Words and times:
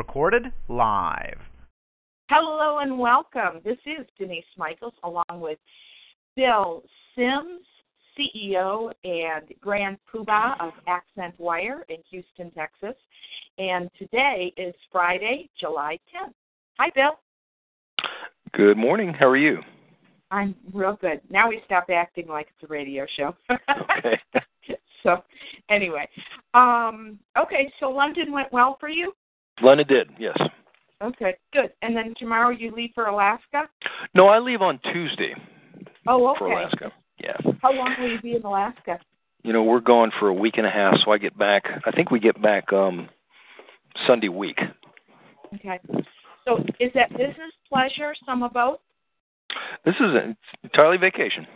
Recorded 0.00 0.46
live. 0.68 1.36
Hello 2.30 2.78
and 2.78 2.98
welcome. 2.98 3.60
This 3.62 3.76
is 3.84 4.06
Denise 4.18 4.42
Michaels 4.56 4.94
along 5.04 5.26
with 5.42 5.58
Bill 6.36 6.82
Sims, 7.14 7.60
CEO 8.16 8.94
and 9.04 9.44
Grand 9.60 9.98
Poobah 10.10 10.58
of 10.58 10.72
Accent 10.88 11.34
Wire 11.36 11.84
in 11.90 11.98
Houston, 12.10 12.50
Texas. 12.52 12.94
And 13.58 13.90
today 13.98 14.54
is 14.56 14.74
Friday, 14.90 15.50
July 15.60 15.98
10th. 16.14 16.32
Hi, 16.78 16.90
Bill. 16.94 17.18
Good 18.54 18.78
morning. 18.78 19.12
How 19.12 19.26
are 19.26 19.36
you? 19.36 19.58
I'm 20.30 20.54
real 20.72 20.96
good. 20.98 21.20
Now 21.28 21.50
we 21.50 21.60
stop 21.66 21.90
acting 21.94 22.26
like 22.26 22.48
it's 22.56 22.70
a 22.70 22.72
radio 22.72 23.04
show. 23.18 23.36
Okay. 23.50 24.18
so, 25.02 25.22
anyway, 25.68 26.08
um, 26.54 27.18
okay. 27.38 27.70
So 27.80 27.90
London 27.90 28.32
went 28.32 28.50
well 28.50 28.78
for 28.80 28.88
you. 28.88 29.12
London 29.62 29.86
did, 29.86 30.10
yes. 30.18 30.36
Okay, 31.02 31.36
good. 31.52 31.70
And 31.82 31.96
then 31.96 32.14
tomorrow 32.18 32.50
you 32.50 32.72
leave 32.74 32.90
for 32.94 33.06
Alaska. 33.06 33.62
No, 34.14 34.28
I 34.28 34.38
leave 34.38 34.60
on 34.62 34.78
Tuesday 34.92 35.34
Oh, 36.06 36.34
for. 36.38 36.52
Alaska. 36.52 36.92
Yeah. 37.22 37.36
How 37.62 37.72
long 37.72 37.94
will 37.98 38.10
you 38.10 38.20
be 38.20 38.34
in 38.36 38.42
Alaska? 38.42 38.98
You 39.42 39.52
know, 39.52 39.62
we're 39.62 39.80
going 39.80 40.10
for 40.18 40.28
a 40.28 40.34
week 40.34 40.54
and 40.58 40.66
a 40.66 40.70
half, 40.70 40.94
so 41.04 41.12
I 41.12 41.18
get 41.18 41.36
back. 41.38 41.64
I 41.86 41.90
think 41.90 42.10
we 42.10 42.20
get 42.20 42.40
back 42.40 42.72
um 42.72 43.08
Sunday 44.06 44.28
week. 44.28 44.58
Okay. 45.54 45.78
So 46.44 46.58
is 46.78 46.90
that 46.94 47.10
business, 47.10 47.52
pleasure, 47.68 48.14
some 48.26 48.42
of 48.42 48.52
both? 48.52 48.78
This 49.84 49.94
is 49.96 50.14
a, 50.14 50.36
entirely 50.62 50.96
vacation. 50.96 51.46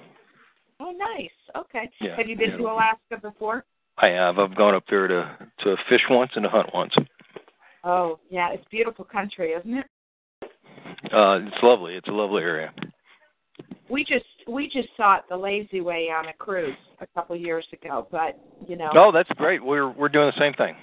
Oh, 0.80 0.92
nice. 0.92 1.30
Okay. 1.56 1.90
Yeah, 2.00 2.16
Have 2.16 2.28
you 2.28 2.36
been 2.36 2.50
yeah. 2.50 2.56
to 2.56 2.64
Alaska 2.64 3.18
before? 3.22 3.64
I 3.98 4.08
have. 4.08 4.38
I've 4.38 4.56
gone 4.56 4.74
up 4.74 4.84
there 4.88 5.06
to 5.06 5.36
to 5.60 5.76
fish 5.88 6.02
once 6.10 6.32
and 6.34 6.42
to 6.44 6.48
hunt 6.48 6.70
once. 6.74 6.94
Oh, 7.84 8.18
yeah. 8.30 8.50
It's 8.52 8.64
beautiful 8.70 9.04
country, 9.04 9.50
isn't 9.52 9.74
it? 9.74 9.86
Uh 11.12 11.40
it's 11.46 11.62
lovely. 11.62 11.94
It's 11.94 12.08
a 12.08 12.12
lovely 12.12 12.42
area. 12.42 12.72
We 13.90 14.04
just 14.04 14.24
we 14.48 14.66
just 14.66 14.88
saw 14.96 15.16
it 15.16 15.24
the 15.28 15.36
lazy 15.36 15.80
way 15.80 16.08
on 16.10 16.28
a 16.28 16.32
cruise 16.32 16.76
a 17.00 17.06
couple 17.08 17.36
years 17.36 17.66
ago, 17.72 18.08
but 18.10 18.38
you 18.66 18.76
know, 18.76 18.90
Oh, 18.94 19.12
that's 19.12 19.28
great. 19.36 19.62
We're 19.62 19.90
we're 19.90 20.08
doing 20.08 20.26
the 20.34 20.40
same 20.40 20.54
thing. 20.54 20.74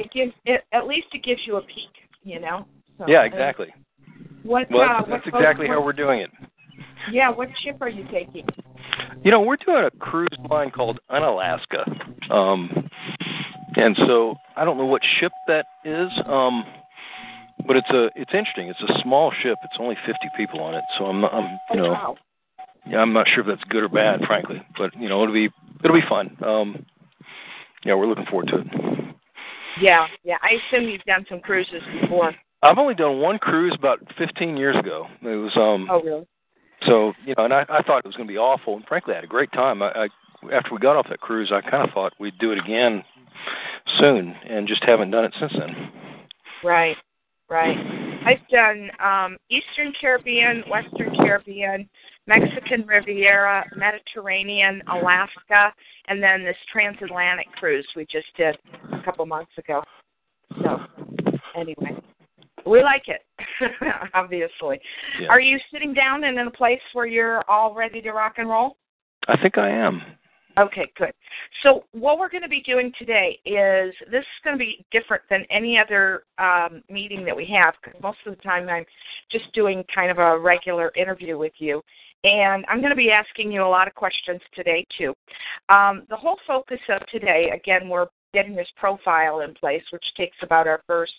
it 0.00 0.10
gives 0.12 0.32
it 0.44 0.62
at 0.72 0.86
least 0.86 1.08
it 1.12 1.24
gives 1.24 1.40
you 1.46 1.56
a 1.56 1.62
peek, 1.62 1.90
you 2.22 2.40
know. 2.40 2.66
So, 2.98 3.04
Yeah, 3.08 3.22
exactly. 3.24 3.68
What? 4.44 4.70
Well, 4.70 4.82
uh, 4.82 5.02
that's, 5.08 5.26
exactly 5.26 5.66
how 5.66 5.84
we're 5.84 5.92
doing 5.92 6.20
it. 6.20 6.30
Yeah. 7.12 7.30
What 7.30 7.48
ship 7.64 7.78
are 7.80 7.88
you 7.88 8.04
taking? 8.12 8.46
You 9.24 9.32
know, 9.32 9.40
we're 9.40 9.56
doing 9.56 9.84
a 9.84 9.90
cruise 9.98 10.28
line 10.48 10.70
called 10.70 11.00
Unalaska. 11.10 11.84
Um 12.30 12.87
and 13.76 13.96
so 14.06 14.36
I 14.56 14.64
don't 14.64 14.78
know 14.78 14.86
what 14.86 15.02
ship 15.20 15.32
that 15.46 15.66
is. 15.84 16.10
Um 16.26 16.64
but 17.66 17.76
it's 17.76 17.90
a 17.90 18.06
it's 18.14 18.32
interesting. 18.32 18.68
It's 18.68 18.82
a 18.82 19.00
small 19.02 19.32
ship. 19.42 19.58
It's 19.64 19.76
only 19.78 19.96
50 20.06 20.18
people 20.36 20.60
on 20.60 20.74
it. 20.74 20.84
So 20.96 21.06
I'm 21.06 21.20
not, 21.20 21.34
I'm 21.34 21.58
you 21.72 21.82
know, 21.82 21.90
wow. 21.90 22.16
yeah, 22.88 22.98
I'm 22.98 23.12
not 23.12 23.26
sure 23.28 23.40
if 23.40 23.46
that's 23.46 23.68
good 23.68 23.82
or 23.82 23.88
bad, 23.88 24.20
frankly. 24.26 24.62
But 24.76 24.96
you 24.98 25.08
know, 25.08 25.22
it'll 25.22 25.34
be 25.34 25.50
it'll 25.84 25.96
be 26.00 26.06
fun. 26.08 26.36
Um 26.42 26.86
yeah, 27.84 27.94
we're 27.94 28.06
looking 28.06 28.26
forward 28.26 28.48
to 28.48 28.58
it. 28.58 28.66
Yeah. 29.80 30.06
Yeah. 30.24 30.36
I 30.42 30.58
assume 30.74 30.88
you've 30.88 31.02
done 31.02 31.24
some 31.28 31.40
cruises 31.40 31.82
before. 32.00 32.34
I've 32.62 32.78
only 32.78 32.94
done 32.94 33.20
one 33.20 33.38
cruise 33.38 33.74
about 33.78 34.00
15 34.18 34.56
years 34.56 34.76
ago. 34.76 35.06
It 35.22 35.26
was 35.26 35.52
um 35.56 35.88
Oh, 35.90 36.02
really? 36.02 36.26
So 36.86 37.12
you 37.24 37.34
know, 37.36 37.44
and 37.44 37.52
I, 37.52 37.64
I 37.68 37.82
thought 37.82 37.98
it 37.98 38.06
was 38.06 38.14
going 38.14 38.28
to 38.28 38.32
be 38.32 38.38
awful, 38.38 38.76
and 38.76 38.84
frankly, 38.86 39.12
I 39.12 39.16
had 39.16 39.24
a 39.24 39.28
great 39.28 39.50
time. 39.52 39.82
I, 39.82 39.90
I 39.90 40.08
after 40.52 40.72
we 40.72 40.78
got 40.78 40.94
off 40.94 41.06
that 41.10 41.20
cruise, 41.20 41.50
I 41.52 41.60
kind 41.68 41.86
of 41.86 41.92
thought 41.92 42.12
we'd 42.20 42.38
do 42.38 42.52
it 42.52 42.58
again 42.58 43.02
soon, 43.98 44.34
and 44.48 44.68
just 44.68 44.84
haven't 44.84 45.10
done 45.10 45.24
it 45.24 45.34
since 45.38 45.52
then. 45.58 45.90
Right, 46.62 46.96
right. 47.48 47.76
I've 48.26 48.46
done 48.50 48.90
um, 49.02 49.36
Eastern 49.48 49.92
Caribbean, 50.00 50.62
Western 50.68 51.14
Caribbean, 51.16 51.88
Mexican 52.26 52.86
Riviera, 52.86 53.64
Mediterranean, 53.76 54.82
Alaska, 54.88 55.72
and 56.08 56.22
then 56.22 56.44
this 56.44 56.56
transatlantic 56.70 57.46
cruise 57.52 57.86
we 57.96 58.04
just 58.10 58.26
did 58.36 58.56
a 58.92 59.02
couple 59.02 59.24
months 59.24 59.52
ago. 59.56 59.82
So, 60.62 60.78
anyway, 61.56 61.96
we 62.66 62.82
like 62.82 63.04
it, 63.06 63.22
obviously. 64.14 64.80
Yeah. 65.20 65.28
Are 65.28 65.40
you 65.40 65.58
sitting 65.72 65.94
down 65.94 66.24
and 66.24 66.38
in 66.38 66.46
a 66.46 66.50
place 66.50 66.80
where 66.92 67.06
you're 67.06 67.42
all 67.48 67.74
ready 67.74 68.02
to 68.02 68.10
rock 68.12 68.34
and 68.36 68.48
roll? 68.48 68.76
I 69.26 69.40
think 69.40 69.58
I 69.58 69.70
am. 69.70 70.02
Okay, 70.58 70.90
good. 70.96 71.12
So 71.62 71.84
what 71.92 72.18
we're 72.18 72.28
going 72.28 72.42
to 72.42 72.48
be 72.48 72.62
doing 72.62 72.92
today 72.98 73.38
is 73.44 73.94
this 74.10 74.22
is 74.22 74.42
going 74.42 74.56
to 74.56 74.58
be 74.58 74.84
different 74.90 75.22
than 75.30 75.44
any 75.50 75.78
other 75.78 76.24
um, 76.38 76.82
meeting 76.90 77.24
that 77.26 77.36
we 77.36 77.46
have 77.56 77.74
because 77.82 78.00
most 78.02 78.18
of 78.26 78.34
the 78.34 78.42
time 78.42 78.68
I'm 78.68 78.84
just 79.30 79.52
doing 79.52 79.84
kind 79.94 80.10
of 80.10 80.18
a 80.18 80.38
regular 80.38 80.90
interview 80.96 81.38
with 81.38 81.52
you. 81.58 81.80
And 82.24 82.64
I'm 82.68 82.80
going 82.80 82.90
to 82.90 82.96
be 82.96 83.12
asking 83.12 83.52
you 83.52 83.62
a 83.62 83.68
lot 83.68 83.86
of 83.86 83.94
questions 83.94 84.40
today, 84.52 84.84
too. 84.98 85.14
Um, 85.68 86.02
the 86.10 86.16
whole 86.16 86.38
focus 86.46 86.80
of 86.88 87.06
today, 87.06 87.52
again, 87.54 87.88
we're 87.88 88.08
getting 88.34 88.56
this 88.56 88.68
profile 88.76 89.40
in 89.40 89.54
place, 89.54 89.82
which 89.92 90.04
takes 90.16 90.36
about 90.42 90.66
our 90.66 90.80
first, 90.86 91.14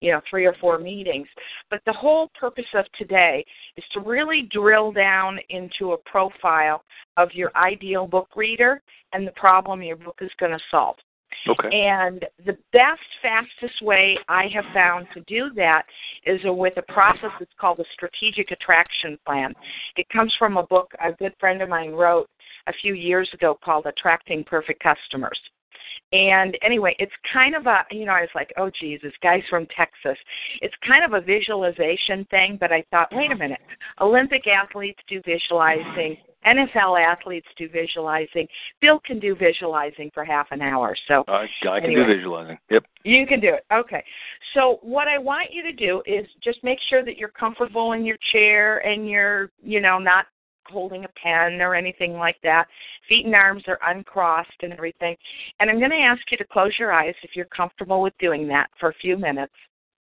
you 0.00 0.12
know, 0.12 0.20
three 0.28 0.46
or 0.46 0.54
four 0.60 0.78
meetings. 0.78 1.28
But 1.70 1.80
the 1.86 1.92
whole 1.92 2.30
purpose 2.38 2.66
of 2.74 2.84
today 2.98 3.44
is 3.76 3.84
to 3.92 4.00
really 4.00 4.48
drill 4.52 4.92
down 4.92 5.38
into 5.50 5.92
a 5.92 5.98
profile 5.98 6.82
of 7.16 7.30
your 7.32 7.50
ideal 7.56 8.06
book 8.06 8.28
reader 8.36 8.82
and 9.12 9.26
the 9.26 9.32
problem 9.32 9.82
your 9.82 9.96
book 9.96 10.18
is 10.20 10.30
going 10.38 10.52
to 10.52 10.64
solve. 10.70 10.96
Okay. 11.48 11.80
And 11.80 12.24
the 12.44 12.56
best, 12.72 13.00
fastest 13.22 13.82
way 13.82 14.18
I 14.28 14.46
have 14.52 14.64
found 14.74 15.06
to 15.14 15.20
do 15.22 15.50
that 15.56 15.82
is 16.24 16.40
with 16.44 16.76
a 16.76 16.92
process 16.92 17.30
that's 17.38 17.52
called 17.60 17.78
a 17.78 17.84
strategic 17.92 18.50
attraction 18.50 19.18
plan. 19.24 19.54
It 19.96 20.08
comes 20.08 20.34
from 20.38 20.56
a 20.56 20.66
book 20.66 20.90
a 21.04 21.12
good 21.12 21.34
friend 21.38 21.62
of 21.62 21.68
mine 21.68 21.92
wrote 21.92 22.28
a 22.66 22.72
few 22.82 22.94
years 22.94 23.30
ago 23.32 23.56
called 23.62 23.86
Attracting 23.86 24.44
Perfect 24.44 24.82
Customers. 24.82 25.38
And 26.12 26.56
anyway, 26.62 26.94
it's 26.98 27.12
kind 27.32 27.54
of 27.54 27.66
a, 27.66 27.84
you 27.90 28.04
know, 28.04 28.12
I 28.12 28.20
was 28.20 28.30
like, 28.34 28.52
oh, 28.56 28.70
this 28.80 29.12
guy's 29.22 29.42
from 29.50 29.66
Texas. 29.76 30.16
It's 30.60 30.74
kind 30.86 31.04
of 31.04 31.14
a 31.14 31.20
visualization 31.24 32.24
thing, 32.30 32.58
but 32.60 32.70
I 32.72 32.84
thought, 32.90 33.08
wait 33.12 33.32
a 33.32 33.36
minute. 33.36 33.60
Olympic 34.00 34.46
athletes 34.46 35.00
do 35.08 35.20
visualizing. 35.26 36.16
NFL 36.46 37.00
athletes 37.04 37.48
do 37.58 37.68
visualizing. 37.68 38.46
Bill 38.80 39.00
can 39.04 39.18
do 39.18 39.34
visualizing 39.34 40.10
for 40.14 40.24
half 40.24 40.46
an 40.52 40.62
hour. 40.62 40.96
So 41.08 41.24
I, 41.26 41.46
I 41.68 41.80
can 41.80 41.90
Anyway. 41.90 42.06
do 42.06 42.14
visualizing. 42.14 42.58
Yep. 42.70 42.84
you 43.02 43.26
can 43.26 43.40
do 43.40 43.48
it. 43.54 43.64
Okay. 43.72 44.04
So 44.54 44.78
what 44.82 45.08
I 45.08 45.18
want 45.18 45.48
you 45.50 45.62
to 45.64 45.72
do 45.72 46.02
is 46.06 46.24
just 46.44 46.62
make 46.62 46.78
sure 46.88 47.04
that 47.04 47.16
you're 47.16 47.30
comfortable 47.30 47.92
in 47.92 48.04
your 48.04 48.18
chair 48.32 48.78
and 48.86 49.08
you're, 49.08 49.50
you 49.62 49.80
know, 49.80 49.98
not 49.98 50.26
holding 50.70 51.04
a 51.04 51.08
pen 51.22 51.60
or 51.60 51.74
anything 51.74 52.14
like 52.14 52.36
that. 52.42 52.66
Feet 53.08 53.26
and 53.26 53.34
arms 53.34 53.64
are 53.66 53.78
uncrossed 53.86 54.62
and 54.62 54.72
everything. 54.72 55.16
And 55.60 55.70
I'm 55.70 55.78
going 55.78 55.90
to 55.90 55.96
ask 55.96 56.20
you 56.30 56.36
to 56.38 56.44
close 56.44 56.72
your 56.78 56.92
eyes 56.92 57.14
if 57.22 57.30
you're 57.34 57.46
comfortable 57.46 58.02
with 58.02 58.14
doing 58.18 58.48
that 58.48 58.68
for 58.78 58.90
a 58.90 58.94
few 58.94 59.16
minutes. 59.16 59.54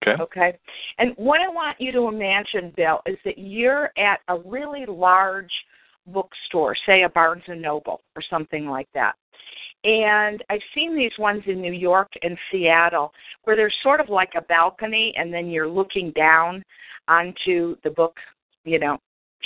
Okay. 0.05 0.21
Okay. 0.21 0.57
And 0.97 1.13
what 1.15 1.41
I 1.41 1.47
want 1.47 1.79
you 1.79 1.91
to 1.93 2.07
imagine, 2.07 2.73
Bill, 2.75 2.99
is 3.05 3.17
that 3.25 3.37
you're 3.37 3.91
at 3.97 4.19
a 4.27 4.37
really 4.45 4.85
large 4.85 5.51
bookstore, 6.07 6.75
say 6.85 7.03
a 7.03 7.09
Barnes 7.09 7.43
and 7.47 7.61
Noble 7.61 8.01
or 8.15 8.21
something 8.29 8.67
like 8.67 8.87
that. 8.93 9.15
And 9.85 10.43
I've 10.49 10.61
seen 10.73 10.95
these 10.95 11.11
ones 11.19 11.43
in 11.45 11.61
New 11.61 11.73
York 11.73 12.11
and 12.21 12.37
Seattle 12.51 13.11
where 13.43 13.55
there's 13.55 13.75
sort 13.83 13.99
of 13.99 14.09
like 14.09 14.31
a 14.35 14.41
balcony 14.41 15.13
and 15.17 15.33
then 15.33 15.49
you're 15.49 15.67
looking 15.67 16.11
down 16.11 16.63
onto 17.07 17.75
the 17.83 17.89
book, 17.89 18.15
you 18.63 18.79
know, 18.79 18.97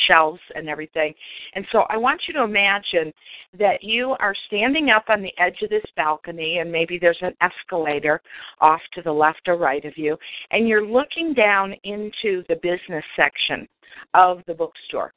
shelves 0.08 0.40
and 0.56 0.70
everything. 0.70 1.14
And 1.56 1.66
so 1.72 1.86
I 1.90 1.98
want 1.98 2.22
you 2.28 2.34
to 2.36 2.44
imagine 2.44 3.12
that 3.58 3.84
you 3.84 4.16
are 4.20 4.36
standing 4.48 4.90
up 4.90 5.06
on 5.10 5.22
the 5.22 5.34
edge 5.40 5.62
of 5.64 5.70
this 5.70 5.84
balcony 5.96 6.60
and 6.60 6.72
maybe 6.72 6.98
there's 7.00 7.18
an 7.22 7.34
escalator 7.42 8.22
off 8.62 8.82
to 8.94 9.02
the 9.02 9.12
left 9.12 9.42
or 9.48 9.58
right 9.58 9.84
of 9.86 9.98
you 9.98 10.18
and 10.52 10.68
you're 10.68 10.86
looking 10.86 11.34
down 11.34 11.74
into 11.84 12.44
the 12.50 12.56
business 12.62 13.04
section 13.16 13.68
of 14.14 14.42
the 14.48 14.54
bookstore. 14.54 15.12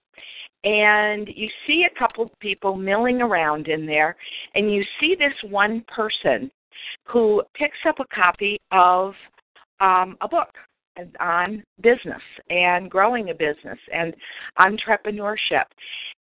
and 0.64 1.28
you 1.34 1.48
see 1.66 1.84
a 1.84 1.98
couple 1.98 2.24
of 2.24 2.38
people 2.38 2.76
milling 2.76 3.22
around 3.22 3.68
in 3.68 3.86
there, 3.86 4.14
and 4.54 4.70
you 4.70 4.84
see 5.00 5.14
this 5.18 5.32
one 5.50 5.82
person 5.88 6.50
who 7.06 7.42
picks 7.54 7.78
up 7.88 7.98
a 7.98 8.14
copy 8.14 8.60
of 8.70 9.14
um, 9.80 10.16
a 10.20 10.28
book 10.28 10.48
on 11.18 11.62
business 11.80 12.22
and 12.48 12.90
growing 12.90 13.30
a 13.30 13.34
business 13.34 13.78
and 13.92 14.14
entrepreneurship. 14.58 15.64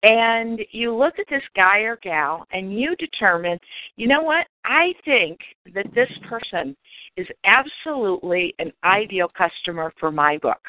And 0.03 0.61
you 0.71 0.95
look 0.95 1.19
at 1.19 1.25
this 1.29 1.43
guy 1.55 1.79
or 1.79 1.97
gal 2.01 2.45
and 2.51 2.73
you 2.73 2.95
determine, 2.97 3.59
you 3.95 4.07
know 4.07 4.21
what? 4.21 4.47
I 4.65 4.93
think 5.05 5.39
that 5.73 5.93
this 5.93 6.11
person 6.27 6.75
is 7.17 7.27
absolutely 7.45 8.53
an 8.59 8.71
ideal 8.83 9.29
customer 9.37 9.91
for 9.99 10.11
my 10.11 10.37
book. 10.37 10.61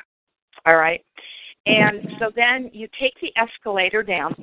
All 0.66 0.76
right. 0.76 1.04
And 1.66 2.08
so 2.18 2.30
then 2.34 2.70
you 2.72 2.88
take 2.98 3.14
the 3.20 3.32
escalator 3.36 4.02
down 4.02 4.34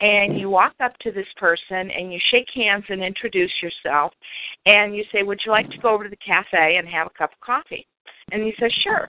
and 0.00 0.38
you 0.38 0.50
walk 0.50 0.74
up 0.80 0.96
to 0.98 1.10
this 1.10 1.26
person 1.36 1.90
and 1.90 2.12
you 2.12 2.20
shake 2.30 2.48
hands 2.54 2.84
and 2.88 3.02
introduce 3.02 3.52
yourself 3.62 4.12
and 4.66 4.94
you 4.94 5.04
say, 5.10 5.22
Would 5.22 5.40
you 5.44 5.50
like 5.50 5.68
to 5.70 5.78
go 5.78 5.88
over 5.88 6.04
to 6.04 6.10
the 6.10 6.16
cafe 6.16 6.76
and 6.76 6.86
have 6.88 7.06
a 7.06 7.18
cup 7.18 7.32
of 7.32 7.40
coffee? 7.40 7.86
And 8.32 8.42
he 8.42 8.52
says, 8.60 8.72
Sure. 8.82 9.08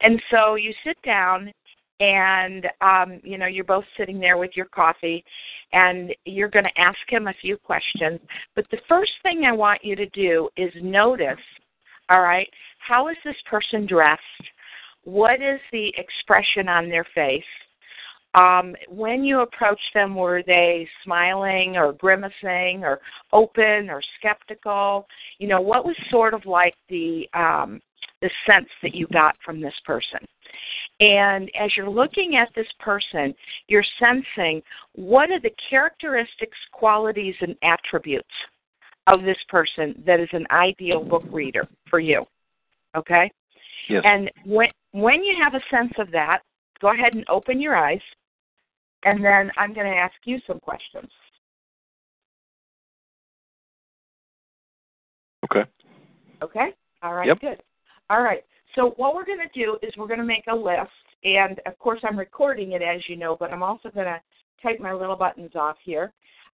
And 0.00 0.20
so 0.30 0.54
you 0.54 0.72
sit 0.84 0.96
down 1.02 1.52
and 2.00 2.66
um, 2.80 3.20
you 3.22 3.36
know, 3.38 3.46
you're 3.46 3.64
both 3.64 3.84
sitting 3.98 4.18
there 4.18 4.38
with 4.38 4.52
your 4.54 4.66
coffee 4.66 5.22
and 5.72 6.12
you're 6.24 6.48
going 6.48 6.64
to 6.64 6.80
ask 6.80 6.98
him 7.08 7.28
a 7.28 7.34
few 7.40 7.56
questions. 7.56 8.18
But 8.56 8.64
the 8.70 8.78
first 8.88 9.12
thing 9.22 9.44
I 9.44 9.52
want 9.52 9.84
you 9.84 9.94
to 9.96 10.06
do 10.06 10.48
is 10.56 10.70
notice, 10.82 11.38
all 12.08 12.22
right, 12.22 12.48
how 12.78 13.08
is 13.08 13.16
this 13.24 13.36
person 13.48 13.86
dressed? 13.86 14.20
What 15.04 15.42
is 15.42 15.60
the 15.72 15.92
expression 15.96 16.68
on 16.68 16.88
their 16.88 17.06
face? 17.14 17.42
Um, 18.34 18.76
when 18.88 19.24
you 19.24 19.40
approach 19.40 19.80
them, 19.92 20.14
were 20.14 20.42
they 20.46 20.88
smiling 21.04 21.76
or 21.76 21.92
grimacing 21.94 22.84
or 22.84 23.00
open 23.32 23.90
or 23.90 24.00
skeptical? 24.18 25.06
You 25.38 25.48
know, 25.48 25.60
what 25.60 25.84
was 25.84 25.96
sort 26.10 26.32
of 26.32 26.46
like 26.46 26.74
the 26.88 27.28
um, 27.34 27.80
the 28.22 28.30
sense 28.46 28.68
that 28.82 28.94
you 28.94 29.06
got 29.12 29.36
from 29.44 29.60
this 29.60 29.74
person? 29.84 30.20
And 31.00 31.50
as 31.58 31.70
you're 31.76 31.88
looking 31.88 32.36
at 32.36 32.48
this 32.54 32.66
person, 32.78 33.34
you're 33.68 33.84
sensing 33.98 34.62
what 34.94 35.30
are 35.30 35.40
the 35.40 35.54
characteristics, 35.68 36.58
qualities, 36.72 37.34
and 37.40 37.56
attributes 37.62 38.28
of 39.06 39.22
this 39.22 39.38
person 39.48 40.02
that 40.06 40.20
is 40.20 40.28
an 40.32 40.46
ideal 40.50 41.02
book 41.02 41.24
reader 41.32 41.66
for 41.88 42.00
you. 42.00 42.24
Okay? 42.96 43.30
Yes. 43.88 44.02
And 44.04 44.30
when 44.44 44.68
when 44.92 45.22
you 45.22 45.36
have 45.42 45.54
a 45.54 45.60
sense 45.70 45.92
of 45.98 46.10
that, 46.10 46.40
go 46.80 46.92
ahead 46.92 47.14
and 47.14 47.24
open 47.28 47.60
your 47.60 47.76
eyes, 47.76 48.00
and 49.04 49.24
then 49.24 49.50
I'm 49.56 49.72
going 49.72 49.90
to 49.90 49.96
ask 49.96 50.14
you 50.24 50.38
some 50.46 50.60
questions. 50.60 51.08
Okay. 55.44 55.68
Okay? 56.42 56.74
All 57.02 57.14
right, 57.14 57.26
Yep. 57.26 57.40
good. 57.40 57.62
All 58.10 58.22
right. 58.22 58.44
So 58.74 58.92
what 58.96 59.14
we're 59.14 59.24
going 59.24 59.38
to 59.38 59.58
do 59.58 59.78
is 59.82 59.92
we're 59.96 60.08
going 60.08 60.18
to 60.18 60.24
make 60.24 60.44
a 60.48 60.54
list, 60.54 60.90
and 61.24 61.60
of 61.64 61.78
course 61.78 62.00
I'm 62.02 62.18
recording 62.18 62.72
it 62.72 62.82
as 62.82 63.00
you 63.08 63.16
know, 63.16 63.36
but 63.38 63.52
I'm 63.52 63.62
also 63.62 63.88
going 63.90 64.06
to 64.06 64.20
type 64.62 64.80
my 64.80 64.92
little 64.92 65.16
buttons 65.16 65.52
off 65.54 65.76
here. 65.84 66.12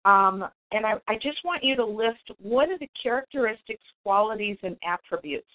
Um, 0.05 0.45
and 0.71 0.85
I, 0.85 0.95
I 1.07 1.15
just 1.15 1.37
want 1.45 1.63
you 1.63 1.75
to 1.75 1.85
list 1.85 2.31
what 2.41 2.69
are 2.69 2.77
the 2.77 2.89
characteristics, 3.01 3.83
qualities, 4.03 4.57
and 4.63 4.75
attributes 4.85 5.47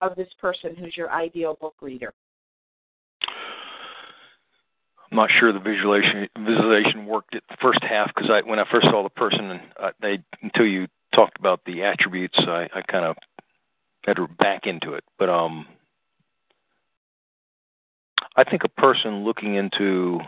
of 0.00 0.16
this 0.16 0.28
person 0.40 0.74
who's 0.74 0.96
your 0.96 1.10
ideal 1.10 1.58
book 1.60 1.74
reader. 1.82 2.14
I'm 5.10 5.16
not 5.16 5.28
sure 5.38 5.52
the 5.52 5.58
visualization 5.58 6.28
visualization 6.38 7.04
worked 7.04 7.34
at 7.34 7.42
the 7.50 7.56
first 7.60 7.82
half 7.82 8.08
because 8.14 8.30
I 8.30 8.48
when 8.48 8.60
I 8.60 8.64
first 8.70 8.86
saw 8.86 9.02
the 9.02 9.10
person 9.10 9.50
and 9.50 9.60
uh, 9.78 9.90
they 10.00 10.20
until 10.40 10.66
you 10.66 10.86
talked 11.12 11.36
about 11.38 11.60
the 11.66 11.82
attributes 11.82 12.38
I, 12.38 12.68
I 12.72 12.82
kind 12.82 13.04
of 13.04 13.16
had 14.04 14.16
to 14.16 14.26
back 14.26 14.66
into 14.66 14.94
it. 14.94 15.04
But 15.18 15.28
um, 15.28 15.66
I 18.36 18.44
think 18.44 18.64
a 18.64 18.68
person 18.68 19.24
looking 19.24 19.54
into 19.54 20.20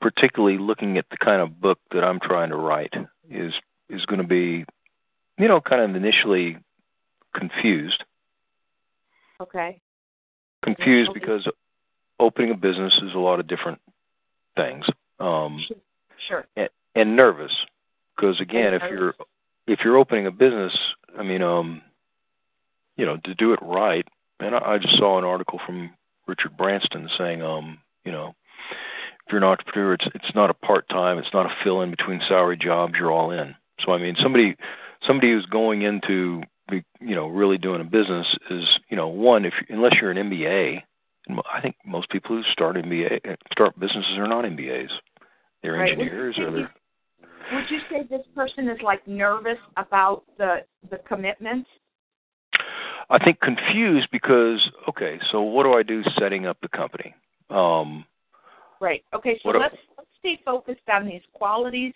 particularly 0.00 0.58
looking 0.58 0.98
at 0.98 1.06
the 1.10 1.16
kind 1.16 1.40
of 1.40 1.60
book 1.60 1.78
that 1.92 2.02
I'm 2.02 2.18
trying 2.20 2.50
to 2.50 2.56
write 2.56 2.92
is 3.30 3.52
is 3.88 4.04
going 4.06 4.20
to 4.20 4.26
be 4.26 4.64
you 5.38 5.48
know 5.48 5.60
kind 5.60 5.80
of 5.82 5.94
initially 5.94 6.58
confused 7.34 8.02
Okay. 9.40 9.80
confused 10.62 11.10
Okay. 11.10 11.20
because 11.20 11.46
opening 12.20 12.50
a 12.50 12.56
business 12.56 12.92
is 13.02 13.14
a 13.14 13.18
lot 13.18 13.40
of 13.40 13.46
different 13.46 13.80
things 14.56 14.84
um 15.20 15.64
Sure. 16.28 16.46
and, 16.56 16.68
and 16.94 17.16
nervous 17.16 17.52
because 18.16 18.40
again 18.40 18.74
if 18.74 18.82
you're 18.90 19.14
if 19.66 19.80
you're 19.84 19.96
opening 19.96 20.26
a 20.26 20.30
business 20.30 20.76
i 21.18 21.22
mean 21.22 21.42
um 21.42 21.80
you 22.96 23.06
know 23.06 23.18
to 23.24 23.34
do 23.34 23.52
it 23.52 23.58
right 23.62 24.06
and 24.40 24.54
i, 24.54 24.74
I 24.74 24.78
just 24.78 24.96
saw 24.96 25.18
an 25.18 25.24
article 25.24 25.60
from 25.64 25.90
richard 26.26 26.56
branson 26.56 27.08
saying 27.18 27.42
um 27.42 27.78
you 28.04 28.12
know 28.12 28.34
if 28.70 29.32
you're 29.32 29.38
an 29.38 29.44
entrepreneur 29.44 29.94
it's 29.94 30.06
it's 30.14 30.34
not 30.34 30.50
a 30.50 30.54
part 30.54 30.88
time 30.88 31.18
it's 31.18 31.32
not 31.32 31.46
a 31.46 31.54
fill 31.62 31.82
in 31.82 31.90
between 31.90 32.20
salary 32.28 32.56
jobs 32.56 32.94
you're 32.98 33.12
all 33.12 33.30
in 33.30 33.54
so 33.84 33.92
i 33.92 33.98
mean 33.98 34.16
somebody 34.20 34.56
somebody 35.06 35.32
who's 35.32 35.46
going 35.46 35.82
into 35.82 36.42
be, 36.70 36.84
you 37.00 37.14
know 37.14 37.26
really 37.28 37.58
doing 37.58 37.80
a 37.80 37.84
business 37.84 38.26
is 38.50 38.64
you 38.88 38.96
know 38.96 39.08
one 39.08 39.44
if 39.44 39.54
unless 39.68 39.94
you're 40.00 40.10
an 40.10 40.30
mba 40.30 40.82
I 41.28 41.60
think 41.60 41.76
most 41.84 42.10
people 42.10 42.36
who 42.36 42.42
start 42.50 42.76
MBA 42.76 43.36
start 43.52 43.78
businesses 43.78 44.18
are 44.18 44.26
not 44.26 44.44
MBAs. 44.44 44.90
They're 45.62 45.74
Right. 45.74 45.92
engineers 45.92 46.36
or 46.38 46.50
they're 46.50 46.70
Would 47.52 47.70
you 47.70 47.80
say 47.88 48.02
this 48.04 48.26
person 48.34 48.68
is 48.68 48.80
like 48.82 49.06
nervous 49.06 49.58
about 49.76 50.24
the 50.38 50.64
the 50.90 50.98
commitment? 50.98 51.66
I 53.12 53.22
think 53.22 53.40
confused 53.40 54.08
because 54.10 54.58
okay, 54.88 55.20
so 55.30 55.42
what 55.42 55.64
do 55.64 55.74
I 55.74 55.82
do 55.82 56.02
setting 56.18 56.46
up 56.46 56.56
the 56.62 56.68
company? 56.68 57.14
Um 57.50 58.06
Right. 58.80 59.04
Okay, 59.14 59.38
so 59.42 59.50
let's 59.50 59.76
let's 59.96 60.08
stay 60.18 60.40
focused 60.44 60.88
on 60.92 61.06
these 61.06 61.20
qualities, 61.34 61.92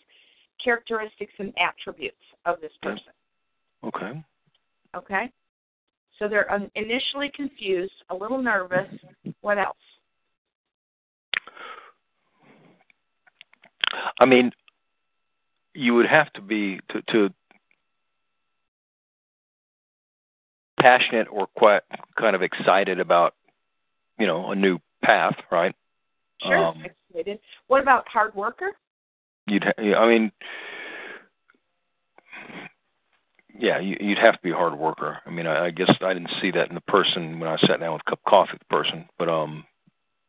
characteristics, 0.62 1.32
and 1.38 1.54
attributes 1.58 2.20
of 2.44 2.60
this 2.60 2.70
person. 2.82 3.12
okay. 3.82 4.22
Okay. 4.94 5.32
So 6.18 6.28
they're 6.28 6.48
initially 6.74 7.30
confused, 7.34 7.92
a 8.10 8.14
little 8.14 8.40
nervous. 8.40 8.88
What 9.40 9.58
else? 9.58 9.76
I 14.20 14.26
mean 14.26 14.52
you 15.72 15.94
would 15.94 16.06
have 16.06 16.30
to 16.34 16.42
be 16.42 16.78
to, 16.90 17.02
to 17.12 17.34
passionate 20.80 21.26
or 21.30 21.46
quite 21.56 21.82
kind 22.18 22.36
of 22.36 22.42
excited 22.42 23.00
about 23.00 23.34
you 24.18 24.26
know 24.26 24.50
a 24.50 24.54
new 24.54 24.78
path, 25.02 25.36
right? 25.50 25.74
Sure. 26.42 26.56
Um, 26.56 26.84
excited. 26.84 27.38
What 27.68 27.80
about 27.82 28.06
hard 28.08 28.34
worker? 28.34 28.72
You'd, 29.46 29.64
I 29.78 30.06
mean, 30.08 30.32
yeah, 33.58 33.78
you, 33.78 33.96
you'd 34.00 34.18
have 34.18 34.34
to 34.34 34.40
be 34.42 34.50
a 34.50 34.54
hard 34.56 34.74
worker. 34.78 35.18
I 35.24 35.30
mean, 35.30 35.46
I, 35.46 35.66
I 35.66 35.70
guess 35.70 35.90
I 36.00 36.12
didn't 36.12 36.32
see 36.42 36.50
that 36.50 36.68
in 36.68 36.74
the 36.74 36.80
person 36.82 37.38
when 37.40 37.48
I 37.48 37.56
sat 37.58 37.80
down 37.80 37.92
with 37.94 38.02
a 38.06 38.10
cup 38.10 38.20
of 38.26 38.30
coffee 38.30 38.52
with 38.52 38.60
the 38.60 38.66
person, 38.66 39.08
but 39.18 39.28
um, 39.28 39.64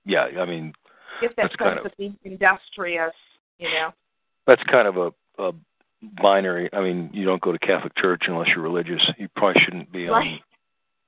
yeah, 0.06 0.27
I 0.39 0.46
mean, 0.46 0.74
Get 1.22 1.36
that 1.36 1.44
That's 1.44 1.56
kind 1.56 1.80
of- 1.80 1.86
of 1.88 1.92
industrious, 2.24 3.13
you 3.58 3.70
know. 3.70 3.92
that's 4.46 4.62
kind 4.63 4.88
of 4.88 4.98
a, 4.98 5.12
a 5.39 5.51
binary. 6.01 6.70
I 6.74 6.82
mean, 6.82 7.10
you 7.13 7.25
don't 7.25 7.42
go 7.42 7.51
to 7.51 7.60
Catholic 7.60 7.96
church 7.96 8.24
unless 8.27 8.50
you're 8.50 8.62
religious. 8.62 9.01
You 9.18 9.27
probably 9.36 9.62
shouldn't 9.62 9.92
be. 9.92 10.08
Um, 10.08 10.13
Right. 10.13 10.42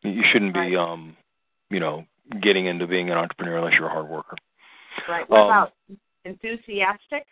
You 0.01 0.23
shouldn't 0.31 0.53
be, 0.53 0.59
Right. 0.59 0.75
um, 0.75 1.17
you 1.69 1.79
know, 1.79 2.05
getting 2.41 2.67
into 2.67 2.87
being 2.87 3.09
an 3.09 3.17
entrepreneur 3.17 3.57
unless 3.57 3.73
you're 3.73 3.87
a 3.87 3.91
hard 3.91 4.07
worker. 4.07 4.35
Right. 5.07 5.29
What 5.29 5.41
Um, 5.41 5.45
about 5.47 5.73
enthusiastic? 6.25 7.25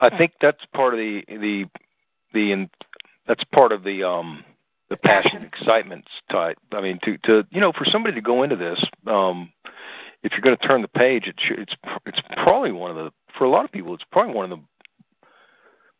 I 0.00 0.10
think 0.16 0.32
that's 0.40 0.64
part 0.74 0.94
of 0.94 0.98
the 0.98 1.24
the 1.28 1.66
the 2.32 2.52
in, 2.52 2.70
that's 3.26 3.44
part 3.44 3.72
of 3.72 3.84
the 3.84 4.02
um 4.02 4.44
the 4.88 4.96
passion, 4.96 5.42
excitement 5.44 6.06
type. 6.30 6.58
I 6.72 6.80
mean, 6.80 6.98
to 7.04 7.16
to 7.18 7.46
you 7.50 7.60
know, 7.60 7.72
for 7.72 7.84
somebody 7.84 8.14
to 8.16 8.20
go 8.20 8.42
into 8.42 8.56
this, 8.56 8.82
um, 9.06 9.52
if 10.22 10.32
you're 10.32 10.40
going 10.40 10.56
to 10.56 10.66
turn 10.66 10.82
the 10.82 10.88
page, 10.88 11.26
it 11.28 11.36
should, 11.38 11.60
it's 11.60 11.74
it's 12.06 12.20
probably 12.42 12.72
one 12.72 12.90
of 12.90 12.96
the 12.96 13.12
for 13.38 13.44
a 13.44 13.48
lot 13.50 13.64
of 13.64 13.72
people, 13.72 13.94
it's 13.94 14.04
probably 14.10 14.34
one 14.34 14.50
of 14.50 14.58
the 14.58 14.64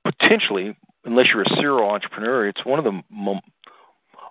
potentially, 0.04 0.76
unless 1.04 1.26
you're 1.32 1.42
a 1.42 1.56
serial 1.56 1.90
entrepreneur, 1.90 2.48
it's 2.48 2.64
one 2.64 2.78
of 2.78 2.84
the 2.84 3.00
mo- 3.10 3.40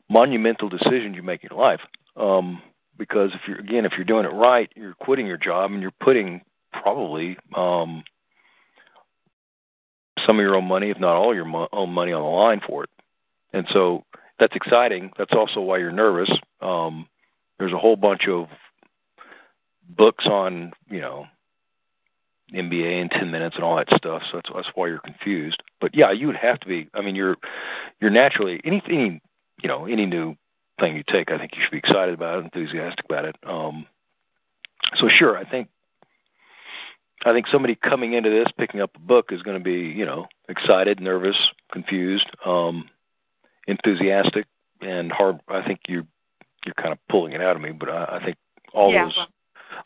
monumental 0.10 0.70
decisions 0.70 1.16
you 1.16 1.24
make 1.24 1.44
in 1.44 1.50
your 1.52 1.60
life. 1.60 1.82
Um, 2.16 2.62
because 2.98 3.32
if 3.34 3.42
you're 3.48 3.60
again, 3.60 3.86
if 3.86 3.94
you're 3.96 4.06
doing 4.06 4.26
it 4.26 4.34
right, 4.34 4.70
you're 4.76 4.94
quitting 4.94 5.26
your 5.26 5.38
job 5.38 5.72
and 5.72 5.82
you're 5.82 5.92
putting 6.00 6.42
probably 6.72 7.38
um, 7.56 8.04
some 10.26 10.38
of 10.38 10.44
your 10.44 10.56
own 10.56 10.66
money, 10.66 10.90
if 10.90 11.00
not 11.00 11.16
all 11.16 11.34
your 11.34 11.46
mo- 11.46 11.70
own 11.72 11.90
money, 11.90 12.12
on 12.12 12.22
the 12.22 12.28
line 12.28 12.62
for 12.66 12.84
it. 12.84 12.90
And 13.54 13.66
so 13.74 14.04
that's 14.40 14.56
exciting. 14.56 15.12
That's 15.18 15.34
also 15.34 15.62
why 15.62 15.80
you're 15.80 15.92
nervous. 15.92 16.30
Um, 16.62 17.08
there's 17.58 17.74
a 17.74 17.78
whole 17.78 17.96
bunch 17.96 18.28
of 18.28 18.48
books 19.90 20.26
on, 20.26 20.72
you 20.90 21.02
know, 21.02 21.26
MBA 22.54 23.02
in 23.02 23.10
ten 23.10 23.32
minutes 23.32 23.56
and 23.56 23.64
all 23.64 23.78
that 23.78 23.88
stuff. 23.96 24.24
So 24.32 24.38
that's 24.38 24.50
that's 24.54 24.76
why 24.76 24.88
you're 24.88 25.00
confused. 25.00 25.62
But 25.80 25.96
yeah, 25.96 26.12
you 26.12 26.28
would 26.28 26.36
have 26.36 26.60
to 26.62 26.68
be. 26.68 26.88
I 26.94 27.02
mean, 27.02 27.16
you're 27.16 27.38
you're 28.00 28.12
naturally 28.12 28.62
anything 28.64 29.22
you 29.62 29.70
know 29.70 29.86
any 29.86 30.06
new 30.06 30.36
thing 30.80 30.96
you 30.96 31.04
take. 31.08 31.32
I 31.32 31.38
think 31.38 31.52
you 31.56 31.64
should 31.64 31.72
be 31.72 31.78
excited 31.78 32.14
about 32.14 32.40
it, 32.40 32.46
enthusiastic 32.46 33.06
about 33.06 33.26
it. 33.26 33.36
Um, 33.44 33.86
so 35.00 35.08
sure, 35.10 35.38
I 35.38 35.46
think 35.46 35.70
I 37.26 37.34
think 37.34 37.48
somebody 37.48 37.76
coming 37.76 38.14
into 38.14 38.30
this 38.30 38.48
picking 38.58 38.82
up 38.82 38.92
a 38.96 39.00
book 39.00 39.32
is 39.32 39.42
going 39.42 39.58
to 39.58 39.64
be 39.64 39.96
you 39.98 40.06
know 40.06 40.28
excited, 40.50 41.00
nervous, 41.00 41.38
confused, 41.72 42.30
um, 42.46 42.90
enthusiastic, 43.68 44.46
and 44.82 45.12
hard. 45.12 45.40
I 45.48 45.62
think 45.62 45.82
you 45.88 46.08
you're 46.66 46.76
kind 46.76 46.92
of 46.92 47.00
pulling 47.10 47.34
it 47.34 47.42
out 47.42 47.56
of 47.56 47.62
me, 47.62 47.72
but 47.72 47.90
I, 47.90 48.18
I 48.20 48.26
think 48.26 48.38
all 48.74 48.92
yeah, 48.92 49.06
those. 49.06 49.18
well, 49.18 49.28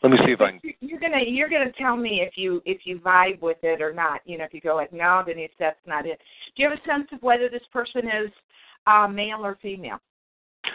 let 0.02 0.12
me 0.12 0.18
see 0.24 0.32
if 0.32 0.40
I 0.40 0.50
can. 0.50 0.60
You're 0.80 1.00
gonna 1.00 1.22
you're 1.26 1.48
gonna 1.48 1.72
tell 1.78 1.96
me 1.96 2.20
if 2.20 2.36
you 2.36 2.62
if 2.64 2.82
you 2.84 2.98
vibe 2.98 3.40
with 3.40 3.58
it 3.62 3.80
or 3.80 3.92
not. 3.92 4.20
You 4.24 4.38
know, 4.38 4.44
if 4.44 4.54
you 4.54 4.60
go 4.60 4.74
like 4.74 4.92
no, 4.92 5.22
then 5.26 5.38
it's 5.38 5.54
that's 5.58 5.78
not 5.86 6.06
it. 6.06 6.18
Do 6.56 6.62
you 6.62 6.68
have 6.68 6.78
a 6.78 6.82
sense 6.88 7.08
of 7.12 7.22
whether 7.22 7.48
this 7.48 7.62
person 7.72 8.02
is 8.06 8.30
uh, 8.86 9.08
male 9.08 9.44
or 9.44 9.58
female? 9.60 9.98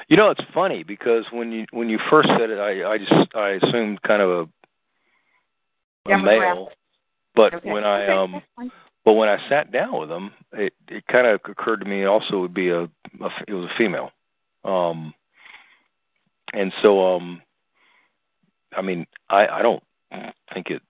You 0.07 0.17
know, 0.17 0.29
it's 0.29 0.41
funny 0.53 0.83
because 0.83 1.25
when 1.31 1.51
you 1.51 1.65
when 1.71 1.89
you 1.89 1.99
first 2.09 2.29
said 2.29 2.49
it, 2.49 2.59
I 2.59 2.93
I 2.93 2.97
just 2.97 3.35
I 3.35 3.49
assumed 3.61 4.01
kind 4.03 4.21
of 4.21 4.49
a, 6.07 6.11
a 6.13 6.17
male, 6.17 6.69
but 7.35 7.53
Okay. 7.55 7.71
when 7.71 7.83
I 7.83 8.07
um 8.07 8.41
but 9.03 9.13
when 9.13 9.29
I 9.29 9.37
sat 9.49 9.71
down 9.71 9.99
with 9.99 10.09
them, 10.09 10.31
it 10.53 10.73
it 10.87 11.05
kind 11.07 11.27
of 11.27 11.41
occurred 11.45 11.81
to 11.81 11.85
me 11.85 12.05
also 12.05 12.39
would 12.39 12.53
be 12.53 12.69
a, 12.69 12.83
a 12.83 13.29
it 13.47 13.53
was 13.53 13.69
a 13.69 13.77
female, 13.77 14.11
um, 14.63 15.13
and 16.53 16.71
so 16.81 17.15
um, 17.15 17.41
I 18.75 18.81
mean 18.81 19.05
I 19.29 19.47
I 19.47 19.61
don't 19.61 19.83
think 20.53 20.69
it 20.69 20.81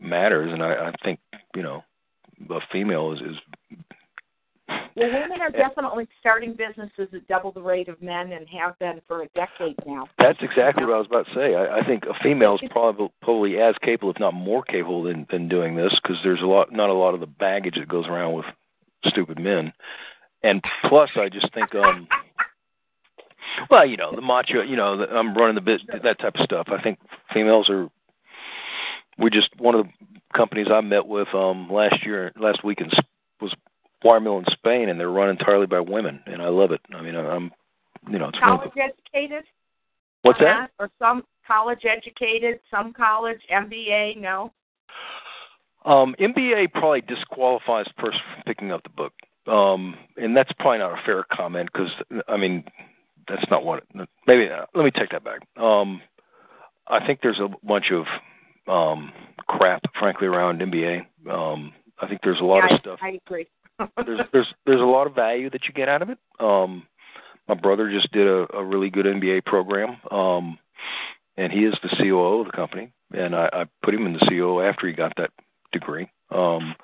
matters, 0.00 0.52
and 0.52 0.62
I 0.62 0.88
I 0.88 0.92
think 1.04 1.20
you 1.54 1.62
know 1.62 1.84
a 2.50 2.60
female 2.72 3.12
is 3.12 3.20
is 3.20 3.36
Well, 4.68 5.12
women 5.12 5.40
are 5.40 5.50
definitely 5.50 6.08
starting 6.20 6.54
businesses 6.54 7.08
at 7.14 7.26
double 7.28 7.52
the 7.52 7.62
rate 7.62 7.88
of 7.88 8.00
men 8.02 8.32
and 8.32 8.48
have 8.48 8.78
been 8.78 9.00
for 9.06 9.22
a 9.22 9.28
decade 9.34 9.76
now. 9.86 10.08
That's 10.18 10.38
exactly 10.42 10.84
what 10.84 10.94
I 10.94 10.98
was 10.98 11.06
about 11.06 11.26
to 11.26 11.34
say. 11.34 11.54
I, 11.54 11.78
I 11.78 11.86
think 11.86 12.04
a 12.04 12.14
female 12.22 12.56
is 12.56 12.68
probably 12.70 13.08
probably 13.22 13.58
as 13.58 13.74
capable, 13.82 14.10
if 14.10 14.20
not 14.20 14.34
more 14.34 14.62
capable, 14.62 15.02
than 15.04 15.26
than 15.30 15.48
doing 15.48 15.76
this 15.76 15.94
because 16.02 16.18
there's 16.22 16.42
a 16.42 16.46
lot, 16.46 16.72
not 16.72 16.90
a 16.90 16.94
lot 16.94 17.14
of 17.14 17.20
the 17.20 17.26
baggage 17.26 17.76
that 17.76 17.88
goes 17.88 18.06
around 18.06 18.34
with 18.34 18.46
stupid 19.06 19.38
men, 19.38 19.72
and 20.42 20.62
plus, 20.88 21.10
I 21.16 21.28
just 21.28 21.52
think, 21.52 21.74
um, 21.74 22.06
well, 23.70 23.86
you 23.86 23.96
know, 23.96 24.14
the 24.14 24.20
macho, 24.20 24.62
you 24.62 24.76
know, 24.76 24.96
the, 24.96 25.08
I'm 25.08 25.34
running 25.34 25.54
the 25.54 25.60
bit, 25.60 25.80
that 26.02 26.18
type 26.18 26.34
of 26.36 26.44
stuff. 26.44 26.68
I 26.68 26.80
think 26.80 26.98
females 27.32 27.68
are. 27.70 27.88
We 29.18 29.30
just 29.30 29.48
one 29.58 29.74
of 29.74 29.86
the 29.86 29.92
companies 30.36 30.68
I 30.72 30.80
met 30.80 31.06
with 31.06 31.28
um 31.34 31.68
last 31.70 32.04
year, 32.06 32.32
last 32.38 32.62
week 32.64 32.80
in, 32.80 32.90
was 33.40 33.52
Watermill 34.04 34.38
in 34.38 34.44
Spain, 34.52 34.88
and 34.88 34.98
they're 34.98 35.10
run 35.10 35.28
entirely 35.28 35.66
by 35.66 35.80
women, 35.80 36.20
and 36.26 36.40
I 36.40 36.48
love 36.48 36.70
it. 36.70 36.80
I 36.94 37.02
mean, 37.02 37.16
I'm, 37.16 37.50
you 38.08 38.18
know, 38.18 38.28
it's 38.28 38.38
of 38.38 38.60
the- 38.60 38.70
College 38.70 38.92
educated? 39.12 39.44
what's 40.22 40.40
that? 40.40 40.70
Or 40.78 40.90
some 40.98 41.24
college 41.46 41.84
educated, 41.84 42.60
some 42.70 42.92
college, 42.92 43.40
MBA, 43.52 44.20
no? 44.20 44.52
Um, 45.84 46.14
MBA 46.20 46.72
probably 46.72 47.00
disqualifies 47.02 47.86
person 47.96 48.20
from 48.34 48.42
picking 48.44 48.72
up 48.72 48.82
the 48.82 48.90
book, 48.90 49.12
um, 49.46 49.96
and 50.16 50.36
that's 50.36 50.52
probably 50.58 50.78
not 50.78 50.98
a 50.98 51.02
fair 51.04 51.24
comment 51.32 51.70
because 51.72 51.90
I 52.28 52.36
mean 52.36 52.64
that's 53.28 53.50
not 53.50 53.64
what. 53.64 53.84
Maybe 54.26 54.48
uh, 54.48 54.66
let 54.74 54.84
me 54.84 54.90
take 54.90 55.10
that 55.10 55.24
back. 55.24 55.40
Um, 55.56 56.00
I 56.86 57.04
think 57.06 57.20
there's 57.22 57.40
a 57.40 57.48
bunch 57.66 57.92
of 57.92 58.06
um, 58.72 59.12
crap, 59.46 59.82
frankly, 59.98 60.26
around 60.26 60.60
MBA. 60.60 61.06
Um, 61.30 61.72
I 62.00 62.08
think 62.08 62.20
there's 62.22 62.40
a 62.40 62.44
lot 62.44 62.64
yeah, 62.68 62.74
of 62.74 62.80
stuff. 62.80 62.98
I, 63.02 63.06
I 63.06 63.18
agree. 63.26 63.46
there's 64.06 64.20
there's 64.32 64.54
there's 64.66 64.80
a 64.80 64.84
lot 64.84 65.06
of 65.06 65.14
value 65.14 65.50
that 65.50 65.66
you 65.66 65.72
get 65.72 65.88
out 65.88 66.02
of 66.02 66.10
it. 66.10 66.18
Um, 66.40 66.86
my 67.48 67.54
brother 67.54 67.90
just 67.90 68.12
did 68.12 68.26
a, 68.26 68.46
a 68.54 68.64
really 68.64 68.90
good 68.90 69.06
MBA 69.06 69.44
program, 69.44 69.96
um, 70.10 70.58
and 71.36 71.52
he 71.52 71.60
is 71.60 71.74
the 71.82 71.88
COO 71.96 72.40
of 72.40 72.46
the 72.46 72.52
company. 72.52 72.92
And 73.12 73.34
I, 73.34 73.48
I 73.52 73.64
put 73.82 73.94
him 73.94 74.04
in 74.04 74.12
the 74.12 74.26
COO 74.28 74.60
after 74.60 74.86
he 74.86 74.92
got 74.92 75.14
that 75.16 75.30
degree. 75.72 76.10
Um, 76.30 76.74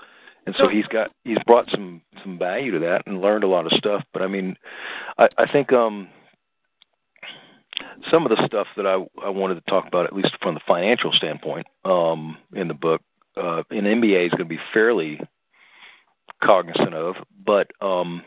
and 0.47 0.55
so 0.59 0.69
he's 0.69 0.87
got 0.87 1.11
he's 1.25 1.39
brought 1.47 1.71
some 1.71 2.03
some 2.23 2.39
value 2.39 2.71
to 2.73 2.79
that 2.81 3.03
and 3.07 3.21
learned 3.21 3.45
a 3.45 3.49
lot 3.49 3.67
of 3.67 3.73
stuff. 3.73 4.05
But 4.13 4.23
I 4.23 4.27
mean, 4.27 4.57
I, 5.19 5.29
I 5.39 5.51
think 5.51 5.73
um, 5.73 6.09
some 8.11 8.27
of 8.27 8.37
the 8.37 8.47
stuff 8.47 8.67
that 8.77 8.87
I 8.87 9.05
I 9.25 9.31
wanted 9.31 9.55
to 9.57 9.71
talk 9.71 9.87
about, 9.87 10.07
at 10.07 10.15
least 10.15 10.37
from 10.43 10.55
the 10.55 10.61
financial 10.67 11.13
standpoint, 11.13 11.67
um, 11.85 12.37
in 12.53 12.69
the 12.69 12.75
book, 12.75 13.03
uh, 13.37 13.63
in 13.71 13.85
MBA 13.85 14.27
is 14.27 14.31
going 14.31 14.45
to 14.49 14.57
be 14.57 14.61
fairly 14.73 15.21
cognizant 16.43 16.95
of, 16.95 17.17
but 17.45 17.71
um, 17.81 18.23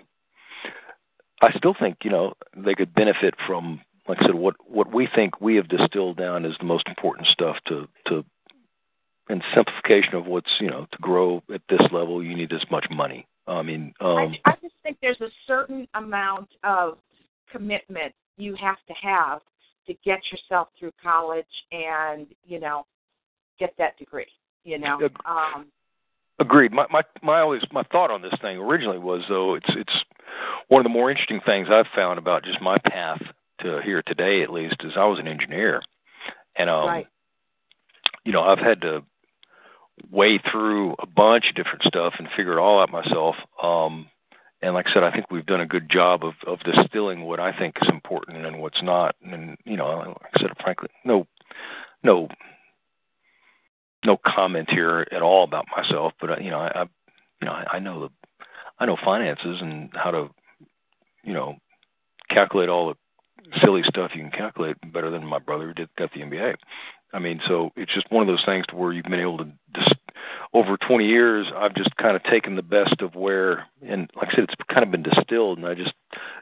I 1.42 1.52
still 1.58 1.76
think 1.80 1.98
you 2.04 2.12
know 2.12 2.34
they 2.56 2.74
could 2.74 2.94
benefit 2.94 3.36
from, 3.46 3.82
like 4.08 4.20
I 4.22 4.26
said, 4.26 4.36
what 4.36 4.56
what 4.66 4.94
we 4.94 5.08
think 5.14 5.40
we 5.42 5.56
have 5.56 5.68
distilled 5.68 6.18
down 6.18 6.46
is 6.46 6.56
the 6.60 6.66
most 6.66 6.88
important 6.88 7.28
stuff 7.28 7.58
to 7.68 7.88
to 8.08 8.26
and 9.30 9.44
simplification 9.54 10.16
of 10.16 10.26
what's 10.26 10.52
you 10.60 10.70
know 10.70 10.88
to 10.92 10.98
grow 11.00 11.44
at 11.54 11.62
this 11.70 11.82
level 11.92 12.24
you 12.24 12.36
need 12.36 12.50
this 12.50 12.66
much 12.72 12.86
money. 12.90 13.28
I 13.48 13.62
mean, 13.62 13.94
um, 14.02 14.36
I, 14.46 14.52
I 14.52 14.56
just 14.62 14.76
think 14.84 14.98
there's 15.02 15.22
a 15.22 15.30
certain 15.46 15.88
amount 15.94 16.50
of 16.64 16.98
commitment 17.52 18.14
you 18.38 18.56
have 18.56 18.78
to 18.88 18.94
have 19.02 19.42
to 19.88 19.94
get 20.06 20.20
yourself 20.32 20.70
through 20.80 20.92
college 21.02 21.46
and 21.72 22.28
you 22.46 22.60
know 22.60 22.86
get 23.60 23.74
that 23.78 23.98
degree. 23.98 24.28
You 24.64 24.80
know, 24.80 25.00
um, 25.26 25.68
Agreed. 26.40 26.72
My 26.72 26.86
my 26.92 27.02
my 27.24 27.40
always 27.40 27.64
my 27.72 27.84
thought 27.92 28.12
on 28.12 28.22
this 28.22 28.34
thing 28.42 28.58
originally 28.58 29.00
was 29.00 29.24
though 29.28 29.56
it's 29.56 29.70
it's 29.70 29.94
one 30.68 30.80
of 30.80 30.84
the 30.84 30.90
more 30.90 31.10
interesting 31.10 31.40
things 31.44 31.68
I've 31.72 31.88
found 31.96 32.20
about 32.20 32.44
just 32.44 32.62
my 32.62 32.78
path 32.78 33.22
to 33.62 33.82
here 33.84 34.04
today 34.06 34.44
at 34.44 34.52
least 34.52 34.76
is 34.82 34.94
I 34.96 35.06
was 35.06 35.18
an 35.18 35.28
engineer, 35.28 35.82
and 36.56 36.70
um, 36.70 36.88
right. 36.88 37.08
you 38.24 38.32
know 38.32 38.44
I've 38.44 38.60
had 38.60 38.82
to 38.82 39.04
wade 40.12 40.42
through 40.52 40.94
a 41.00 41.08
bunch 41.08 41.46
of 41.50 41.56
different 41.56 41.84
stuff 41.86 42.14
and 42.20 42.28
figure 42.38 42.54
it 42.54 42.62
all 42.62 42.80
out 42.80 42.92
myself. 42.92 43.36
Um, 43.62 44.08
and 44.62 44.74
like 44.74 44.88
I 44.88 44.94
said, 44.94 45.04
I 45.04 45.12
think 45.12 45.30
we've 45.30 45.46
done 45.46 45.62
a 45.62 45.68
good 45.68 45.90
job 45.90 46.24
of 46.24 46.34
of 46.46 46.60
distilling 46.60 47.24
what 47.24 47.40
I 47.40 47.58
think 47.58 47.76
is 47.82 47.90
important 47.90 48.46
and 48.46 48.60
what's 48.60 48.82
not. 48.82 49.16
And 49.24 49.58
you 49.66 49.78
know, 49.78 49.88
like 49.88 50.32
I 50.36 50.42
said, 50.42 50.52
frankly, 50.62 50.90
no 51.06 51.28
no 52.04 52.28
no 54.06 54.18
comment 54.26 54.70
here 54.70 55.06
at 55.12 55.22
all 55.22 55.44
about 55.44 55.66
myself, 55.76 56.14
but 56.20 56.32
uh, 56.32 56.36
you 56.40 56.50
know, 56.50 56.60
I, 56.60 56.82
I 56.82 56.82
you 57.42 57.46
know, 57.46 57.52
I, 57.52 57.66
I 57.74 57.80
know 57.80 58.02
the 58.02 58.10
I 58.80 58.86
know 58.86 58.98
finances 59.04 59.58
and 59.62 59.90
how 59.94 60.12
to 60.12 60.30
you 61.24 61.34
know 61.34 61.58
calculate 62.30 62.70
all 62.70 62.90
the 62.90 62.96
silly 63.62 63.84
stuff 63.84 64.12
you 64.14 64.22
can 64.22 64.32
calculate 64.32 64.78
better 64.92 65.10
than 65.10 65.26
my 65.26 65.40
brother 65.40 65.68
who 65.68 65.74
did 65.74 65.90
got 65.98 66.12
the 66.14 66.22
MBA. 66.22 66.56
I 67.14 67.20
mean, 67.20 67.40
so 67.48 67.72
it's 67.76 67.94
just 67.94 68.12
one 68.12 68.22
of 68.22 68.28
those 68.28 68.44
things 68.46 68.66
to 68.68 68.76
where 68.76 68.92
you've 68.92 69.06
been 69.06 69.20
able 69.20 69.38
to 69.40 69.48
just 69.76 69.94
over 70.54 70.78
20 70.78 71.06
years, 71.06 71.48
I've 71.56 71.76
just 71.76 71.96
kind 71.98 72.16
of 72.16 72.24
taken 72.24 72.56
the 72.56 72.62
best 72.62 73.02
of 73.02 73.16
where, 73.16 73.66
and 73.86 74.10
like 74.16 74.30
I 74.30 74.36
said, 74.36 74.44
it's 74.46 74.56
kind 74.70 74.84
of 74.84 74.92
been 74.92 75.04
distilled, 75.04 75.58
and 75.58 75.68
I 75.68 75.74
just, 75.74 75.94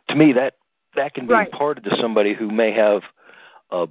to 0.09 0.15
me, 0.15 0.33
that 0.33 0.55
that 0.95 1.13
can 1.13 1.27
be 1.27 1.33
Right. 1.33 1.47
imparted 1.51 1.83
to 1.83 1.97
somebody 1.97 2.33
who 2.33 2.49
may 2.49 2.71
have 2.71 3.03
a 3.71 3.87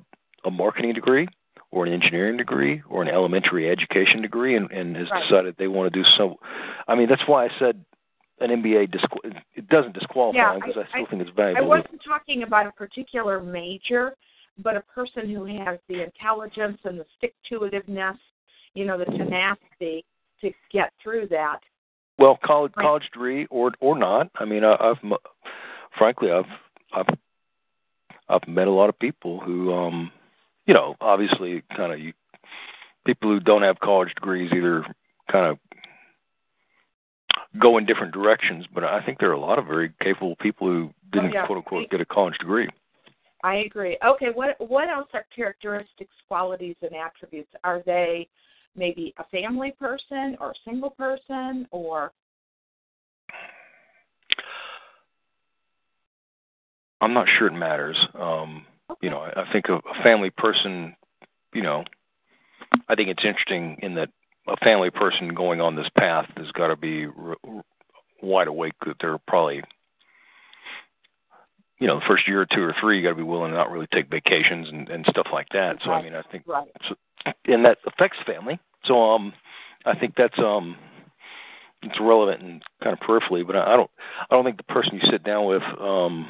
a 0.46 0.50
marketing 0.50 0.92
degree 0.92 1.26
or 1.70 1.86
an 1.86 1.92
engineering 1.92 2.36
degree 2.36 2.82
or 2.88 3.00
an 3.02 3.08
elementary 3.08 3.68
education 3.70 4.20
degree, 4.20 4.56
and, 4.56 4.70
and 4.70 4.96
has 4.96 5.10
Right. 5.10 5.22
decided 5.22 5.56
they 5.56 5.68
want 5.68 5.92
to 5.92 6.02
do 6.02 6.08
so. 6.16 6.38
I 6.86 6.94
mean, 6.94 7.08
that's 7.08 7.26
why 7.26 7.46
I 7.46 7.50
said 7.58 7.84
an 8.40 8.50
MBA 8.50 8.90
disqu- 8.92 9.42
it 9.54 9.68
doesn't 9.68 9.94
disqualify 9.94 10.36
Yeah, 10.38 10.54
because 10.54 10.76
I, 10.76 10.80
I- 10.80 10.88
still 10.88 11.06
think 11.10 11.22
it's 11.22 11.36
valuable. 11.36 11.64
I 11.64 11.66
wasn't 11.66 12.00
talking 12.06 12.42
about 12.42 12.66
a 12.66 12.72
particular 12.72 13.40
major, 13.42 14.14
but 14.58 14.76
a 14.76 14.80
person 14.80 15.28
who 15.28 15.44
has 15.44 15.78
the 15.88 16.02
intelligence 16.02 16.78
and 16.84 16.98
the 16.98 17.06
stick 17.16 17.34
to 17.50 17.60
itiveness, 17.60 18.18
you 18.74 18.84
know, 18.84 18.98
the 18.98 19.04
tenacity 19.06 20.04
to 20.40 20.50
get 20.72 20.92
through 21.02 21.28
that. 21.28 21.60
Well, 22.18 22.38
college 22.44 22.72
college 22.74 23.04
degree 23.12 23.46
or 23.50 23.72
or 23.80 23.98
not. 23.98 24.30
I 24.36 24.44
mean, 24.44 24.62
I, 24.64 24.76
I've 24.78 24.98
frankly 25.98 26.30
I've 26.30 26.44
I've 26.92 27.18
I've 28.28 28.48
met 28.48 28.68
a 28.68 28.72
lot 28.72 28.88
of 28.88 28.98
people 28.98 29.40
who 29.40 29.72
um 29.72 30.12
you 30.66 30.74
know 30.74 30.94
obviously 31.00 31.64
kind 31.76 31.92
of 31.92 31.98
you 31.98 32.12
people 33.04 33.30
who 33.30 33.40
don't 33.40 33.62
have 33.62 33.80
college 33.80 34.14
degrees 34.14 34.52
either 34.54 34.84
kind 35.30 35.46
of 35.46 35.58
go 37.60 37.78
in 37.78 37.86
different 37.86 38.12
directions, 38.12 38.66
but 38.72 38.84
I 38.84 39.04
think 39.04 39.18
there 39.18 39.30
are 39.30 39.34
a 39.34 39.40
lot 39.40 39.58
of 39.58 39.66
very 39.66 39.92
capable 40.02 40.36
people 40.36 40.66
who 40.66 40.90
didn't 41.12 41.32
yeah. 41.32 41.46
quote 41.46 41.58
unquote 41.58 41.90
get 41.90 42.00
a 42.00 42.06
college 42.06 42.36
degree. 42.38 42.68
I 43.42 43.56
agree. 43.56 43.98
Okay, 44.04 44.28
what 44.32 44.56
what 44.58 44.88
else 44.88 45.08
are 45.12 45.24
characteristics, 45.34 46.14
qualities, 46.28 46.76
and 46.82 46.92
attributes? 46.94 47.50
Are 47.62 47.82
they 47.84 48.28
maybe 48.76 49.14
a 49.18 49.24
family 49.24 49.72
person 49.78 50.36
or 50.40 50.50
a 50.50 50.54
single 50.64 50.90
person 50.90 51.66
or 51.70 52.12
I'm 57.00 57.12
not 57.12 57.28
sure 57.28 57.46
it 57.46 57.52
matters. 57.52 57.96
Um 58.14 58.66
okay. 58.90 58.98
you 59.02 59.10
know, 59.10 59.18
I, 59.18 59.42
I 59.42 59.52
think 59.52 59.66
a, 59.68 59.74
a 59.74 60.02
family 60.02 60.30
person, 60.30 60.96
you 61.52 61.62
know, 61.62 61.84
I 62.88 62.94
think 62.94 63.10
it's 63.10 63.24
interesting 63.24 63.78
in 63.82 63.94
that 63.94 64.10
a 64.48 64.56
family 64.58 64.90
person 64.90 65.34
going 65.34 65.60
on 65.60 65.74
this 65.76 65.88
path 65.96 66.26
has 66.36 66.50
got 66.52 66.68
to 66.68 66.76
be 66.76 67.06
r- 67.06 67.36
wide 68.22 68.48
awake 68.48 68.74
that 68.86 68.96
they're 69.00 69.18
probably 69.26 69.62
you 71.78 71.86
know 71.86 71.98
the 71.98 72.06
first 72.06 72.26
year 72.28 72.40
or 72.42 72.46
two 72.46 72.62
or 72.62 72.74
three 72.80 72.96
you 72.98 73.02
got 73.02 73.10
to 73.10 73.14
be 73.16 73.22
willing 73.22 73.50
to 73.50 73.56
not 73.56 73.70
really 73.70 73.86
take 73.92 74.08
vacations 74.10 74.68
and 74.68 74.88
and 74.88 75.04
stuff 75.08 75.26
like 75.32 75.48
that 75.52 75.78
so 75.84 75.90
i 75.90 76.02
mean 76.02 76.14
i 76.14 76.22
think 76.22 76.44
Right. 76.46 76.68
so, 76.88 76.94
and 77.46 77.64
that 77.64 77.78
affects 77.86 78.18
family 78.26 78.58
so 78.84 79.00
um 79.12 79.32
i 79.84 79.94
think 79.98 80.14
that's 80.16 80.38
um 80.38 80.76
it's 81.82 82.00
relevant 82.00 82.40
and 82.42 82.62
kind 82.82 82.96
of 82.98 83.00
peripherally 83.06 83.46
but 83.46 83.56
i, 83.56 83.72
I 83.74 83.76
don't 83.76 83.90
i 84.30 84.34
don't 84.34 84.44
think 84.44 84.56
the 84.56 84.62
person 84.64 84.94
you 85.02 85.08
sit 85.10 85.22
down 85.24 85.44
with 85.46 85.62
um 85.80 86.26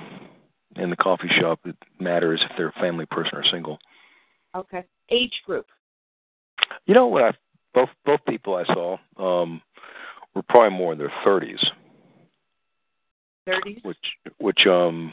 in 0.76 0.90
the 0.90 0.97
coffee 0.97 1.28
shop 1.28 1.61
it 1.64 1.76
matters 2.00 2.40
if 2.49 2.56
they're 2.56 2.68
a 2.68 2.80
family 2.80 3.06
person 3.06 3.37
or 3.37 3.44
single 3.44 3.78
Okay. 4.56 4.85
Age 5.11 5.42
group. 5.44 5.66
you 6.87 6.94
know 6.94 7.06
what 7.06 7.23
i 7.23 7.33
both 7.74 7.88
both 8.04 8.20
people 8.26 8.54
i 8.54 8.64
saw 8.64 8.96
um 9.18 9.60
were 10.34 10.42
probably 10.48 10.76
more 10.76 10.92
in 10.92 10.98
their 10.98 11.12
thirties 11.24 11.64
30s. 13.48 13.84
which 13.84 13.98
which 14.38 14.66
um 14.66 15.12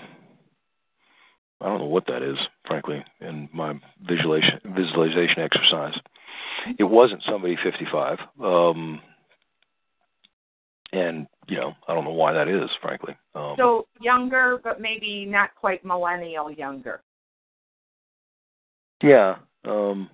I 1.62 1.66
don't 1.68 1.80
know 1.80 1.86
what 1.86 2.08
that 2.08 2.24
is, 2.24 2.38
frankly, 2.66 3.06
in 3.20 3.48
my 3.54 3.80
visualization 4.08 4.60
visualization 4.76 5.44
exercise. 5.44 5.94
It 6.80 6.84
wasn't 6.84 7.24
somebody 7.24 7.56
55, 7.64 8.18
um, 8.44 9.00
and 10.92 11.28
you 11.48 11.58
know 11.58 11.74
I 11.88 11.94
don't 11.94 12.04
know 12.04 12.12
why 12.12 12.34
that 12.34 12.48
is, 12.48 12.70
frankly. 12.82 13.16
Um, 13.36 13.56
So 13.58 13.88
younger, 14.02 14.60
but 14.64 14.82
maybe 14.82 15.26
not 15.26 15.54
quite 15.56 15.86
millennial 15.86 16.52
younger. 16.52 17.02
yeah, 19.04 19.36
um, 19.66 20.10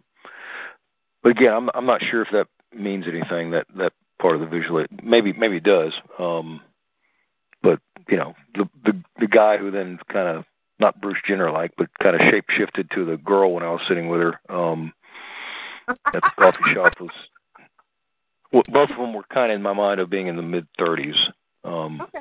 but 1.24 1.30
again, 1.30 1.54
I'm 1.54 1.70
I'm 1.74 1.86
not 1.86 2.02
sure 2.04 2.22
if 2.22 2.30
that 2.32 2.48
means 2.76 3.06
anything. 3.08 3.52
That 3.52 3.66
that 3.78 3.94
part 4.20 4.36
of 4.36 4.42
the 4.42 4.48
visual 4.48 4.86
maybe 5.04 5.34
maybe 5.34 5.58
it 5.58 5.64
does. 5.64 5.94
Um, 6.20 6.62
but 7.62 7.80
you 8.10 8.18
know 8.18 8.34
the 8.56 8.70
the 8.86 9.04
the 9.20 9.28
guy 9.28 9.58
who 9.58 9.72
then 9.72 10.00
kind 10.12 10.28
of 10.28 10.46
not 10.80 11.02
Bruce 11.02 11.18
Jenner 11.28 11.52
like, 11.52 11.72
but 11.78 11.88
kind 12.02 12.16
of 12.16 12.22
shape 12.30 12.46
shifted 12.50 12.90
to 12.92 13.06
the 13.06 13.18
girl 13.18 13.54
when 13.54 13.64
I 13.64 13.72
was 13.72 13.82
sitting 13.88 14.10
with 14.10 14.22
her 14.22 14.40
um, 14.50 14.94
at 15.88 15.98
the 16.14 16.32
coffee 16.38 16.58
shop 16.74 16.94
was. 17.00 17.10
Well, 18.54 18.64
both 18.70 18.92
of 18.92 18.98
them 18.98 19.14
were 19.14 19.24
kind 19.24 19.52
of 19.52 19.58
in 19.58 19.62
my 19.62 19.74
mind 19.74 20.00
of 20.00 20.10
being 20.10 20.28
in 20.28 20.38
the 20.38 20.42
mid 20.42 20.68
30s. 20.80 21.18
Um, 21.66 22.02
Okay. 22.02 22.20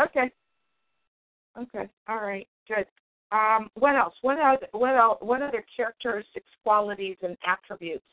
Okay. 0.00 0.30
Okay. 1.56 1.88
All 2.08 2.16
right. 2.16 2.48
Good. 2.66 2.86
Um, 3.34 3.68
what 3.74 3.96
else? 3.96 4.14
What 4.22 4.38
other 4.38 4.68
what 4.72 4.96
else, 4.96 5.18
what 5.20 5.42
other 5.42 5.64
characteristics, 5.76 6.46
qualities, 6.62 7.16
and 7.22 7.36
attributes 7.46 8.04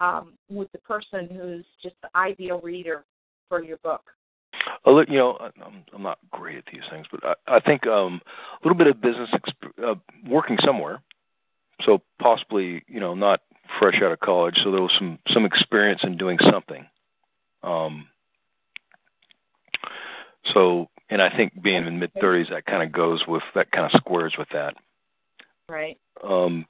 um, 0.00 0.34
would 0.48 0.68
the 0.72 0.78
person 0.78 1.28
who's 1.28 1.64
just 1.82 1.96
the 2.02 2.08
ideal 2.16 2.60
reader 2.60 3.04
for 3.48 3.62
your 3.62 3.78
book? 3.78 4.02
li- 4.86 5.06
you 5.08 5.18
know, 5.18 5.36
I'm 5.64 5.84
I'm 5.92 6.02
not 6.02 6.18
great 6.30 6.56
at 6.58 6.64
these 6.72 6.82
things, 6.88 7.06
but 7.10 7.20
I, 7.24 7.56
I 7.56 7.60
think 7.60 7.84
um, 7.88 8.20
a 8.52 8.66
little 8.66 8.78
bit 8.78 8.86
of 8.86 9.00
business 9.00 9.30
exp- 9.32 9.84
uh, 9.84 9.96
working 10.28 10.58
somewhere. 10.64 11.00
So 11.84 12.00
possibly, 12.20 12.84
you 12.86 13.00
know, 13.00 13.14
not 13.14 13.40
fresh 13.80 14.00
out 14.02 14.12
of 14.12 14.20
college. 14.20 14.54
So 14.62 14.70
there 14.70 14.82
was 14.82 14.92
some 14.96 15.18
some 15.32 15.44
experience 15.44 16.02
in 16.04 16.16
doing 16.16 16.38
something. 16.48 16.86
Um, 17.64 18.06
so, 20.52 20.88
and 21.10 21.22
I 21.22 21.34
think 21.36 21.60
being 21.62 21.86
in 21.86 21.98
mid 21.98 22.12
30s, 22.14 22.50
that 22.50 22.66
kind 22.66 22.82
of 22.82 22.92
goes 22.92 23.22
with 23.26 23.42
that 23.54 23.70
kind 23.70 23.86
of 23.86 24.00
squares 24.00 24.34
with 24.38 24.48
that. 24.52 24.74
Right. 25.68 25.98
Um, 26.22 26.66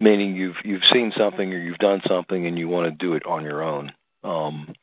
meaning 0.00 0.34
you've 0.34 0.56
you've 0.64 0.82
seen 0.92 1.12
something 1.16 1.52
or 1.52 1.58
you've 1.58 1.78
done 1.78 2.00
something 2.06 2.46
and 2.46 2.58
you 2.58 2.68
want 2.68 2.86
to 2.86 3.04
do 3.06 3.14
it 3.14 3.26
on 3.26 3.42
your 3.44 3.62
own. 3.62 3.92
Um, 4.24 4.74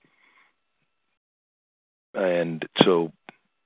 and 2.15 2.65
so 2.83 3.11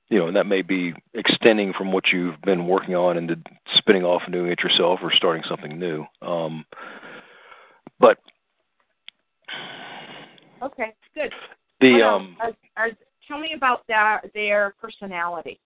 you 0.09 0.17
know 0.17 0.27
and 0.27 0.35
that 0.35 0.47
may 0.47 0.61
be 0.61 0.93
extending 1.13 1.73
from 1.73 1.91
what 1.91 2.07
you've 2.11 2.41
been 2.41 2.67
working 2.67 2.95
on 2.95 3.17
into 3.17 3.37
spinning 3.75 4.03
off 4.03 4.23
and 4.25 4.33
doing 4.33 4.51
it 4.51 4.63
yourself 4.63 4.99
or 5.01 5.13
starting 5.13 5.43
something 5.47 5.79
new 5.79 6.05
um 6.21 6.65
but 7.99 8.17
Okay. 10.61 10.93
Good. 11.15 11.33
the 11.79 12.01
um 12.03 12.35
Are, 12.41 12.51
are, 12.75 12.91
tell 13.29 13.39
me 13.39 13.53
about 13.55 13.85
their 14.33 14.73
personality. 14.81 15.59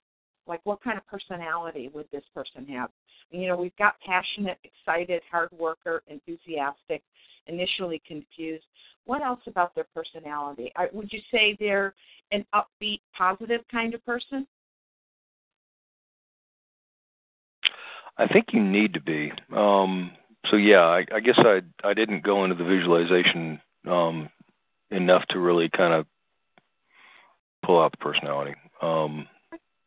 Like, 0.45 0.60
what 0.65 0.84
kind 0.84 0.97
of 0.97 1.08
personality 1.08 1.89
would 1.93 2.08
this 2.12 2.26
person 2.36 2.67
have? 2.67 2.89
You 3.32 3.47
know, 3.47 3.56
we've 3.56 3.76
got 3.78 3.95
passionate, 4.06 4.60
excited, 4.63 5.21
hard 5.32 5.49
worker, 5.58 6.04
enthusiastic, 6.08 7.02
initially 7.47 8.02
confused. 8.06 8.65
What 9.06 9.21
else 9.21 9.39
about 9.47 9.73
their 9.73 9.88
personality? 9.95 10.71
Would 10.91 11.12
you 11.12 11.21
say 11.32 11.56
they're 11.60 11.93
an 12.32 12.45
upbeat, 12.54 12.99
positive 13.17 13.62
kind 13.71 13.93
of 13.93 14.06
person? 14.06 14.45
i 18.17 18.28
think 18.28 18.45
you 18.54 18.63
need 18.63 18.93
to 18.93 19.02
be 19.02 19.32
um 19.56 20.12
so 20.52 20.56
yeah 20.56 20.82
i 20.82 21.04
i 21.13 21.19
guess 21.19 21.38
i 21.39 21.62
i 21.84 21.95
didn't 21.95 22.23
go 22.23 22.43
into 22.43 22.56
the 22.56 22.63
visualization 22.63 23.60
um 23.89 24.30
enough 24.91 25.26
to 25.30 25.39
really 25.39 25.69
kind 25.76 25.93
of 25.93 26.06
pull 27.63 27.82
out 27.82 27.91
the 27.91 27.97
personality 27.97 28.54
um 28.82 29.28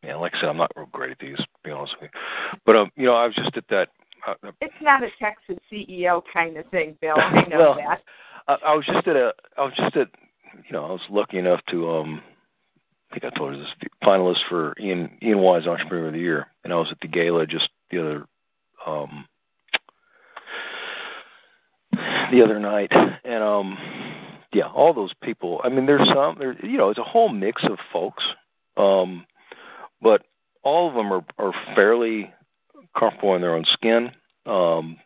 yeah 0.03 0.17
like 0.17 0.35
i 0.35 0.41
said 0.41 0.49
i'm 0.49 0.57
not 0.57 0.71
real 0.77 0.87
great 0.93 1.11
at 1.11 1.19
these 1.19 1.37
to 1.37 1.45
be 1.65 1.71
honest 1.71 1.95
with 2.01 2.11
you 2.13 2.59
but 2.65 2.77
um 2.77 2.91
you 2.97 3.07
know 3.07 3.15
i 3.15 3.27
was 3.27 3.35
just 3.35 3.57
at 3.57 3.65
that 3.69 3.89
uh, 4.27 4.35
It's 4.61 4.75
not 4.83 5.03
a 5.05 5.09
Texas 5.21 5.57
CEO 5.73 6.21
kind 6.33 6.57
of 6.57 6.67
thing, 6.71 6.97
Bill. 7.01 7.15
I 7.17 7.45
know 7.49 7.59
Well, 7.59 7.75
that. 7.77 8.03
I, 8.49 8.71
I 8.71 8.75
was 8.75 8.85
just 8.85 9.07
at 9.07 9.15
a 9.17 9.33
I 9.57 9.63
was 9.63 9.73
just 9.77 9.97
at 9.97 10.09
you 10.67 10.73
know 10.73 10.85
I 10.85 10.91
was 10.91 11.01
lucky 11.11 11.39
enough 11.39 11.61
to 11.71 11.89
um 11.91 12.23
I 13.11 13.15
think 13.21 13.33
I 13.33 13.39
told 13.39 13.55
you 13.55 13.61
this 13.61 13.71
finalist 14.03 14.41
for 14.49 14.75
Ian 14.81 15.17
Ian 15.23 15.39
Wise 15.39 15.67
Entrepreneur 15.67 16.09
of 16.09 16.13
the 16.13 16.19
Year, 16.19 16.47
and 16.65 16.73
I 16.73 16.77
was 16.77 16.89
at 16.91 16.99
the 17.01 17.09
gala 17.09 17.47
just 17.47 17.69
the 17.91 18.01
other 18.01 18.27
um 18.87 19.27
the 22.33 22.43
other 22.43 22.59
night, 22.59 22.91
and 23.25 23.43
um 23.45 23.79
yeah, 24.57 24.69
all 24.69 24.95
those 24.95 25.13
people. 25.23 25.61
I 25.63 25.69
mean, 25.69 25.85
there's 25.85 26.09
some 26.09 26.37
there 26.39 26.57
you 26.65 26.79
know 26.79 26.89
it's 26.89 26.99
a 26.99 27.05
whole 27.05 27.29
mix 27.29 27.63
of 27.65 27.79
folks, 27.93 28.25
um, 28.79 29.27
but 30.01 30.23
all 30.63 30.89
of 30.89 30.95
them 30.95 31.13
are 31.13 31.25
are 31.39 31.53
fairly 31.75 32.33
comfortable 32.99 33.35
in 33.35 33.43
their 33.43 33.55
own 33.55 33.67
skin. 33.71 34.13
Um, 34.47 34.97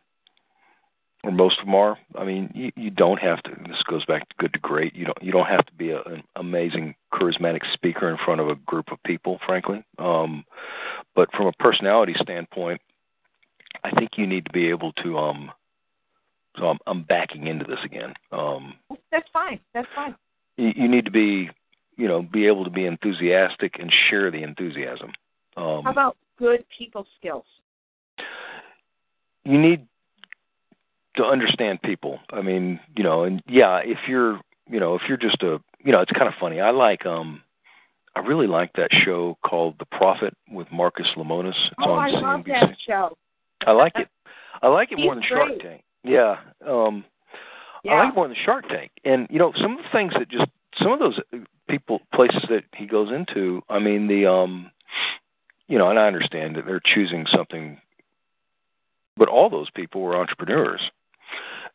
or 1.24 1.32
most 1.32 1.58
of 1.58 1.66
them 1.66 1.74
are. 1.74 1.98
I 2.16 2.24
mean, 2.24 2.50
you, 2.54 2.70
you 2.76 2.90
don't 2.90 3.18
have 3.18 3.42
to. 3.42 3.50
This 3.68 3.82
goes 3.82 4.04
back 4.06 4.28
to 4.28 4.34
good 4.38 4.52
to 4.52 4.60
great. 4.60 4.94
You 4.94 5.06
don't 5.06 5.20
you 5.20 5.32
don't 5.32 5.48
have 5.48 5.66
to 5.66 5.74
be 5.74 5.90
a, 5.90 6.00
an 6.02 6.22
amazing 6.36 6.94
charismatic 7.12 7.62
speaker 7.72 8.08
in 8.08 8.18
front 8.24 8.40
of 8.40 8.48
a 8.48 8.54
group 8.54 8.92
of 8.92 9.02
people, 9.02 9.40
frankly. 9.44 9.84
Um, 9.98 10.44
but 11.16 11.28
from 11.32 11.48
a 11.48 11.52
personality 11.52 12.14
standpoint, 12.22 12.80
I 13.82 13.90
think 13.90 14.12
you 14.16 14.28
need 14.28 14.46
to 14.46 14.52
be 14.52 14.68
able 14.68 14.92
to. 15.02 15.18
Um, 15.18 15.50
so 16.58 16.66
I'm, 16.66 16.78
I'm 16.86 17.02
backing 17.02 17.46
into 17.46 17.64
this 17.64 17.78
again. 17.84 18.14
Um, 18.32 18.74
That's 19.10 19.28
fine. 19.32 19.60
That's 19.74 19.88
fine. 19.94 20.14
you, 20.56 20.72
you 20.74 20.88
need 20.88 21.04
to 21.04 21.10
be, 21.10 21.50
you 21.96 22.08
know, 22.08 22.22
be 22.22 22.46
able 22.46 22.64
to 22.64 22.70
be 22.70 22.86
enthusiastic 22.86 23.76
and 23.78 23.92
share 24.08 24.30
the 24.30 24.42
enthusiasm. 24.42 25.12
Um, 25.56 25.82
How 25.84 25.90
about 25.90 26.16
good 26.38 26.64
people 26.76 27.06
skills? 27.18 27.44
you 29.44 29.58
need 29.58 29.86
to 31.16 31.24
understand 31.24 31.82
people. 31.82 32.20
I 32.30 32.42
mean, 32.42 32.80
you 32.96 33.02
know, 33.02 33.24
and 33.24 33.42
yeah, 33.46 33.78
if 33.78 33.98
you're, 34.08 34.40
you 34.68 34.78
know, 34.78 34.94
if 34.94 35.02
you're 35.08 35.16
just 35.16 35.42
a, 35.42 35.60
you 35.82 35.92
know, 35.92 36.00
it's 36.00 36.12
kind 36.12 36.28
of 36.28 36.34
funny. 36.38 36.60
I 36.60 36.70
like, 36.70 37.06
um, 37.06 37.42
I 38.14 38.20
really 38.20 38.46
like 38.46 38.72
that 38.74 38.90
show 38.92 39.38
called 39.44 39.76
The 39.78 39.86
Profit 39.86 40.34
with 40.50 40.68
Marcus 40.72 41.06
Lemonis. 41.16 41.50
It's 41.50 41.74
oh, 41.80 41.92
on 41.92 41.98
I 41.98 42.10
love 42.10 42.40
CNBC. 42.40 42.60
that 42.60 42.76
show. 42.86 43.16
I 43.66 43.72
like 43.72 43.92
it. 43.96 44.08
I 44.62 44.68
like 44.68 44.92
it 44.92 44.98
He's 44.98 45.04
more 45.04 45.14
than 45.14 45.24
Shark. 45.26 45.48
Tank. 45.60 45.82
Yeah. 46.04 46.36
Um, 46.66 47.04
Yeah. 47.84 47.92
I 47.94 48.04
like 48.04 48.14
more 48.14 48.28
than 48.28 48.36
Shark 48.44 48.68
Tank. 48.68 48.90
And 49.04 49.26
you 49.30 49.38
know, 49.38 49.52
some 49.60 49.72
of 49.72 49.78
the 49.78 49.88
things 49.92 50.12
that 50.18 50.28
just 50.28 50.50
some 50.82 50.92
of 50.92 50.98
those 50.98 51.18
people 51.68 52.00
places 52.14 52.44
that 52.48 52.64
he 52.74 52.86
goes 52.86 53.10
into. 53.12 53.62
I 53.68 53.78
mean, 53.78 54.06
the 54.08 54.26
um, 54.26 54.70
you 55.68 55.78
know, 55.78 55.88
and 55.90 55.98
I 55.98 56.06
understand 56.06 56.56
that 56.56 56.66
they're 56.66 56.80
choosing 56.84 57.26
something, 57.26 57.78
but 59.16 59.28
all 59.28 59.48
those 59.50 59.70
people 59.70 60.00
were 60.00 60.16
entrepreneurs, 60.16 60.80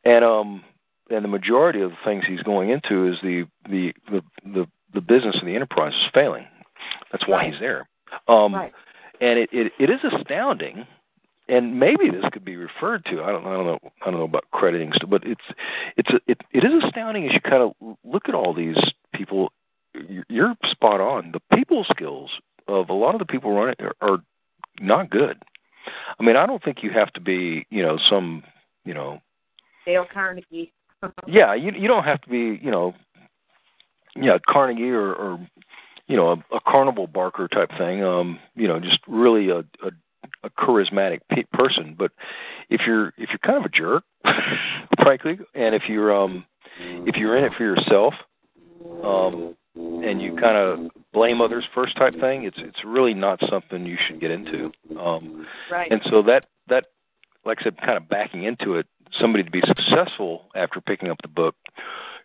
and 0.03 0.23
um, 0.23 0.63
and 1.09 1.23
the 1.23 1.29
majority 1.29 1.81
of 1.81 1.91
the 1.91 1.97
things 2.03 2.23
he's 2.27 2.41
going 2.43 2.69
into 2.69 3.07
is 3.11 3.17
the 3.21 3.45
the 3.69 3.93
the 4.11 4.21
the, 4.45 4.67
the 4.93 5.01
business 5.01 5.35
of 5.39 5.45
the 5.45 5.55
enterprise 5.55 5.93
is 5.93 6.09
failing. 6.13 6.45
That's 7.11 7.27
why 7.27 7.37
Right. 7.37 7.51
he's 7.51 7.59
there. 7.59 7.87
Um, 8.27 8.53
right. 8.53 8.73
and 9.21 9.39
it, 9.39 9.49
it 9.51 9.71
it 9.79 9.89
is 9.89 9.99
astounding 10.03 10.85
and 11.47 11.79
maybe 11.79 12.09
this 12.09 12.25
could 12.31 12.45
be 12.45 12.55
referred 12.55 13.03
to 13.05 13.23
i 13.23 13.31
don't 13.31 13.45
i 13.45 13.53
don't 13.53 13.65
know 13.65 13.79
i 14.01 14.05
don't 14.09 14.19
know 14.19 14.25
about 14.25 14.45
crediting 14.51 14.91
stuff 14.93 15.09
but 15.09 15.23
it's 15.25 15.43
it's 15.97 16.09
a, 16.09 16.19
it 16.27 16.41
it 16.51 16.63
is 16.63 16.83
astounding 16.83 17.27
as 17.27 17.33
you 17.33 17.41
kind 17.41 17.61
of 17.63 17.73
look 18.03 18.27
at 18.27 18.35
all 18.35 18.53
these 18.53 18.77
people 19.13 19.51
You're- 19.93 20.25
you're 20.29 20.55
spot 20.69 20.99
on 21.01 21.31
the 21.31 21.55
people 21.55 21.85
skills 21.89 22.31
of 22.67 22.89
a 22.89 22.93
lot 22.93 23.15
of 23.15 23.19
the 23.19 23.25
people 23.25 23.51
running 23.53 23.75
are, 23.79 23.95
are 24.01 24.17
not 24.79 25.09
good 25.09 25.41
i 26.19 26.23
mean 26.23 26.35
i 26.35 26.45
don't 26.45 26.63
think 26.63 26.83
you 26.83 26.91
have 26.91 27.11
to 27.13 27.21
be 27.21 27.65
you 27.69 27.83
know 27.83 27.97
some 28.09 28.43
you 28.83 28.93
know 28.93 29.21
Dale 29.85 30.05
Carnegie. 30.11 30.71
yeah, 31.27 31.53
you 31.53 31.71
you 31.71 31.87
don't 31.87 32.03
have 32.05 32.21
to 32.21 32.29
be, 32.29 32.59
you 32.61 32.71
know, 32.71 32.93
yeah, 34.15 34.37
Carnegie 34.47 34.89
or, 34.89 35.13
or 35.13 35.47
you 36.07 36.15
know, 36.15 36.31
a, 36.31 36.55
a 36.55 36.59
carnival 36.67 37.07
barker 37.07 37.47
type 37.47 37.69
thing. 37.77 38.03
Um, 38.03 38.39
you 38.55 38.67
know, 38.67 38.79
just 38.79 38.99
really 39.07 39.49
a, 39.49 39.59
a 39.59 39.91
a 40.43 40.49
charismatic 40.49 41.19
pe- 41.29 41.43
person. 41.53 41.95
But 41.97 42.11
if 42.69 42.81
you're 42.85 43.09
if 43.17 43.29
you're 43.29 43.39
kind 43.43 43.57
of 43.57 43.65
a 43.65 43.69
jerk, 43.69 44.03
frankly, 45.01 45.39
and 45.53 45.75
if 45.75 45.83
you're 45.87 46.15
um 46.15 46.45
if 46.79 47.15
you're 47.15 47.37
in 47.37 47.43
it 47.43 47.53
for 47.57 47.63
yourself, 47.63 48.13
um, 49.03 49.55
and 49.75 50.21
you 50.21 50.35
kind 50.35 50.57
of 50.57 50.91
blame 51.13 51.41
others 51.41 51.65
first 51.73 51.95
type 51.97 52.13
thing, 52.19 52.43
it's 52.43 52.57
it's 52.59 52.83
really 52.85 53.13
not 53.13 53.39
something 53.49 53.85
you 53.85 53.97
should 54.07 54.19
get 54.19 54.31
into. 54.31 54.71
Um, 54.99 55.45
Right. 55.71 55.91
and 55.91 56.01
so 56.09 56.21
that 56.23 56.47
that, 56.67 56.85
like 57.45 57.59
I 57.61 57.65
said, 57.65 57.77
kind 57.77 57.97
of 57.97 58.09
backing 58.09 58.43
into 58.43 58.75
it, 58.75 58.87
somebody 59.19 59.43
to 59.43 59.51
be 59.51 59.61
successful 59.67 60.49
after 60.55 60.81
picking 60.81 61.09
up 61.09 61.17
the 61.21 61.27
book 61.27 61.55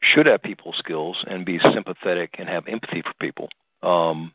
should 0.00 0.26
have 0.26 0.42
people 0.42 0.72
skills 0.78 1.22
and 1.26 1.44
be 1.44 1.58
sympathetic 1.74 2.36
and 2.38 2.48
have 2.48 2.66
empathy 2.66 3.02
for 3.02 3.12
people. 3.20 3.48
Um, 3.82 4.32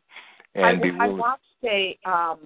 and 0.54 0.66
I, 0.66 0.76
be 0.76 0.92
I 1.00 1.08
watched 1.08 1.42
a 1.64 1.98
um 2.06 2.40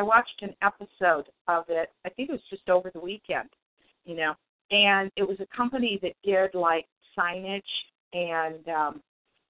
I 0.00 0.02
watched 0.02 0.40
an 0.40 0.54
episode 0.62 1.26
of 1.46 1.64
it. 1.68 1.90
I 2.06 2.08
think 2.08 2.30
it 2.30 2.32
was 2.32 2.40
just 2.48 2.70
over 2.70 2.90
the 2.94 3.00
weekend, 3.00 3.50
you 4.06 4.16
know. 4.16 4.32
And 4.70 5.10
it 5.14 5.28
was 5.28 5.36
a 5.40 5.56
company 5.56 5.98
that 6.02 6.14
did 6.24 6.58
like 6.58 6.86
signage 7.18 7.60
and 8.14 8.66
um 8.68 9.02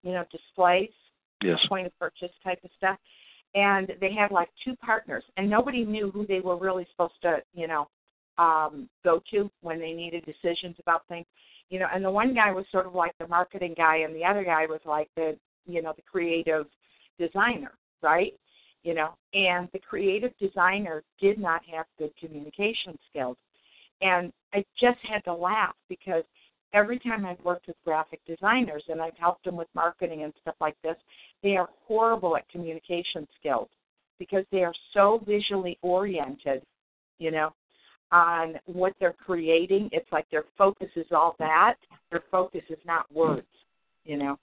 you 0.02 0.12
know, 0.12 0.24
displays, 0.32 0.88
yes. 1.42 1.58
point 1.68 1.86
of 1.86 1.96
purchase 2.00 2.32
type 2.42 2.58
of 2.64 2.70
stuff. 2.76 2.98
And 3.54 3.92
they 4.00 4.12
had 4.12 4.32
like 4.32 4.48
two 4.64 4.74
partners 4.76 5.22
and 5.36 5.48
nobody 5.48 5.84
knew 5.84 6.10
who 6.10 6.26
they 6.26 6.40
were 6.40 6.56
really 6.56 6.86
supposed 6.90 7.20
to, 7.22 7.38
you 7.54 7.68
know, 7.68 7.86
um 8.36 8.88
go 9.04 9.22
to 9.30 9.48
when 9.60 9.78
they 9.78 9.92
needed 9.92 10.24
decisions 10.24 10.74
about 10.80 11.06
things. 11.06 11.26
You 11.68 11.78
know, 11.78 11.86
and 11.94 12.04
the 12.04 12.10
one 12.10 12.34
guy 12.34 12.50
was 12.50 12.64
sort 12.72 12.86
of 12.86 12.94
like 12.96 13.12
the 13.20 13.28
marketing 13.28 13.74
guy 13.76 13.98
and 13.98 14.16
the 14.16 14.24
other 14.24 14.42
guy 14.42 14.66
was 14.66 14.80
like 14.84 15.10
the 15.14 15.36
you 15.68 15.80
know, 15.80 15.92
the 15.94 16.02
creative 16.02 16.66
designer, 17.20 17.74
right? 18.02 18.32
You 18.82 18.94
know, 18.94 19.10
and 19.34 19.68
the 19.72 19.78
creative 19.78 20.32
designer 20.38 21.02
did 21.20 21.38
not 21.38 21.60
have 21.70 21.84
good 21.98 22.12
communication 22.18 22.98
skills. 23.10 23.36
And 24.00 24.32
I 24.54 24.64
just 24.80 24.98
had 25.02 25.22
to 25.24 25.34
laugh 25.34 25.74
because 25.88 26.24
every 26.72 26.98
time 26.98 27.26
I've 27.26 27.44
worked 27.44 27.66
with 27.66 27.76
graphic 27.84 28.20
designers 28.26 28.82
and 28.88 29.00
I've 29.02 29.16
helped 29.18 29.44
them 29.44 29.56
with 29.56 29.68
marketing 29.74 30.22
and 30.22 30.32
stuff 30.40 30.54
like 30.60 30.76
this, 30.82 30.96
they 31.42 31.56
are 31.56 31.68
horrible 31.86 32.36
at 32.36 32.48
communication 32.48 33.26
skills 33.38 33.68
because 34.18 34.44
they 34.52 34.64
are 34.64 34.74
so 34.94 35.22
visually 35.26 35.78
oriented, 35.82 36.62
you 37.18 37.30
know, 37.30 37.52
on 38.12 38.54
what 38.66 38.94
they're 38.98 39.12
creating. 39.12 39.88
It's 39.92 40.10
like 40.12 40.28
their 40.30 40.44
focus 40.56 40.88
is 40.96 41.06
all 41.10 41.36
that. 41.38 41.74
Their 42.10 42.22
focus 42.30 42.62
is 42.68 42.78
not 42.86 43.12
words, 43.12 43.46
you 44.04 44.16
know. 44.16 44.38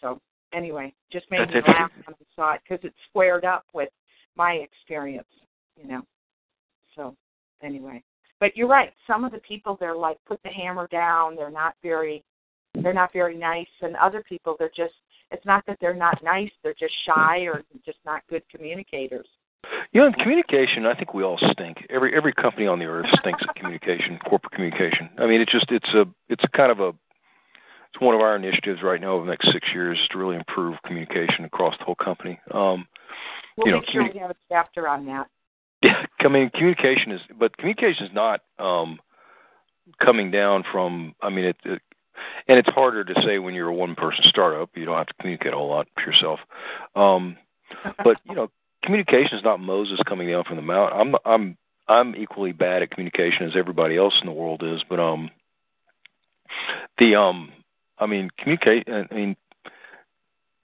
So 0.00 0.18
anyway, 0.52 0.92
just 1.12 1.30
made 1.30 1.40
That's 1.40 1.66
me 1.66 1.72
laugh 1.72 1.90
when 2.04 2.14
I 2.14 2.24
saw 2.36 2.54
it 2.54 2.60
because 2.68 2.84
it 2.84 2.94
squared 3.08 3.44
up 3.44 3.64
with 3.72 3.90
my 4.36 4.52
experience, 4.52 5.28
you 5.76 5.88
know. 5.88 6.02
So 6.96 7.16
anyway, 7.62 8.02
but 8.38 8.56
you're 8.56 8.68
right. 8.68 8.92
Some 9.06 9.24
of 9.24 9.32
the 9.32 9.38
people 9.38 9.76
they're 9.78 9.94
like 9.94 10.18
put 10.26 10.42
the 10.42 10.50
hammer 10.50 10.88
down. 10.90 11.36
They're 11.36 11.50
not 11.50 11.74
very, 11.82 12.24
they're 12.82 12.94
not 12.94 13.12
very 13.12 13.36
nice, 13.36 13.68
and 13.82 13.96
other 13.96 14.22
people 14.28 14.56
they're 14.58 14.70
just. 14.76 14.94
It's 15.32 15.46
not 15.46 15.64
that 15.66 15.78
they're 15.80 15.94
not 15.94 16.24
nice. 16.24 16.50
They're 16.64 16.74
just 16.74 16.94
shy 17.06 17.42
or 17.42 17.62
just 17.84 17.98
not 18.04 18.22
good 18.28 18.42
communicators. 18.50 19.28
You 19.92 20.00
know, 20.00 20.08
in 20.08 20.12
communication, 20.14 20.86
I 20.86 20.94
think 20.94 21.14
we 21.14 21.22
all 21.22 21.38
stink. 21.52 21.86
Every 21.90 22.16
every 22.16 22.32
company 22.32 22.66
on 22.66 22.78
the 22.78 22.86
earth 22.86 23.06
stinks 23.20 23.42
at 23.48 23.54
communication, 23.54 24.18
corporate 24.28 24.52
communication. 24.52 25.10
I 25.18 25.26
mean, 25.26 25.40
it's 25.40 25.52
just 25.52 25.70
it's 25.70 25.94
a 25.94 26.04
it's 26.28 26.44
kind 26.56 26.72
of 26.72 26.80
a 26.80 26.92
it's 27.92 28.00
one 28.00 28.14
of 28.14 28.20
our 28.20 28.36
initiatives 28.36 28.82
right 28.82 29.00
now 29.00 29.12
over 29.12 29.24
the 29.24 29.30
next 29.30 29.52
six 29.52 29.68
years 29.74 29.98
to 30.10 30.18
really 30.18 30.36
improve 30.36 30.76
communication 30.84 31.44
across 31.44 31.76
the 31.78 31.84
whole 31.84 31.94
company. 31.96 32.38
Um, 32.52 32.86
We'll 33.56 33.66
You 33.66 33.72
know, 33.72 33.80
make 33.80 33.90
sure 33.90 34.02
communi- 34.04 34.14
we 34.14 34.20
have 34.20 34.30
a 34.30 34.36
chapter 34.48 34.88
on 34.88 35.06
that. 35.06 35.26
yeah, 35.82 36.06
I 36.20 36.28
mean, 36.28 36.50
communication 36.50 37.12
is, 37.12 37.20
but 37.38 37.56
communication 37.56 38.06
is 38.06 38.12
not 38.12 38.42
um, 38.58 39.00
coming 40.00 40.30
down 40.30 40.64
from. 40.70 41.14
I 41.20 41.30
mean, 41.30 41.46
it, 41.46 41.56
it, 41.64 41.82
and 42.48 42.58
it's 42.58 42.68
harder 42.68 43.02
to 43.04 43.22
say 43.22 43.38
when 43.38 43.54
you're 43.54 43.68
a 43.68 43.74
one-person 43.74 44.24
startup. 44.28 44.70
You 44.76 44.84
don't 44.84 44.96
have 44.96 45.08
to 45.08 45.14
communicate 45.20 45.52
a 45.52 45.56
whole 45.56 45.68
lot 45.68 45.88
to 45.96 46.02
yourself. 46.02 46.40
Um, 46.94 47.36
but 48.04 48.18
you 48.24 48.34
know, 48.34 48.50
communication 48.84 49.36
is 49.36 49.44
not 49.44 49.60
Moses 49.60 50.00
coming 50.06 50.28
down 50.28 50.44
from 50.44 50.56
the 50.56 50.62
mountain. 50.62 50.98
I'm 51.00 51.16
I'm 51.24 51.56
I'm 51.88 52.16
equally 52.16 52.52
bad 52.52 52.82
at 52.82 52.90
communication 52.90 53.46
as 53.46 53.56
everybody 53.56 53.96
else 53.96 54.14
in 54.20 54.26
the 54.26 54.32
world 54.32 54.62
is, 54.64 54.82
but 54.88 55.00
um, 55.00 55.28
the 56.98 57.16
um, 57.16 57.50
I 58.00 58.06
mean, 58.06 58.30
communicate. 58.38 58.88
I 58.88 59.06
mean, 59.14 59.36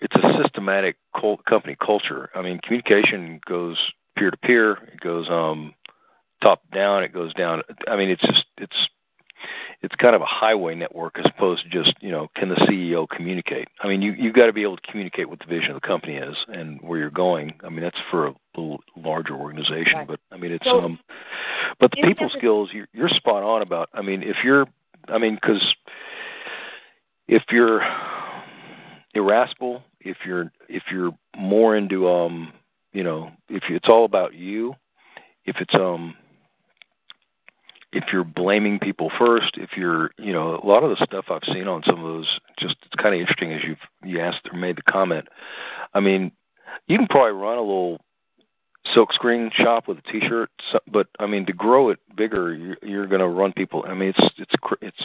it's 0.00 0.14
a 0.16 0.42
systematic 0.42 0.96
cult, 1.18 1.44
company 1.44 1.76
culture. 1.84 2.30
I 2.34 2.42
mean, 2.42 2.58
communication 2.62 3.40
goes 3.46 3.76
peer 4.16 4.30
to 4.30 4.36
peer. 4.36 4.72
It 4.92 5.00
goes 5.00 5.28
um, 5.28 5.74
top 6.42 6.62
down. 6.72 7.04
It 7.04 7.12
goes 7.12 7.32
down. 7.34 7.62
I 7.86 7.96
mean, 7.96 8.10
it's 8.10 8.22
just 8.22 8.44
it's 8.58 8.76
it's 9.82 9.94
kind 9.96 10.14
of 10.14 10.22
a 10.22 10.26
highway 10.26 10.74
network 10.74 11.18
as 11.18 11.26
opposed 11.26 11.64
to 11.64 11.68
just 11.68 11.94
you 12.00 12.10
know 12.10 12.28
can 12.34 12.48
the 12.48 12.56
CEO 12.56 13.08
communicate? 13.08 13.68
I 13.82 13.88
mean, 13.88 14.02
you 14.02 14.12
you've 14.12 14.34
got 14.34 14.46
to 14.46 14.52
be 14.52 14.62
able 14.62 14.76
to 14.76 14.90
communicate 14.90 15.28
what 15.28 15.38
the 15.38 15.46
vision 15.46 15.70
of 15.70 15.80
the 15.80 15.86
company 15.86 16.16
is 16.16 16.36
and 16.48 16.80
where 16.80 16.98
you're 16.98 17.10
going. 17.10 17.54
I 17.64 17.68
mean, 17.68 17.82
that's 17.82 17.98
for 18.10 18.28
a 18.28 18.34
little 18.56 18.80
larger 18.96 19.34
organization, 19.34 19.98
Right. 19.98 20.08
but 20.08 20.20
I 20.32 20.36
mean, 20.36 20.52
it's 20.52 20.64
So, 20.64 20.80
um, 20.80 20.98
but 21.78 21.90
the 21.90 22.02
people 22.02 22.30
skills 22.36 22.70
you're, 22.72 22.88
you're 22.92 23.08
spot 23.08 23.42
on 23.42 23.62
about. 23.62 23.88
I 23.92 24.02
mean, 24.02 24.22
if 24.22 24.36
you're, 24.44 24.66
I 25.08 25.18
mean, 25.18 25.34
because 25.34 25.62
if 27.28 27.42
you're 27.50 27.82
irascible, 29.14 29.82
if 30.00 30.18
you're 30.26 30.52
if 30.68 30.84
you're 30.90 31.12
more 31.36 31.76
into 31.76 32.08
um, 32.08 32.52
you 32.92 33.02
know, 33.02 33.30
if 33.48 33.64
it's 33.68 33.88
all 33.88 34.04
about 34.04 34.34
you, 34.34 34.74
if 35.44 35.56
it's 35.60 35.74
um 35.74 36.14
if 37.92 38.04
you're 38.12 38.24
blaming 38.24 38.78
people 38.78 39.10
first, 39.18 39.56
if 39.56 39.70
you're, 39.76 40.10
you 40.18 40.32
know, 40.32 40.60
a 40.62 40.66
lot 40.66 40.82
of 40.82 40.90
the 40.90 41.04
stuff 41.06 41.26
I've 41.30 41.54
seen 41.54 41.66
on 41.66 41.82
some 41.86 41.98
of 41.98 42.04
those, 42.04 42.40
just 42.58 42.76
it's 42.84 42.94
kind 43.00 43.14
of 43.14 43.20
interesting 43.20 43.52
as 43.52 43.62
you've 43.64 43.78
you 44.04 44.20
asked 44.20 44.48
or 44.52 44.58
made 44.58 44.76
the 44.76 44.82
comment. 44.82 45.28
I 45.94 46.00
mean, 46.00 46.32
you 46.88 46.98
can 46.98 47.06
probably 47.06 47.32
run 47.32 47.58
a 47.58 47.62
little 47.62 48.00
silk 48.94 49.12
screen 49.12 49.50
shop 49.54 49.88
with 49.88 49.98
a 49.98 50.12
T-shirt, 50.12 50.50
but 50.90 51.06
I 51.18 51.26
mean, 51.26 51.46
to 51.46 51.52
grow 51.52 51.90
it 51.90 51.98
bigger, 52.14 52.54
you're, 52.54 52.76
you're 52.82 53.06
going 53.06 53.20
to 53.20 53.28
run 53.28 53.52
people. 53.52 53.84
I 53.88 53.94
mean, 53.94 54.12
it's 54.16 54.34
it's 54.38 54.54
it's 54.82 55.02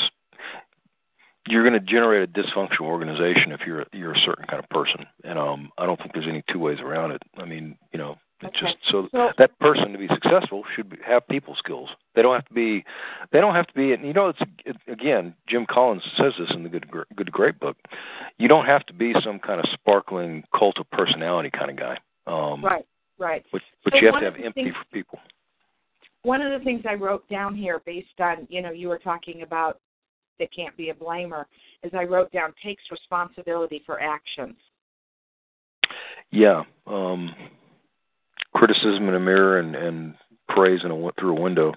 you're 1.48 1.68
going 1.68 1.74
to 1.80 1.86
generate 1.86 2.28
a 2.30 2.32
dysfunctional 2.32 2.82
organization 2.82 3.52
if 3.52 3.62
you're 3.66 3.86
you're 3.94 4.14
a 4.14 4.20
certain 4.20 4.46
kind 4.46 4.64
of 4.64 4.70
person, 4.70 5.06
and 5.24 5.40
um, 5.40 5.72
I 5.78 5.86
don't 5.86 5.98
think 6.00 6.14
there's 6.14 6.28
any 6.28 6.44
two 6.52 6.60
ways 6.60 6.80
around 6.80 7.12
it. 7.12 7.22
I 7.38 7.46
mean, 7.46 7.78
you 7.92 8.00
know, 8.00 8.18
it's 8.42 8.56
Okay. 8.58 8.66
just 8.72 8.78
so 8.92 9.08
So- 9.12 9.32
that 9.38 9.58
person 9.60 9.92
to 9.92 9.98
be 9.98 10.08
successful 10.08 10.64
should 10.76 10.90
be, 10.90 10.98
have 11.06 11.28
people 11.28 11.56
skills. 11.56 11.90
They 12.16 12.22
don't 12.22 12.36
have 12.36 12.46
to 12.48 12.54
be, 12.54 12.84
they 13.32 13.40
don't 13.40 13.56
have 13.56 13.68
to 13.68 13.74
be. 13.74 13.94
And 13.94 14.06
you 14.06 14.14
know, 14.14 14.30
it's 14.30 14.40
it, 14.66 14.78
again, 14.88 15.34
Jim 15.48 15.66
Collins 15.66 16.04
says 16.16 16.34
this 16.38 16.52
in 16.52 16.64
the 16.64 16.70
Good 16.70 16.88
Good 17.16 17.32
Great 17.32 17.60
book. 17.60 17.78
You 18.38 18.48
don't 18.48 18.66
have 18.66 18.86
to 18.88 18.94
be 18.94 19.14
some 19.24 19.40
kind 19.40 19.60
of 19.60 19.66
sparkling 19.74 20.44
cult 20.58 20.78
of 20.80 20.90
personality 20.92 21.50
kind 21.50 21.72
of 21.72 21.76
guy. 21.78 21.98
Um, 22.28 22.64
Right, 22.64 22.86
right. 23.18 23.44
But 23.52 23.62
but 23.84 23.94
So 23.94 24.00
you 24.00 24.08
have 24.12 24.20
to 24.20 24.26
have 24.26 24.36
empathy 24.36 24.64
things- 24.66 24.76
for 24.76 24.86
people. 24.94 25.20
One 26.24 26.40
of 26.42 26.52
the 26.52 26.64
things 26.64 26.84
I 26.88 26.94
wrote 26.94 27.28
down 27.30 27.56
here, 27.56 27.80
based 27.84 28.20
on 28.20 28.46
you 28.50 28.62
know 28.62 28.70
you 28.72 28.90
were 28.90 29.00
talking 29.00 29.42
about 29.42 29.80
that 30.42 30.54
can't 30.54 30.76
be 30.76 30.90
a 30.90 30.94
blamer, 30.94 31.46
is 31.84 31.92
I 31.94 32.04
wrote 32.04 32.32
down 32.32 32.54
takes 32.64 32.84
responsibility 32.92 33.82
for 33.86 34.02
actions. 34.02 34.56
Yeah. 36.32 36.64
Um, 36.88 37.34
criticism 38.56 39.08
in 39.08 39.16
a 39.16 39.20
mirror 39.20 39.60
and 39.60 39.76
and 39.76 40.16
praise 40.50 40.82
in 40.84 40.92
a 40.92 41.12
through 41.20 41.38
a 41.38 41.42
window. 41.42 41.74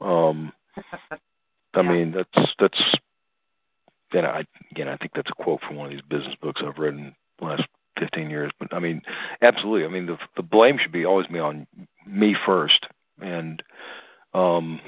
Um, 0.00 0.52
I 1.74 1.82
mean, 1.82 2.14
that's 2.14 2.48
that's. 2.60 2.80
And 4.12 4.26
I 4.26 4.44
again, 4.70 4.88
I 4.88 4.96
think 4.96 5.12
that's 5.14 5.30
a 5.30 5.42
quote 5.42 5.60
from 5.66 5.76
one 5.76 5.86
of 5.86 5.92
these 5.92 6.02
business 6.08 6.36
books 6.40 6.62
I've 6.64 6.78
read 6.78 6.94
in 6.94 7.14
the 7.40 7.44
last 7.44 7.64
fifteen 7.98 8.30
years. 8.30 8.52
But 8.60 8.72
I 8.72 8.78
mean, 8.78 9.02
absolutely. 9.42 9.84
I 9.84 9.88
mean, 9.88 10.06
the 10.06 10.18
the 10.36 10.42
blame 10.42 10.78
should 10.80 10.92
be 10.92 11.04
always 11.04 11.26
be 11.26 11.40
on 11.40 11.66
me 12.06 12.36
first, 12.46 12.86
and 13.20 13.62
um, 14.34 14.80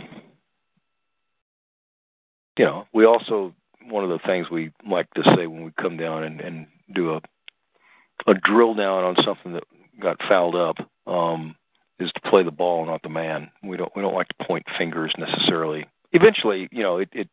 you 2.58 2.64
know, 2.64 2.86
we 2.92 3.04
also 3.04 3.54
one 3.88 4.04
of 4.04 4.10
the 4.10 4.18
things 4.26 4.50
we 4.50 4.72
like 4.88 5.12
to 5.14 5.22
say 5.36 5.46
when 5.46 5.64
we 5.64 5.70
come 5.80 5.96
down 5.96 6.24
and 6.24 6.40
and 6.40 6.66
do 6.94 7.14
a 7.14 7.20
a 8.26 8.34
drill 8.34 8.74
down 8.74 9.04
on 9.04 9.16
something 9.24 9.52
that 9.52 9.64
got 10.00 10.20
fouled 10.28 10.56
up 10.56 10.76
um, 11.06 11.54
is 11.98 12.10
to 12.12 12.30
play 12.30 12.42
the 12.42 12.50
ball, 12.50 12.86
not 12.86 13.02
the 13.02 13.08
man. 13.08 13.50
We 13.62 13.76
don't 13.76 13.92
we 13.94 14.02
don't 14.02 14.14
like 14.14 14.28
to 14.28 14.44
point 14.44 14.64
fingers 14.78 15.12
necessarily. 15.18 15.86
Eventually, 16.12 16.68
you 16.70 16.82
know, 16.82 16.98
it, 16.98 17.08
it 17.12 17.28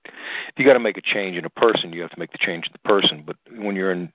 you 0.58 0.66
got 0.66 0.74
to 0.74 0.80
make 0.80 0.98
a 0.98 1.02
change 1.02 1.38
in 1.38 1.46
a 1.46 1.50
person, 1.50 1.94
you 1.94 2.02
have 2.02 2.12
to 2.12 2.20
make 2.20 2.32
the 2.32 2.38
change 2.38 2.66
in 2.66 2.74
the 2.74 2.90
person. 2.90 3.24
But 3.26 3.38
when 3.52 3.76
you're 3.76 3.92
in, 3.92 4.12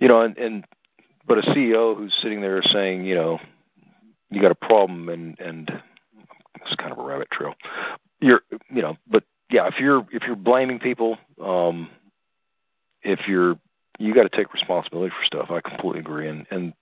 you 0.00 0.08
know, 0.08 0.22
and, 0.22 0.36
and 0.38 0.64
but 1.26 1.38
a 1.38 1.42
CEO 1.42 1.96
who's 1.96 2.14
sitting 2.22 2.40
there 2.40 2.62
saying, 2.72 3.04
you 3.04 3.14
know, 3.14 3.38
you 4.30 4.40
got 4.40 4.50
a 4.50 4.56
problem, 4.56 5.08
and 5.08 5.38
and 5.38 5.70
it's 6.60 6.74
kind 6.76 6.92
of 6.92 6.98
a 6.98 7.02
rabbit 7.02 7.28
trail. 7.30 7.54
You're, 8.20 8.40
you 8.70 8.82
know, 8.82 8.96
but 9.10 9.24
yeah, 9.50 9.66
if 9.66 9.74
you're 9.78 10.06
if 10.12 10.22
you're 10.26 10.36
blaming 10.36 10.78
people, 10.78 11.18
um, 11.42 11.88
if 13.02 13.20
you're 13.28 13.56
you 13.98 14.14
got 14.14 14.30
to 14.30 14.36
take 14.36 14.52
responsibility 14.52 15.14
for 15.18 15.24
stuff. 15.24 15.50
I 15.50 15.60
completely 15.60 16.00
agree, 16.00 16.28
and 16.28 16.46
and 16.50 16.72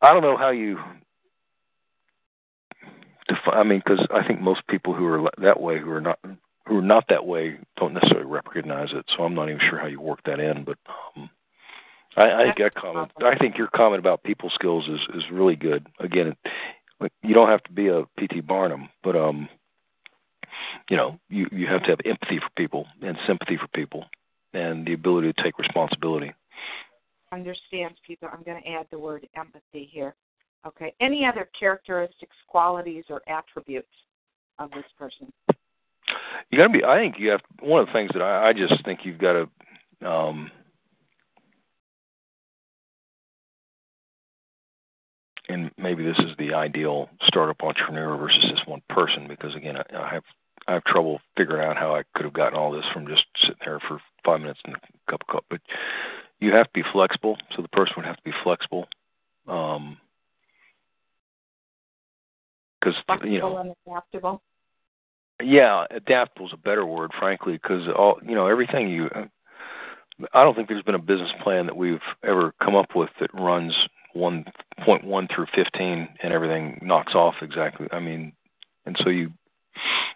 I 0.00 0.12
don't 0.12 0.22
know 0.22 0.36
how 0.36 0.50
you. 0.50 0.78
Defi- 3.28 3.52
I 3.52 3.62
mean, 3.62 3.82
because 3.84 4.06
I 4.10 4.26
think 4.26 4.40
most 4.40 4.66
people 4.68 4.94
who 4.94 5.06
are 5.06 5.30
that 5.38 5.60
way, 5.60 5.78
who 5.78 5.90
are 5.90 6.00
not 6.00 6.18
who 6.66 6.78
are 6.78 6.82
not 6.82 7.06
that 7.08 7.26
way, 7.26 7.58
don't 7.76 7.94
necessarily 7.94 8.26
recognize 8.26 8.90
it. 8.92 9.04
So 9.16 9.24
I'm 9.24 9.34
not 9.34 9.48
even 9.48 9.60
sure 9.68 9.78
how 9.78 9.86
you 9.86 10.00
work 10.00 10.20
that 10.24 10.40
in. 10.40 10.64
But 10.64 10.78
um, 11.16 11.30
I, 12.16 12.30
I 12.30 12.44
think 12.44 12.58
that 12.58 12.74
comment. 12.74 13.12
I 13.24 13.36
think 13.36 13.58
your 13.58 13.68
comment 13.68 14.00
about 14.00 14.22
people 14.22 14.50
skills 14.54 14.88
is 14.88 15.00
is 15.14 15.24
really 15.30 15.56
good. 15.56 15.86
Again, 16.00 16.36
you 17.22 17.34
don't 17.34 17.48
have 17.48 17.62
to 17.64 17.72
be 17.72 17.88
a 17.88 18.04
PT 18.18 18.46
Barnum, 18.46 18.88
but 19.02 19.16
um, 19.16 19.48
you 20.88 20.96
know, 20.96 21.18
you 21.28 21.46
you 21.52 21.66
have 21.66 21.82
to 21.84 21.90
have 21.90 22.00
empathy 22.04 22.38
for 22.38 22.48
people 22.56 22.86
and 23.02 23.16
sympathy 23.26 23.56
for 23.56 23.68
people, 23.68 24.06
and 24.54 24.86
the 24.86 24.94
ability 24.94 25.32
to 25.32 25.42
take 25.42 25.58
responsibility. 25.58 26.32
Understands 27.32 27.98
people. 28.06 28.28
I'm 28.32 28.42
going 28.42 28.62
to 28.62 28.68
add 28.68 28.86
the 28.90 28.98
word 28.98 29.26
empathy 29.36 29.88
here. 29.92 30.14
Okay. 30.66 30.94
Any 31.00 31.26
other 31.26 31.48
characteristics, 31.58 32.34
qualities, 32.48 33.04
or 33.10 33.22
attributes 33.28 33.92
of 34.58 34.70
this 34.70 34.84
person? 34.98 35.32
You 36.50 36.58
got 36.58 36.68
to 36.68 36.72
be. 36.72 36.84
I 36.84 36.96
think 36.96 37.16
you 37.18 37.30
have. 37.30 37.40
One 37.60 37.80
of 37.80 37.86
the 37.86 37.92
things 37.92 38.10
that 38.14 38.22
I, 38.22 38.48
I 38.48 38.52
just 38.54 38.82
think 38.84 39.00
you've 39.04 39.18
got 39.18 39.34
to. 39.34 40.08
Um, 40.08 40.50
and 45.48 45.70
maybe 45.76 46.04
this 46.04 46.18
is 46.18 46.32
the 46.38 46.54
ideal 46.54 47.08
startup 47.26 47.62
entrepreneur 47.62 48.16
versus 48.16 48.44
this 48.50 48.60
one 48.66 48.82
person 48.88 49.26
because 49.28 49.54
again 49.54 49.76
I, 49.76 49.96
I 49.96 50.14
have 50.14 50.22
I 50.68 50.74
have 50.74 50.84
trouble 50.84 51.20
figuring 51.36 51.66
out 51.66 51.78
how 51.78 51.94
I 51.94 52.02
could 52.14 52.24
have 52.24 52.34
gotten 52.34 52.58
all 52.58 52.70
this 52.70 52.84
from 52.92 53.06
just 53.06 53.24
sitting 53.40 53.56
there 53.64 53.80
for 53.80 54.00
five 54.24 54.40
minutes 54.40 54.60
and 54.64 54.76
a 54.76 55.10
cup 55.10 55.22
of 55.22 55.26
coffee. 55.26 55.46
But 55.50 55.60
you 56.40 56.52
have 56.52 56.66
to 56.66 56.72
be 56.74 56.84
flexible, 56.92 57.38
so 57.56 57.62
the 57.62 57.68
person 57.68 57.94
would 57.96 58.04
have 58.04 58.18
to 58.18 58.22
be 58.22 58.34
flexible. 58.44 58.86
Um, 59.48 59.96
because 62.80 62.94
you 63.24 63.40
know, 63.40 63.56
and 63.56 63.74
adaptable. 63.86 64.42
Yeah, 65.42 65.86
adaptable 65.90 66.46
is 66.46 66.52
a 66.52 66.58
better 66.58 66.84
word, 66.84 67.12
frankly, 67.18 67.54
because 67.54 67.88
all 67.88 68.18
you 68.22 68.34
know, 68.34 68.46
everything 68.46 68.88
you. 68.88 69.08
I 70.34 70.42
don't 70.42 70.54
think 70.54 70.68
there's 70.68 70.82
been 70.82 70.94
a 70.94 71.00
business 71.00 71.30
plan 71.42 71.66
that 71.66 71.76
we've 71.76 72.00
ever 72.24 72.52
come 72.62 72.74
up 72.74 72.94
with 72.94 73.10
that 73.20 73.32
runs 73.32 73.74
one 74.12 74.44
point 74.84 75.04
one 75.04 75.28
through 75.34 75.46
fifteen 75.54 76.08
and 76.22 76.32
everything 76.32 76.78
knocks 76.82 77.14
off 77.14 77.36
exactly. 77.40 77.88
I 77.90 78.00
mean, 78.00 78.32
and 78.84 78.96
so 79.02 79.10
you 79.10 79.32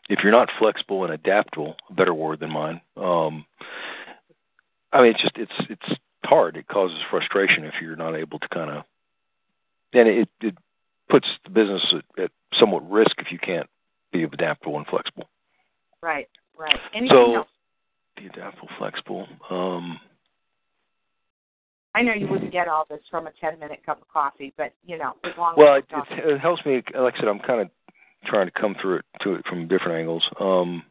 if 0.09 0.21
you're 0.23 0.33
not 0.33 0.49
flexible 0.59 1.05
and 1.05 1.13
adaptable, 1.13 1.77
a 1.91 1.95
better 1.95 2.15
word 2.15 2.41
than 2.41 2.51
mine. 2.51 2.81
Um, 2.97 3.45
I 4.93 5.03
mean, 5.03 5.13
it's 5.13 5.23
just 5.23 5.37
it's 5.37 5.71
it's 5.71 6.01
hard. 6.25 6.57
It 6.57 6.69
causes 6.69 6.99
frustration 7.11 7.65
if 7.65 7.75
you're 7.81 7.97
not 7.97 8.15
able 8.15 8.39
to 8.39 8.49
kind 8.49 8.71
of, 8.71 8.85
and 9.93 10.09
it 10.09 10.29
it 10.41 10.57
puts 11.09 11.27
the 11.45 11.51
business 11.51 11.83
at, 11.93 12.25
at 12.25 12.31
somewhat 12.59 12.89
risk 12.91 13.13
if 13.19 13.31
you 13.31 13.39
can't 13.39 13.69
be 14.13 14.23
adaptable 14.23 14.77
and 14.77 14.87
flexible. 14.87 15.29
Right, 16.03 16.29
right. 16.59 16.77
Anything 16.95 17.17
so, 17.17 17.35
else? 17.37 17.49
be 18.17 18.27
adaptable, 18.27 18.69
flexible. 18.79 19.27
Um, 19.51 19.99
I 21.95 22.03
know 22.03 22.15
you 22.15 22.27
wouldn't 22.27 22.53
get 22.53 22.69
all 22.69 22.87
this 22.89 23.01
from 23.11 23.27
a 23.27 23.33
ten 23.41 23.59
minute 23.59 23.81
cup 23.85 24.01
of 24.01 24.09
coffee, 24.09 24.53
but 24.57 24.73
you 24.87 24.99
know, 24.99 25.13
as 25.25 25.33
long 25.39 25.55
well, 25.57 25.77
as 25.77 25.83
it, 25.91 26.19
it, 26.19 26.33
it 26.35 26.41
helps 26.41 26.65
me. 26.65 26.83
Like 26.95 27.15
I 27.15 27.19
said, 27.19 27.29
I'm 27.29 27.39
kind 27.41 27.61
of 27.61 27.71
trying 28.25 28.47
to 28.47 28.53
come 28.53 28.75
through 28.81 28.97
it 28.97 29.05
to 29.23 29.35
it 29.35 29.47
from 29.47 29.69
different 29.69 29.99
angles. 29.99 30.23
Um, 30.41 30.83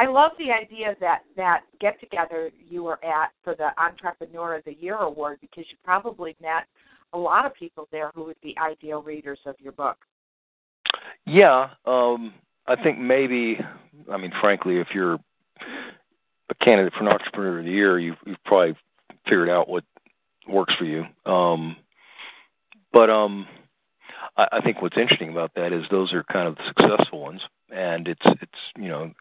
I 0.00 0.06
love 0.06 0.32
the 0.38 0.52
idea 0.52 0.94
that 1.00 1.22
that 1.36 1.62
get 1.80 1.98
together 1.98 2.50
you 2.68 2.84
were 2.84 3.04
at 3.04 3.30
for 3.42 3.54
the 3.56 3.70
Entrepreneur 3.80 4.56
of 4.56 4.64
the 4.64 4.74
Year 4.74 4.96
award 4.96 5.38
because 5.40 5.64
you 5.70 5.76
probably 5.84 6.36
met 6.40 6.66
a 7.12 7.18
lot 7.18 7.46
of 7.46 7.54
people 7.54 7.88
there 7.90 8.12
who 8.14 8.24
would 8.24 8.40
be 8.40 8.56
ideal 8.58 9.02
readers 9.02 9.38
of 9.46 9.56
your 9.58 9.72
book. 9.72 9.96
Yeah, 11.26 11.70
um, 11.86 12.32
I 12.66 12.80
think 12.80 12.98
maybe. 12.98 13.58
I 14.10 14.16
mean, 14.16 14.32
frankly, 14.40 14.78
if 14.78 14.88
you're 14.94 15.14
a 15.14 16.54
candidate 16.64 16.92
for 16.94 17.00
an 17.00 17.08
Entrepreneur 17.08 17.58
of 17.58 17.64
the 17.64 17.70
Year, 17.70 17.98
you've, 17.98 18.16
you've 18.24 18.42
probably 18.44 18.76
figured 19.24 19.50
out 19.50 19.68
what 19.68 19.84
works 20.48 20.74
for 20.78 20.84
you. 20.84 21.04
Um, 21.26 21.76
but 22.92 23.10
um, 23.10 23.46
I, 24.38 24.46
I 24.52 24.60
think 24.60 24.80
what's 24.80 24.96
interesting 24.96 25.30
about 25.30 25.54
that 25.56 25.72
is 25.72 25.84
those 25.90 26.12
are 26.12 26.22
kind 26.24 26.48
of 26.48 26.56
the 26.56 26.62
successful 26.68 27.20
ones, 27.20 27.42
and 27.70 28.08
it's 28.08 28.24
it's 28.24 28.52
you 28.76 28.88
know. 28.88 29.02
It's 29.04 29.14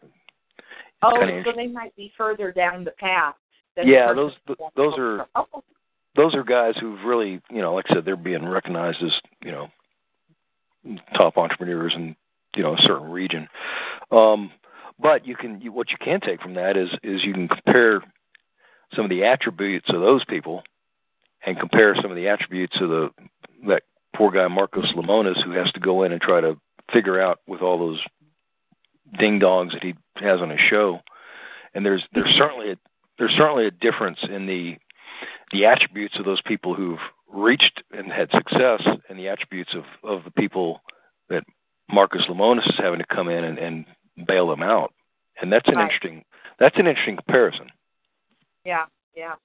oh, 1.03 1.41
so 1.45 1.51
they 1.55 1.67
might 1.67 1.95
be 1.95 2.11
further 2.17 2.51
down 2.51 2.83
the 2.83 2.91
path. 2.91 3.35
than 3.75 3.87
Yeah, 3.87 4.13
those 4.13 4.31
those 4.75 4.93
are 4.97 5.27
Oh, 5.35 5.63
those 6.15 6.33
are 6.33 6.43
guys 6.43 6.75
who've 6.79 7.03
really 7.03 7.41
you 7.51 7.61
know, 7.61 7.75
like 7.75 7.85
I 7.89 7.95
said, 7.95 8.05
they're 8.05 8.15
being 8.15 8.47
recognized 8.47 9.03
as 9.03 9.11
you 9.43 9.51
know 9.51 9.67
top 11.15 11.37
entrepreneurs 11.37 11.93
in 11.95 12.15
you 12.55 12.63
know 12.63 12.75
a 12.75 12.81
certain 12.81 13.09
region. 13.09 13.47
Um, 14.11 14.51
but 14.99 15.27
you 15.27 15.35
can 15.35 15.61
you, 15.61 15.71
what 15.71 15.91
you 15.91 15.97
can 16.03 16.19
take 16.19 16.41
from 16.41 16.55
that 16.55 16.77
is 16.77 16.89
is 17.03 17.23
you 17.23 17.33
can 17.33 17.47
compare 17.47 18.01
some 18.95 19.03
of 19.03 19.09
the 19.09 19.25
attributes 19.25 19.89
of 19.89 19.99
those 19.99 20.23
people 20.25 20.63
and 21.45 21.59
compare 21.59 21.95
some 22.01 22.09
of 22.09 22.15
the 22.15 22.27
attributes 22.27 22.75
of 22.81 22.89
the 22.89 23.09
that 23.67 23.83
poor 24.17 24.31
guy 24.31 24.47
Marcus 24.47 24.91
Lemonis 24.95 25.43
who 25.43 25.51
has 25.51 25.71
to 25.73 25.79
go 25.79 26.03
in 26.03 26.11
and 26.11 26.21
try 26.21 26.41
to 26.41 26.59
figure 26.91 27.21
out 27.21 27.39
with 27.47 27.61
all 27.61 27.77
those 27.77 28.01
ding 29.19 29.39
dongs 29.39 29.73
that 29.73 29.83
he 29.83 29.93
has 30.15 30.41
on 30.41 30.49
his 30.49 30.59
show. 30.59 30.99
And 31.73 31.85
there's 31.85 32.03
there's 32.13 32.33
certainly 32.37 32.71
a 32.71 32.77
there's 33.19 33.35
certainly 33.37 33.67
a 33.67 33.71
difference 33.71 34.19
in 34.23 34.47
the 34.47 34.77
the 35.51 35.65
attributes 35.65 36.17
of 36.19 36.25
those 36.25 36.41
people 36.41 36.73
who've 36.73 36.99
reached 37.31 37.83
and 37.91 38.11
had 38.11 38.29
success 38.31 38.81
and 39.09 39.17
the 39.17 39.27
attributes 39.27 39.73
of, 39.73 39.83
of 40.03 40.23
the 40.23 40.31
people 40.31 40.81
that 41.29 41.43
Marcus 41.89 42.23
Lemonis 42.29 42.67
is 42.67 42.75
having 42.77 42.99
to 42.99 43.05
come 43.05 43.29
in 43.29 43.43
and, 43.43 43.57
and 43.57 43.85
bail 44.25 44.47
them 44.47 44.61
out. 44.61 44.93
And 45.41 45.51
that's 45.51 45.67
an 45.67 45.75
Right. 45.75 45.83
interesting 45.83 46.23
that's 46.59 46.77
an 46.77 46.87
interesting 46.87 47.17
comparison. 47.17 47.71
Yeah, 48.65 48.85
yeah. 49.15 49.35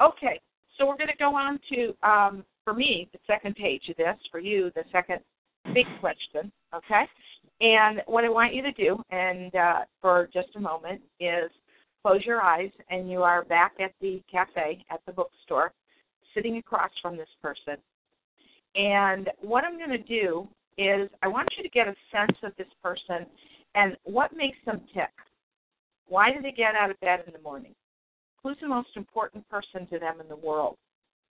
Okay, 0.00 0.40
so 0.76 0.86
we're 0.86 0.96
going 0.96 1.08
to 1.08 1.16
go 1.16 1.34
on 1.34 1.58
to, 1.70 1.94
um, 2.08 2.44
for 2.68 2.74
me, 2.74 3.08
the 3.12 3.18
second 3.26 3.56
page 3.56 3.88
of 3.88 3.96
this. 3.96 4.16
For 4.30 4.40
you, 4.40 4.70
the 4.74 4.84
second 4.92 5.20
big 5.72 5.86
question. 6.00 6.52
Okay, 6.74 7.04
and 7.62 8.02
what 8.06 8.24
I 8.24 8.28
want 8.28 8.52
you 8.52 8.60
to 8.60 8.72
do, 8.72 9.02
and 9.10 9.54
uh, 9.54 9.78
for 10.02 10.28
just 10.34 10.48
a 10.54 10.60
moment, 10.60 11.00
is 11.18 11.50
close 12.02 12.20
your 12.26 12.42
eyes, 12.42 12.70
and 12.90 13.10
you 13.10 13.22
are 13.22 13.44
back 13.46 13.72
at 13.80 13.92
the 14.02 14.22
cafe 14.30 14.84
at 14.90 15.00
the 15.06 15.12
bookstore, 15.12 15.72
sitting 16.34 16.58
across 16.58 16.90
from 17.00 17.16
this 17.16 17.28
person. 17.42 17.76
And 18.74 19.30
what 19.40 19.64
I'm 19.64 19.78
going 19.78 19.88
to 19.90 19.98
do 19.98 20.46
is 20.76 21.08
I 21.22 21.28
want 21.28 21.48
you 21.56 21.62
to 21.62 21.70
get 21.70 21.88
a 21.88 21.94
sense 22.12 22.36
of 22.42 22.52
this 22.58 22.68
person 22.82 23.24
and 23.76 23.96
what 24.04 24.36
makes 24.36 24.58
them 24.66 24.82
tick. 24.92 25.08
Why 26.06 26.32
do 26.32 26.42
they 26.42 26.52
get 26.52 26.74
out 26.74 26.90
of 26.90 27.00
bed 27.00 27.24
in 27.26 27.32
the 27.32 27.40
morning? 27.40 27.74
Who's 28.42 28.58
the 28.60 28.68
most 28.68 28.90
important 28.94 29.48
person 29.48 29.86
to 29.86 29.98
them 29.98 30.20
in 30.20 30.28
the 30.28 30.36
world? 30.36 30.76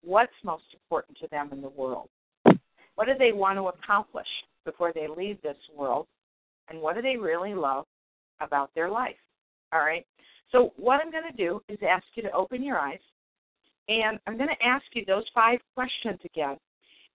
What's 0.03 0.33
most 0.45 0.65
important 0.73 1.19
to 1.19 1.29
them 1.29 1.51
in 1.53 1.61
the 1.61 1.69
world? 1.69 2.09
What 2.95 3.07
do 3.07 3.13
they 3.19 3.33
want 3.33 3.59
to 3.59 3.69
accomplish 3.69 4.27
before 4.65 4.93
they 4.93 5.09
leave 5.09 5.41
this 5.43 5.57
world? 5.77 6.07
And 6.69 6.81
what 6.81 6.97
do 6.97 7.03
they 7.03 7.17
really 7.17 7.55
love 7.55 7.87
about 8.41 8.71
their 8.75 8.91
life? 8.91 9.17
All 9.73 9.81
right. 9.81 10.07
So, 10.53 10.73
what 10.77 11.01
I'm 11.01 11.11
going 11.11 11.31
to 11.31 11.37
do 11.37 11.63
is 11.69 11.79
ask 11.89 12.05
you 12.15 12.23
to 12.25 12.33
open 12.33 12.63
your 12.63 12.79
eyes, 12.79 12.99
and 13.89 14.19
I'm 14.27 14.37
going 14.37 14.49
to 14.49 14.67
ask 14.67 14.85
you 14.93 15.05
those 15.05 15.25
five 15.35 15.61
questions 15.75 16.19
again. 16.25 16.57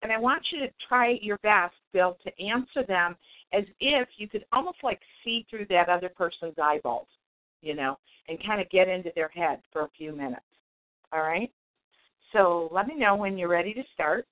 And 0.03 0.12
I 0.12 0.18
want 0.18 0.42
you 0.53 0.61
to 0.61 0.68
try 0.88 1.18
your 1.20 1.38
best, 1.38 1.75
Bill, 1.92 2.16
to 2.25 2.44
answer 2.44 2.85
them 2.87 3.16
as 3.53 3.64
if 3.81 4.09
you 4.16 4.29
could 4.29 4.44
almost 4.53 4.79
like 4.83 5.01
see 5.25 5.47
through 5.49 5.66
that 5.70 5.88
other 5.88 6.09
person's 6.09 6.55
eyeballs, 6.62 7.09
you 7.62 7.75
know, 7.75 7.99
and 8.29 8.38
kind 8.44 8.61
of 8.61 8.68
get 8.70 8.88
into 8.88 9.11
their 9.14 9.29
head 9.29 9.61
for 9.73 9.83
a 9.83 9.90
few 9.97 10.12
minutes. 10.12 10.42
All 11.12 11.23
right? 11.23 11.51
So 12.35 12.68
let 12.73 12.88
me 12.88 12.97
know 12.97 13.14
when 13.14 13.38
you're 13.38 13.49
ready 13.49 13.73
to 13.75 13.83
start. 13.94 14.27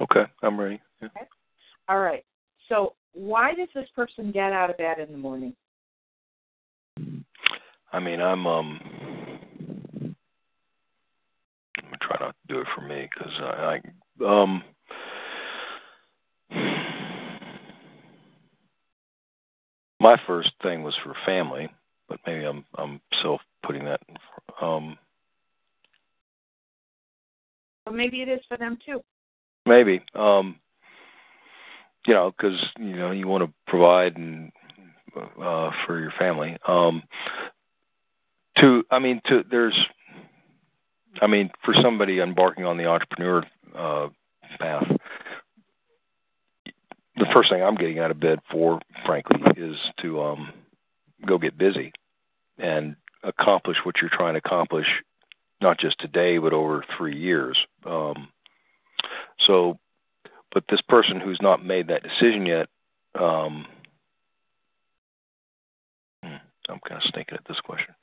Okay, 0.00 0.24
I'm 0.42 0.58
ready. 0.58 0.80
Yeah. 1.02 1.08
All 1.88 2.00
right. 2.00 2.24
So 2.68 2.94
why 3.12 3.54
does 3.54 3.68
this 3.74 3.88
person 3.94 4.32
get 4.32 4.52
out 4.52 4.70
of 4.70 4.78
bed 4.78 4.98
in 4.98 5.12
the 5.12 5.18
morning? 5.18 5.54
I 7.92 8.00
mean, 8.00 8.20
I'm 8.20 8.46
um 8.46 8.80
I'm 11.78 11.84
gonna 11.84 11.98
try 12.00 12.16
not 12.20 12.34
to 12.48 12.54
do 12.54 12.60
it 12.60 12.66
for 12.74 12.80
me 12.80 13.08
because 13.12 13.32
I, 13.38 13.78
I 14.20 14.24
um 14.24 14.62
my 20.00 20.16
first 20.26 20.50
thing 20.62 20.82
was 20.82 20.94
for 21.04 21.14
family, 21.26 21.68
but 22.08 22.18
maybe 22.26 22.44
I'm 22.44 22.64
I'm 22.76 23.00
self 23.22 23.42
putting 23.64 23.84
that. 23.84 24.00
In, 24.08 24.16
um, 24.60 24.98
So 27.86 27.94
maybe 27.94 28.22
it 28.22 28.28
is 28.28 28.40
for 28.48 28.56
them 28.56 28.78
too. 28.84 29.00
maybe 29.64 30.02
um 30.14 30.56
you 32.06 32.14
know, 32.14 32.32
because 32.36 32.58
you 32.78 32.96
know 32.96 33.10
you 33.10 33.26
want 33.26 33.44
to 33.44 33.52
provide 33.66 34.16
and 34.16 34.52
uh, 35.16 35.70
for 35.86 35.98
your 36.00 36.12
family. 36.18 36.56
Um, 36.66 37.02
to, 38.58 38.84
I 38.90 38.98
mean, 38.98 39.20
to 39.26 39.42
there's, 39.50 39.76
I 41.20 41.26
mean, 41.26 41.50
for 41.64 41.74
somebody 41.82 42.20
embarking 42.20 42.64
on 42.64 42.76
the 42.76 42.86
entrepreneur 42.86 43.44
uh, 43.76 44.08
path, 44.58 44.86
the 47.16 47.26
first 47.32 47.50
thing 47.50 47.62
I'm 47.62 47.74
getting 47.76 47.98
out 47.98 48.10
of 48.10 48.20
bed 48.20 48.40
for, 48.50 48.80
frankly, 49.04 49.40
is 49.56 49.76
to 50.02 50.22
um, 50.22 50.52
go 51.26 51.38
get 51.38 51.58
busy 51.58 51.92
and 52.58 52.96
accomplish 53.22 53.78
what 53.84 53.96
you're 54.00 54.10
trying 54.10 54.34
to 54.34 54.38
accomplish, 54.38 54.86
not 55.60 55.78
just 55.78 55.98
today, 55.98 56.38
but 56.38 56.52
over 56.52 56.84
three 56.96 57.16
years. 57.16 57.58
Um, 57.86 58.28
so, 59.46 59.78
but 60.52 60.64
this 60.68 60.80
person 60.88 61.20
who's 61.20 61.38
not 61.40 61.64
made 61.64 61.88
that 61.88 62.02
decision 62.02 62.46
yet, 62.46 62.68
um, 63.18 63.66
hmm, 66.22 66.36
I'm 66.68 66.80
kind 66.88 67.00
of 67.02 67.08
stinking 67.08 67.36
at 67.36 67.46
this 67.46 67.60
question. 67.60 67.94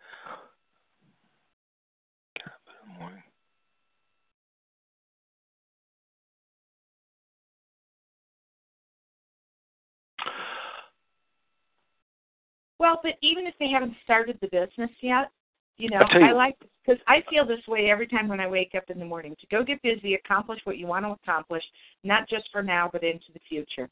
Well, 12.84 13.00
but 13.02 13.14
even 13.22 13.48
if 13.48 13.54
they 13.62 13.70
haven't 13.70 13.96
started 14.04 14.38
the 14.42 14.48
business 14.48 14.92
yet, 15.00 15.32
you 15.78 15.90
know, 15.90 16.02
you- 16.14 16.26
I 16.26 16.32
like 16.32 16.58
because 16.86 17.02
I 17.08 17.22
feel 17.30 17.46
this 17.46 17.66
way 17.68 17.90
every 17.90 18.08
time 18.08 18.28
when 18.28 18.40
I 18.40 18.48
wake 18.48 18.76
up 18.76 18.90
in 18.90 19.00
the 19.00 19.06
morning 19.06 19.36
to 19.40 19.48
go 19.48 19.64
get 19.64 19.82
busy, 19.82 20.16
accomplish 20.16 20.60
what 20.66 20.78
you 20.78 20.86
want 20.88 21.06
to 21.06 21.12
accomplish, 21.12 21.64
not 22.04 22.28
just 22.28 22.50
for 22.52 22.62
now 22.62 22.90
but 22.92 23.04
into 23.04 23.32
the 23.34 23.40
future. 23.48 23.90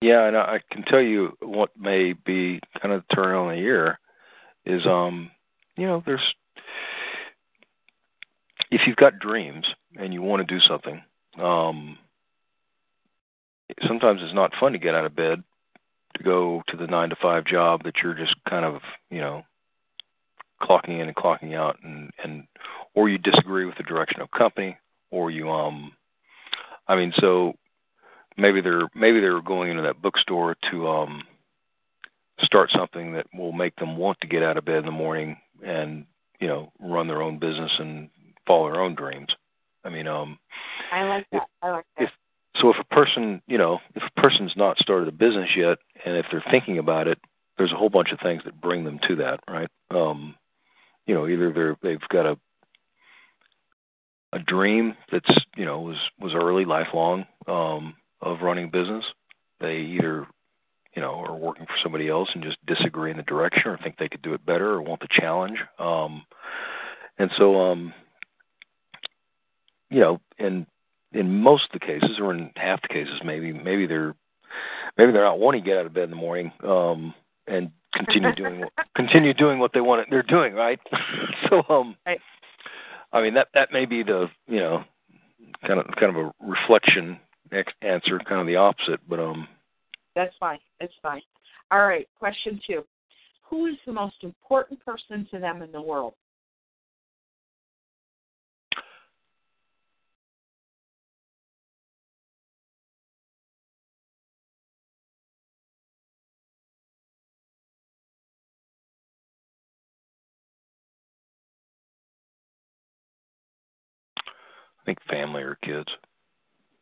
Yeah, 0.00 0.26
and 0.26 0.36
I 0.36 0.60
can 0.70 0.82
tell 0.82 1.00
you 1.00 1.36
what 1.40 1.70
may 1.78 2.12
be 2.12 2.60
kind 2.80 2.92
of 2.92 3.04
the 3.08 3.14
turn 3.14 3.34
on 3.36 3.54
the 3.54 3.60
year 3.60 3.98
is 4.64 4.84
um 4.86 5.30
you 5.76 5.86
know 5.86 6.02
there's 6.04 6.34
if 8.70 8.86
you've 8.86 8.96
got 8.96 9.18
dreams 9.18 9.66
and 9.96 10.12
you 10.12 10.22
want 10.22 10.46
to 10.46 10.54
do 10.54 10.60
something 10.66 11.02
um 11.38 11.98
sometimes 13.86 14.20
it's 14.22 14.34
not 14.34 14.52
fun 14.58 14.72
to 14.72 14.78
get 14.78 14.94
out 14.94 15.04
of 15.04 15.16
bed 15.16 15.42
to 16.16 16.22
go 16.22 16.62
to 16.68 16.76
the 16.76 16.86
9 16.86 17.10
to 17.10 17.16
5 17.16 17.44
job 17.44 17.82
that 17.84 17.94
you're 18.02 18.14
just 18.14 18.34
kind 18.48 18.64
of 18.64 18.82
you 19.10 19.20
know 19.20 19.44
clocking 20.62 21.00
in 21.00 21.08
and 21.08 21.16
clocking 21.16 21.54
out 21.54 21.76
and 21.82 22.10
and 22.22 22.44
or 22.94 23.08
you 23.08 23.18
disagree 23.18 23.64
with 23.66 23.76
the 23.76 23.82
direction 23.82 24.20
of 24.20 24.30
company 24.30 24.76
or 25.10 25.30
you 25.30 25.50
um 25.50 25.92
I 26.88 26.96
mean 26.96 27.12
so 27.18 27.54
maybe 28.36 28.60
they're 28.60 28.88
maybe 28.94 29.20
they're 29.20 29.42
going 29.42 29.70
into 29.70 29.82
that 29.82 30.02
bookstore 30.02 30.56
to 30.70 30.88
um 30.88 31.22
start 32.42 32.70
something 32.74 33.12
that 33.12 33.26
will 33.34 33.52
make 33.52 33.76
them 33.76 33.96
want 33.96 34.20
to 34.20 34.26
get 34.26 34.42
out 34.42 34.56
of 34.56 34.64
bed 34.64 34.76
in 34.78 34.84
the 34.86 34.90
morning 34.90 35.36
and 35.64 36.06
you 36.40 36.48
know 36.48 36.72
run 36.80 37.06
their 37.06 37.22
own 37.22 37.38
business 37.38 37.70
and 37.78 38.08
follow 38.46 38.70
their 38.70 38.80
own 38.80 38.94
dreams 38.94 39.28
i 39.84 39.88
mean 39.88 40.06
um 40.06 40.38
I 40.90 41.04
like 41.04 41.26
that. 41.32 41.46
I 41.62 41.70
like 41.70 41.84
that. 41.96 42.04
if 42.04 42.10
so 42.56 42.70
if 42.70 42.76
a 42.80 42.94
person 42.94 43.40
you 43.46 43.58
know 43.58 43.78
if 43.94 44.02
a 44.02 44.20
person's 44.20 44.56
not 44.56 44.78
started 44.78 45.08
a 45.08 45.12
business 45.12 45.50
yet 45.56 45.78
and 46.04 46.16
if 46.16 46.26
they're 46.30 46.44
thinking 46.50 46.78
about 46.78 47.06
it 47.06 47.18
there's 47.58 47.72
a 47.72 47.76
whole 47.76 47.90
bunch 47.90 48.12
of 48.12 48.18
things 48.20 48.42
that 48.44 48.60
bring 48.60 48.84
them 48.84 48.98
to 49.06 49.16
that 49.16 49.40
right 49.48 49.68
um 49.90 50.34
you 51.06 51.14
know 51.14 51.26
either 51.26 51.52
they're 51.52 51.76
they've 51.82 52.08
got 52.08 52.26
a 52.26 52.38
a 54.32 54.38
dream 54.38 54.96
that's 55.10 55.30
you 55.56 55.64
know 55.64 55.80
was 55.80 55.96
was 56.18 56.32
early 56.34 56.64
lifelong 56.64 57.26
um 57.46 57.94
of 58.20 58.40
running 58.42 58.70
business. 58.70 59.04
They 59.60 59.76
either 59.76 60.26
you 60.94 61.02
know 61.02 61.14
are 61.14 61.36
working 61.36 61.66
for 61.66 61.76
somebody 61.82 62.08
else 62.08 62.28
and 62.34 62.42
just 62.42 62.64
disagree 62.66 63.10
in 63.10 63.16
the 63.16 63.22
direction 63.24 63.70
or 63.70 63.78
think 63.78 63.96
they 63.98 64.08
could 64.08 64.22
do 64.22 64.34
it 64.34 64.46
better 64.46 64.70
or 64.70 64.82
want 64.82 65.00
the 65.00 65.08
challenge. 65.10 65.58
Um 65.78 66.24
and 67.18 67.30
so 67.36 67.60
um 67.60 67.92
you 69.90 70.00
know 70.00 70.20
in 70.38 70.66
in 71.12 71.40
most 71.42 71.64
of 71.64 71.80
the 71.80 71.86
cases 71.86 72.18
or 72.18 72.32
in 72.32 72.50
half 72.56 72.80
the 72.82 72.88
cases 72.88 73.20
maybe 73.24 73.52
maybe 73.52 73.86
they're 73.86 74.14
maybe 74.96 75.12
they're 75.12 75.24
not 75.24 75.38
wanting 75.38 75.62
to 75.62 75.68
get 75.68 75.78
out 75.78 75.86
of 75.86 75.94
bed 75.94 76.04
in 76.04 76.10
the 76.10 76.16
morning 76.16 76.52
um 76.64 77.14
and 77.46 77.70
continue 77.94 78.34
doing 78.34 78.60
what, 78.60 78.72
continue 78.96 79.34
doing 79.34 79.58
what 79.58 79.72
they 79.72 79.80
want 79.80 80.08
they're 80.10 80.22
doing 80.22 80.54
right 80.54 80.80
so 81.50 81.62
um 81.68 81.96
Right. 82.06 82.20
i 83.12 83.20
mean 83.22 83.34
that 83.34 83.48
that 83.54 83.72
may 83.72 83.84
be 83.84 84.02
the 84.02 84.28
you 84.46 84.60
know 84.60 84.84
kind 85.66 85.78
of 85.80 85.86
kind 85.98 86.16
of 86.16 86.26
a 86.26 86.32
reflection 86.40 87.18
answer 87.82 88.18
kind 88.26 88.40
of 88.40 88.46
the 88.46 88.56
opposite 88.56 89.00
but 89.08 89.18
um 89.20 89.46
That's 90.14 90.34
fine. 90.40 90.58
That's 90.80 90.92
fine. 91.02 91.22
All 91.70 91.86
right. 91.86 92.06
Question 92.18 92.60
two: 92.66 92.84
Who 93.48 93.66
is 93.66 93.76
the 93.86 93.92
most 93.92 94.16
important 94.22 94.78
person 94.84 95.26
to 95.30 95.38
them 95.38 95.62
in 95.62 95.72
the 95.72 95.80
world? 95.80 96.14
I 114.82 114.84
think 114.84 114.98
family 115.08 115.42
or 115.42 115.56
kids 115.62 115.88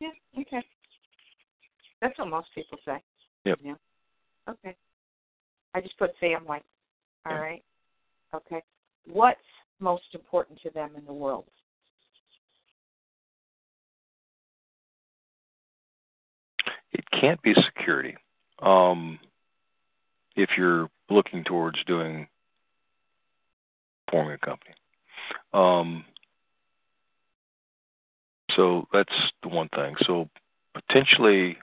Yeah. 0.01 0.09
Okay. 0.41 0.63
That's 2.01 2.19
what 2.19 2.29
most 2.29 2.49
people 2.55 2.79
say. 2.87 3.03
Yep. 3.45 3.59
Yeah. 3.63 3.75
Okay. 4.49 4.75
I 5.75 5.81
just 5.83 5.99
put 5.99 6.17
family. 6.19 6.61
All 7.27 7.33
Yeah. 7.33 7.39
right. 7.39 7.63
Okay. 8.35 8.63
What's 9.05 9.41
most 9.81 10.15
important 10.15 10.59
to 10.63 10.71
them 10.71 10.97
in 10.97 11.05
the 11.05 11.13
world? 11.13 11.45
it 16.93 17.05
can't 17.21 17.41
be 17.43 17.55
security 17.55 18.17
um 18.61 19.19
if 20.37 20.51
you're 20.57 20.89
looking 21.09 21.45
towards 21.45 21.83
doing 21.85 22.27
forming 24.11 24.35
a 24.35 24.39
company 24.39 24.75
um 25.53 26.05
so 28.57 28.87
that's 28.93 29.13
the 29.43 29.49
one 29.49 29.69
thing. 29.69 29.95
So 30.07 30.29
potentially 30.75 31.59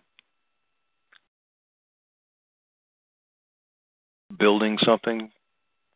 building 4.38 4.78
something 4.84 5.32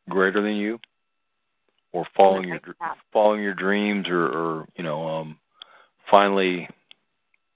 greater 0.10 0.42
than 0.42 0.56
you 0.56 0.80
or 1.92 2.06
following 2.16 2.48
your 2.48 2.60
following 3.12 3.42
your 3.42 3.54
dreams 3.54 4.08
or, 4.08 4.26
or 4.26 4.68
you 4.76 4.84
know 4.84 5.08
um 5.08 5.38
finally 6.10 6.68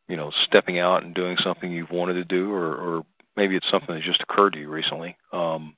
you 0.08 0.17
know 0.17 0.32
stepping 0.45 0.78
out 0.78 1.04
and 1.04 1.15
doing 1.15 1.38
something 1.43 1.71
you've 1.71 1.91
wanted 1.91 2.13
to 2.13 2.24
do 2.26 2.52
or 2.52 2.76
or 2.76 3.06
maybe 3.38 3.56
it's 3.56 3.69
something 3.71 3.95
that 3.95 4.04
just 4.04 4.21
occurred 4.21 4.54
to 4.54 4.60
you 4.60 4.69
recently 4.69 5.15
um 5.32 5.76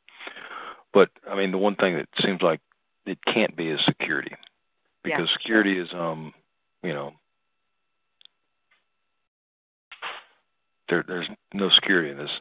but 0.93 1.09
i 1.29 1.35
mean 1.35 1.51
the 1.51 1.57
one 1.57 1.75
thing 1.75 1.95
that 1.95 2.07
seems 2.21 2.41
like 2.41 2.59
it 3.07 3.17
can't 3.25 3.55
be 3.55 3.69
is 3.69 3.79
security. 3.85 4.31
Yeah, 4.31 4.37
because 5.03 5.29
sure. 5.29 5.37
security 5.39 5.79
is 5.79 5.87
um 5.93 6.33
you 6.83 6.93
know 6.93 7.13
there 10.89 11.03
there's 11.07 11.27
no 11.53 11.69
security 11.75 12.11
in 12.11 12.17
this 12.17 12.31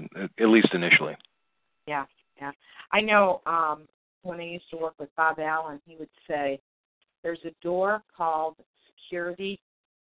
at 0.40 0.48
least 0.48 0.68
initially 0.72 1.16
Yeah, 1.86 2.04
yeah. 2.40 2.52
I 2.92 3.00
know 3.00 3.40
um 3.46 3.86
when 4.22 4.40
I 4.40 4.44
used 4.44 4.68
to 4.70 4.76
work 4.76 4.94
with 4.98 5.08
Bob 5.16 5.38
Allen, 5.38 5.80
he 5.86 5.96
would 5.96 6.08
say 6.28 6.60
there's 7.22 7.38
a 7.44 7.52
door 7.62 8.02
called 8.16 8.56
security 8.86 9.60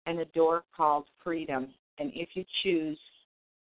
and 0.07 0.19
a 0.19 0.25
door 0.25 0.63
called 0.75 1.05
freedom. 1.23 1.67
And 1.99 2.11
if 2.15 2.29
you 2.33 2.43
choose 2.63 2.97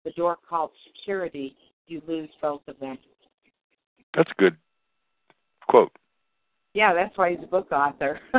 the 0.06 0.12
door 0.12 0.38
called 0.48 0.72
security, 0.86 1.56
you 1.88 2.02
lose 2.08 2.30
both 2.42 2.62
of 2.68 2.80
them. 2.80 2.98
that's 4.16 4.32
a 4.32 4.42
good 4.42 4.56
quote 5.68 5.92
Yeah, 6.74 6.94
that's 6.94 7.18
why 7.18 7.32
he's 7.32 7.44
a 7.44 7.48
book 7.48 7.72
author. 7.72 8.20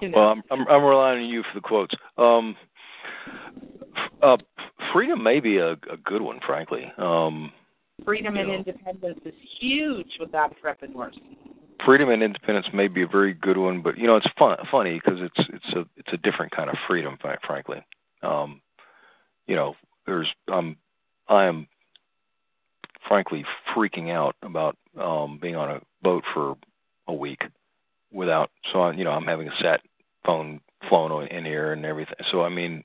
you 0.00 0.08
know. 0.08 0.18
Well, 0.18 0.28
I'm, 0.28 0.42
I'm 0.50 0.68
I'm 0.68 0.84
relying 0.84 1.24
on 1.24 1.28
you 1.28 1.42
for 1.42 1.54
the 1.54 1.60
quotes. 1.60 1.94
Um, 2.16 2.56
uh, 4.22 4.36
freedom 4.92 5.22
may 5.22 5.40
be 5.40 5.58
a, 5.58 5.72
a 5.72 5.96
good 6.04 6.22
one, 6.22 6.40
frankly. 6.46 6.90
Um, 6.98 7.52
freedom 8.04 8.36
and 8.36 8.48
know. 8.48 8.54
independence 8.54 9.20
is 9.24 9.34
huge 9.60 10.10
with 10.20 10.34
entrepreneurs. 10.34 11.16
freedom 11.84 12.10
and 12.10 12.22
independence 12.22 12.66
may 12.72 12.88
be 12.88 13.02
a 13.02 13.06
very 13.06 13.34
good 13.34 13.56
one, 13.56 13.82
but 13.82 13.98
you 13.98 14.06
know 14.06 14.16
it's 14.16 14.28
fun, 14.38 14.56
funny 14.70 15.00
because 15.02 15.20
it's 15.20 15.48
it's 15.52 15.74
a 15.74 15.86
it's 15.96 16.12
a 16.12 16.16
different 16.18 16.52
kind 16.52 16.70
of 16.70 16.76
freedom, 16.86 17.18
frankly. 17.46 17.84
Um, 18.22 18.60
you 19.46 19.56
know, 19.56 19.74
there's 20.06 20.28
um, 20.52 20.76
I 21.28 21.44
am 21.44 21.66
frankly 23.06 23.44
freaking 23.74 24.10
out 24.10 24.36
about 24.42 24.76
um, 25.00 25.38
being 25.40 25.56
on 25.56 25.70
a 25.70 25.80
boat 26.02 26.24
for 26.34 26.56
a 27.06 27.14
week 27.14 27.42
without. 28.12 28.50
So 28.72 28.82
I, 28.82 28.92
you 28.92 29.04
know, 29.04 29.10
I'm 29.10 29.24
having 29.24 29.48
a 29.48 29.62
sat 29.62 29.80
phone 30.24 30.60
flown 30.88 31.26
in 31.28 31.44
here 31.44 31.72
and 31.72 31.84
everything. 31.84 32.14
So 32.30 32.42
I 32.42 32.48
mean, 32.48 32.84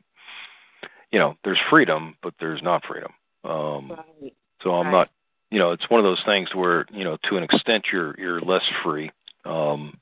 you 1.14 1.20
know, 1.20 1.38
there's 1.44 1.60
freedom, 1.70 2.16
but 2.24 2.34
there's 2.40 2.64
not 2.64 2.84
freedom. 2.86 3.14
Um, 3.44 3.92
Right. 3.92 4.36
so 4.64 4.74
I'm 4.74 4.88
Right. 4.88 4.92
not, 4.92 5.10
you 5.52 5.60
know, 5.60 5.72
it's 5.72 5.88
one 5.88 6.00
of 6.00 6.04
those 6.04 6.24
things 6.24 6.54
where, 6.56 6.88
you 6.90 7.04
know, 7.04 7.18
to 7.30 7.38
an 7.38 7.44
extent 7.44 7.86
you're 7.92 8.16
you're 8.18 8.42
less 8.42 8.68
free 8.82 9.12
um, 9.46 10.00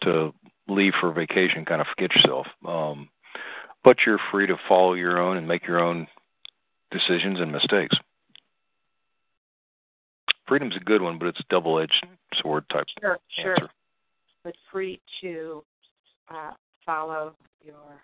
to 0.00 0.32
leave 0.68 0.94
for 0.94 1.12
vacation, 1.12 1.66
kind 1.66 1.82
of 1.82 1.86
forget 1.88 2.14
yourself. 2.16 2.46
Um, 2.64 3.10
but 3.84 4.06
you're 4.06 4.18
free 4.30 4.46
to 4.46 4.56
follow 4.66 4.94
your 4.94 5.18
own 5.18 5.36
and 5.36 5.46
make 5.46 5.66
your 5.66 5.80
own 5.80 6.08
decisions 6.90 7.38
and 7.38 7.52
mistakes. 7.52 7.96
Freedom's 10.46 10.76
a 10.76 10.80
good 10.80 11.02
one, 11.02 11.18
but 11.18 11.26
it's 11.26 11.42
double-edged 11.50 12.06
sword 12.40 12.68
type 12.70 12.86
Sure, 13.00 13.18
sure. 13.28 13.52
answer. 13.52 13.68
But 14.44 14.56
free 14.70 15.00
to 15.20 15.62
uh, 16.30 16.52
follow 16.86 17.36
your. 17.62 18.02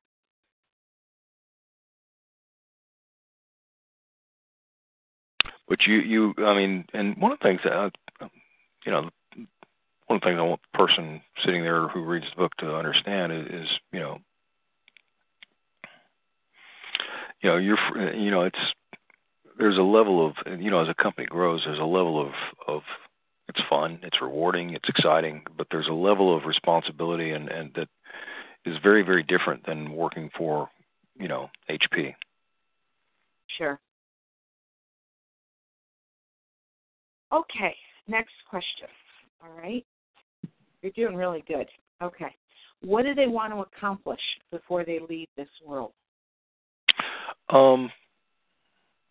But 5.68 5.86
you, 5.86 5.96
you, 5.96 6.34
I 6.38 6.54
mean, 6.54 6.84
and 6.92 7.16
one 7.16 7.32
of 7.32 7.38
the 7.38 7.44
things 7.44 7.60
that, 7.64 7.92
you 8.84 8.92
know, 8.92 9.10
one 10.06 10.16
of 10.16 10.20
the 10.20 10.26
things 10.26 10.38
I 10.38 10.42
want 10.42 10.60
the 10.72 10.78
person 10.78 11.22
sitting 11.44 11.62
there 11.62 11.88
who 11.88 12.04
reads 12.04 12.26
the 12.30 12.42
book 12.42 12.54
to 12.58 12.74
understand 12.74 13.32
is, 13.32 13.46
is 13.46 13.68
you 13.92 14.00
know, 14.00 14.18
you 17.40 17.50
know, 17.50 17.56
you're, 17.56 18.14
you 18.14 18.30
know, 18.30 18.42
it's 18.42 18.58
there's 19.58 19.78
a 19.78 19.82
level 19.82 20.26
of, 20.26 20.60
you 20.60 20.70
know, 20.70 20.80
as 20.82 20.88
a 20.88 21.02
company 21.02 21.26
grows, 21.26 21.62
there's 21.64 21.78
a 21.78 21.84
level 21.84 22.20
of 22.20 22.32
of 22.66 22.82
it's 23.48 23.60
fun, 23.68 24.00
it's 24.02 24.20
rewarding, 24.20 24.74
it's 24.74 24.88
exciting, 24.88 25.42
but 25.56 25.66
there's 25.70 25.88
a 25.88 25.92
level 25.92 26.36
of 26.36 26.44
responsibility 26.44 27.30
and 27.30 27.48
and 27.48 27.72
that 27.74 27.88
is 28.64 28.76
very 28.82 29.02
very 29.02 29.22
different 29.22 29.64
than 29.66 29.92
working 29.92 30.30
for, 30.36 30.68
you 31.18 31.28
know, 31.28 31.50
HP. 31.70 32.14
Sure. 33.58 33.78
Okay, 37.32 37.74
next 38.08 38.34
question. 38.48 38.88
All 39.42 39.50
right. 39.60 39.84
You're 40.82 40.92
doing 40.92 41.16
really 41.16 41.44
good. 41.46 41.66
Okay. 42.02 42.34
What 42.82 43.04
do 43.04 43.14
they 43.14 43.28
want 43.28 43.52
to 43.52 43.60
accomplish 43.60 44.20
before 44.50 44.84
they 44.84 44.98
leave 45.08 45.28
this 45.36 45.48
world? 45.64 45.92
Um, 47.48 47.90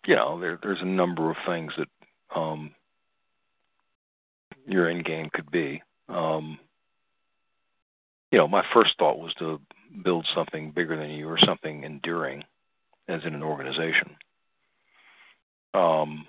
you 0.05 0.15
know, 0.15 0.39
there 0.39 0.59
there's 0.61 0.81
a 0.81 0.85
number 0.85 1.29
of 1.29 1.37
things 1.45 1.71
that 1.77 1.87
um 2.35 2.71
your 4.67 4.89
end 4.89 5.05
game 5.05 5.29
could 5.33 5.49
be. 5.51 5.81
Um, 6.09 6.59
you 8.31 8.37
know, 8.37 8.47
my 8.47 8.63
first 8.73 8.91
thought 8.97 9.19
was 9.19 9.33
to 9.35 9.59
build 10.03 10.25
something 10.33 10.71
bigger 10.71 10.97
than 10.97 11.09
you 11.11 11.27
or 11.27 11.37
something 11.39 11.83
enduring, 11.83 12.43
as 13.07 13.21
in 13.25 13.33
an 13.35 13.43
organization. 13.43 14.15
Um, 15.73 16.25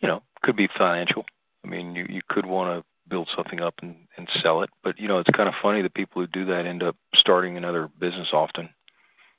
you 0.00 0.08
know, 0.08 0.22
could 0.42 0.56
be 0.56 0.68
financial. 0.76 1.24
I 1.64 1.68
mean, 1.68 1.94
you 1.94 2.06
you 2.08 2.20
could 2.28 2.46
want 2.46 2.78
to 2.78 2.84
build 3.08 3.28
something 3.36 3.60
up 3.60 3.74
and, 3.82 3.94
and 4.16 4.28
sell 4.42 4.62
it, 4.62 4.70
but 4.82 4.98
you 4.98 5.06
know, 5.08 5.18
it's 5.18 5.30
kind 5.30 5.48
of 5.48 5.54
funny 5.62 5.82
that 5.82 5.94
people 5.94 6.20
who 6.22 6.26
do 6.26 6.44
that 6.46 6.66
end 6.66 6.82
up 6.82 6.96
starting 7.14 7.56
another 7.56 7.88
business 8.00 8.28
often 8.32 8.68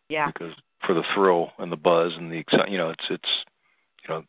Yeah. 0.10 0.28
because 0.28 0.54
for 0.86 0.94
the 0.94 1.04
thrill 1.14 1.52
and 1.58 1.72
the 1.72 1.76
buzz 1.78 2.14
and 2.18 2.32
the 2.32 2.44
exci- 2.44 2.72
you 2.72 2.78
know 2.78 2.90
it's 2.90 3.06
it's 3.10 3.30
you 4.08 4.14
know 4.14 4.24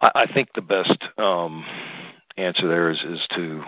I, 0.00 0.10
I 0.14 0.32
think 0.32 0.48
the 0.54 0.60
best 0.62 0.98
um 1.18 1.64
answer 2.36 2.68
there 2.68 2.90
is 2.90 2.98
is 2.98 3.20
to 3.34 3.62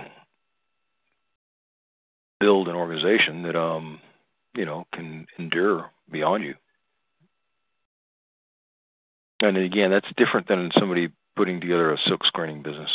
build 2.40 2.68
an 2.68 2.74
organization 2.74 3.42
that 3.44 3.56
um 3.56 4.00
you 4.54 4.64
know 4.64 4.86
can 4.92 5.26
endure 5.38 5.90
beyond 6.10 6.44
you 6.44 6.54
and 9.40 9.56
again 9.56 9.90
that's 9.90 10.06
different 10.16 10.46
than 10.48 10.70
somebody 10.78 11.08
putting 11.36 11.60
together 11.60 11.92
a 11.92 11.98
silk 12.06 12.24
screening 12.26 12.62
business 12.62 12.90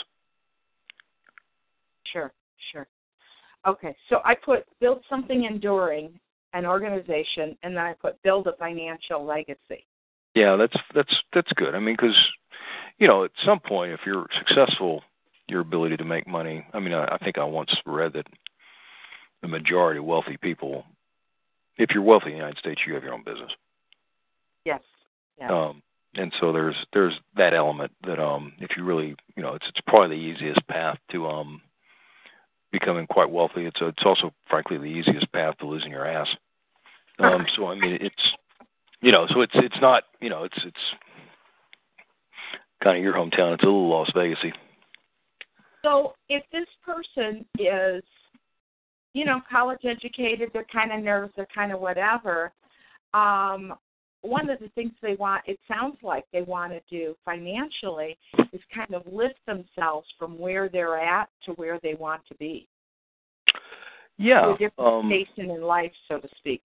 Sure, 2.14 2.32
sure. 2.72 2.88
Okay, 3.66 3.96
so 4.10 4.20
I 4.24 4.36
put 4.36 4.66
build 4.80 5.04
something 5.10 5.46
enduring, 5.46 6.20
an 6.54 6.66
organization, 6.66 7.58
and 7.64 7.76
then 7.76 7.84
I 7.84 7.94
put 7.94 8.22
build 8.22 8.48
a 8.48 8.54
financial 8.58 9.26
legacy. 9.26 9.86
Yeah, 10.36 10.56
that's 10.56 10.76
that's 10.94 11.14
that's 11.34 11.52
good. 11.54 11.76
I 11.76 11.80
mean, 11.80 11.96
because 11.96 12.16
you 13.00 13.08
know, 13.08 13.24
at 13.24 13.32
some 13.46 13.60
point, 13.60 13.92
if 13.92 14.02
you're 14.06 14.28
successful, 14.38 15.02
your 15.48 15.62
ability 15.62 15.98
to 15.98 16.06
make 16.06 16.28
money. 16.28 16.66
I 16.74 16.80
mean, 16.80 16.94
I, 16.94 17.06
I 17.06 17.18
think 17.18 17.38
I 17.38 17.44
once 17.44 17.74
read 17.86 18.14
that 18.14 18.28
the 19.42 19.48
majority 19.48 20.00
of 20.00 20.06
wealthy 20.06 20.38
people, 20.38 20.86
if 21.78 21.90
you're 21.94 22.04
wealthy 22.04 22.28
in 22.28 22.32
the 22.34 22.38
United 22.38 22.60
States, 22.60 22.82
you 22.86 22.94
have 22.94 23.04
your 23.04 23.14
own 23.14 23.24
business. 23.24 23.52
Yes. 24.66 24.82
Yeah. 25.40 25.68
Um, 25.68 25.82
and 26.16 26.32
so 26.40 26.52
there's 26.52 26.76
there's 26.94 27.14
that 27.36 27.54
element 27.54 27.92
that 28.06 28.20
um, 28.20 28.54
if 28.60 28.72
you 28.78 28.84
really, 28.84 29.16
you 29.36 29.44
know, 29.44 29.56
it's 29.56 29.66
it's 29.68 29.82
probably 29.88 30.16
the 30.16 30.22
easiest 30.22 30.66
path 30.68 30.98
to 31.12 31.28
um, 31.28 31.62
becoming 32.72 33.08
quite 33.08 33.30
wealthy. 33.30 33.66
It's 33.66 33.82
a, 33.82 33.88
it's 33.88 34.04
also, 34.06 34.34
frankly, 34.50 34.78
the 34.78 34.86
easiest 34.86 35.32
path 35.32 35.58
to 35.60 35.66
losing 35.68 35.92
your 35.92 36.08
ass. 36.08 36.28
Um, 37.20 37.46
so 37.56 37.68
I 37.68 37.76
mean, 37.76 37.98
it's 38.02 38.16
you 39.02 39.12
know, 39.12 39.28
so 39.30 39.42
it's 39.42 39.54
it's 39.56 39.82
not 39.82 40.04
you 40.22 40.30
know, 40.30 40.44
it's 40.44 40.58
it's 40.66 40.78
kind 42.84 42.98
of 42.98 43.04
your 43.04 43.14
hometown. 43.14 43.54
It's 43.54 43.64
a 43.64 43.68
little 43.68 43.90
Las 43.90 44.10
Vegasy. 44.16 44.52
So 45.84 46.14
if 46.30 46.44
this 46.52 46.68
person 46.86 47.46
is, 47.60 48.04
you 49.14 49.26
know, 49.26 49.42
college 49.52 49.82
educated, 49.84 50.50
they're 50.54 50.66
kind 50.72 50.92
of 50.92 51.04
nervous, 51.04 51.32
they're 51.36 51.48
kind 51.54 51.72
of 51.72 51.80
whatever. 51.80 52.52
Um, 53.14 53.74
one 54.24 54.50
of 54.50 54.60
the 54.60 54.70
things 54.70 54.94
they 55.02 55.16
want, 55.16 55.44
it 55.46 55.60
sounds 55.68 55.98
like 56.02 56.24
they 56.32 56.42
want 56.42 56.72
to 56.72 56.80
do 56.90 57.14
financially, 57.26 58.18
is 58.54 58.62
kind 58.74 58.94
of 58.96 59.04
lift 59.12 59.40
themselves 59.46 60.08
from 60.18 60.40
where 60.40 60.70
they're 60.70 60.98
at 60.98 61.30
to 61.46 61.52
where 61.54 61.78
they 61.84 61.94
want 61.94 62.22
to 62.30 62.36
be. 62.36 62.68
Yeah, 64.18 64.42
to 64.42 64.50
a 64.52 64.58
different 64.58 64.94
um, 64.94 65.10
station 65.12 65.52
in 65.52 65.62
life, 65.62 65.92
so 66.08 66.20
to 66.20 66.28
speak. 66.38 66.62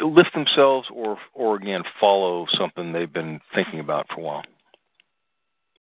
lift 0.00 0.32
themselves, 0.32 0.86
or 0.92 1.18
or 1.34 1.56
again 1.56 1.82
follow 1.98 2.46
something 2.56 2.92
they've 2.92 3.12
been 3.12 3.40
thinking 3.54 3.80
about 3.80 4.06
for 4.08 4.20
a 4.20 4.24
while. 4.24 4.44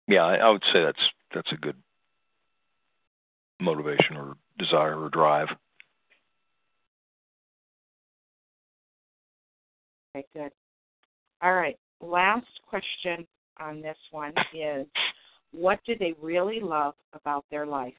Yeah, 0.06 0.24
I, 0.24 0.36
I 0.36 0.50
would 0.50 0.64
say 0.72 0.82
that's 0.82 1.02
that's 1.34 1.52
a 1.52 1.56
good 1.56 1.76
motivation 3.61 4.16
or 4.16 4.36
desire 4.59 4.98
or 4.98 5.11
drive. 5.11 5.48
Okay, 10.14 10.26
good. 10.34 10.50
All 11.42 11.54
right. 11.54 11.78
Last 12.00 12.46
question 12.68 13.26
on 13.61 13.80
this 13.80 13.96
one 14.11 14.32
is 14.54 14.86
what 15.52 15.80
do 15.86 15.94
they 15.98 16.14
really 16.20 16.61
love 16.61 16.94
about 17.12 17.44
their 17.50 17.66
life? 17.66 17.94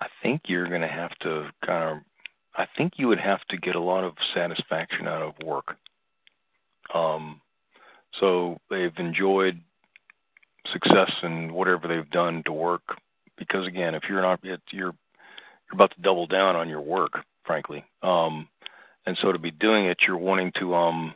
I 0.00 0.06
think 0.22 0.42
you're 0.46 0.68
going 0.68 0.80
to 0.80 0.88
have 0.88 1.16
to 1.20 1.48
kind 1.64 1.98
of. 1.98 2.04
I 2.56 2.66
think 2.76 2.94
you 2.96 3.08
would 3.08 3.20
have 3.20 3.40
to 3.48 3.56
get 3.56 3.76
a 3.76 3.80
lot 3.80 4.04
of 4.04 4.12
satisfaction 4.34 5.06
out 5.08 5.22
of 5.22 5.32
work. 5.46 5.76
Um, 6.94 7.40
so 8.20 8.58
they've 8.70 8.96
enjoyed 8.98 9.60
success 10.72 11.10
in 11.22 11.52
whatever 11.52 11.88
they've 11.88 12.10
done 12.10 12.42
to 12.44 12.52
work. 12.52 12.82
Because 13.36 13.66
again, 13.66 13.94
if 13.94 14.04
you're 14.08 14.22
not, 14.22 14.40
you're 14.42 14.58
you're 14.70 14.94
about 15.72 15.94
to 15.94 16.02
double 16.02 16.26
down 16.26 16.54
on 16.54 16.68
your 16.68 16.80
work, 16.80 17.12
frankly. 17.44 17.84
Um, 18.02 18.48
and 19.06 19.16
so 19.20 19.32
to 19.32 19.38
be 19.38 19.50
doing 19.50 19.86
it, 19.86 19.98
you're 20.06 20.18
wanting 20.18 20.52
to 20.60 20.74
um, 20.74 21.14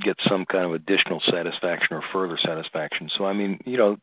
get 0.00 0.16
some 0.28 0.44
kind 0.44 0.64
of 0.64 0.74
additional 0.74 1.20
satisfaction 1.30 1.96
or 1.96 2.02
further 2.12 2.38
satisfaction. 2.44 3.10
So 3.16 3.24
I 3.24 3.32
mean, 3.32 3.58
you 3.64 3.76
know, 3.76 3.96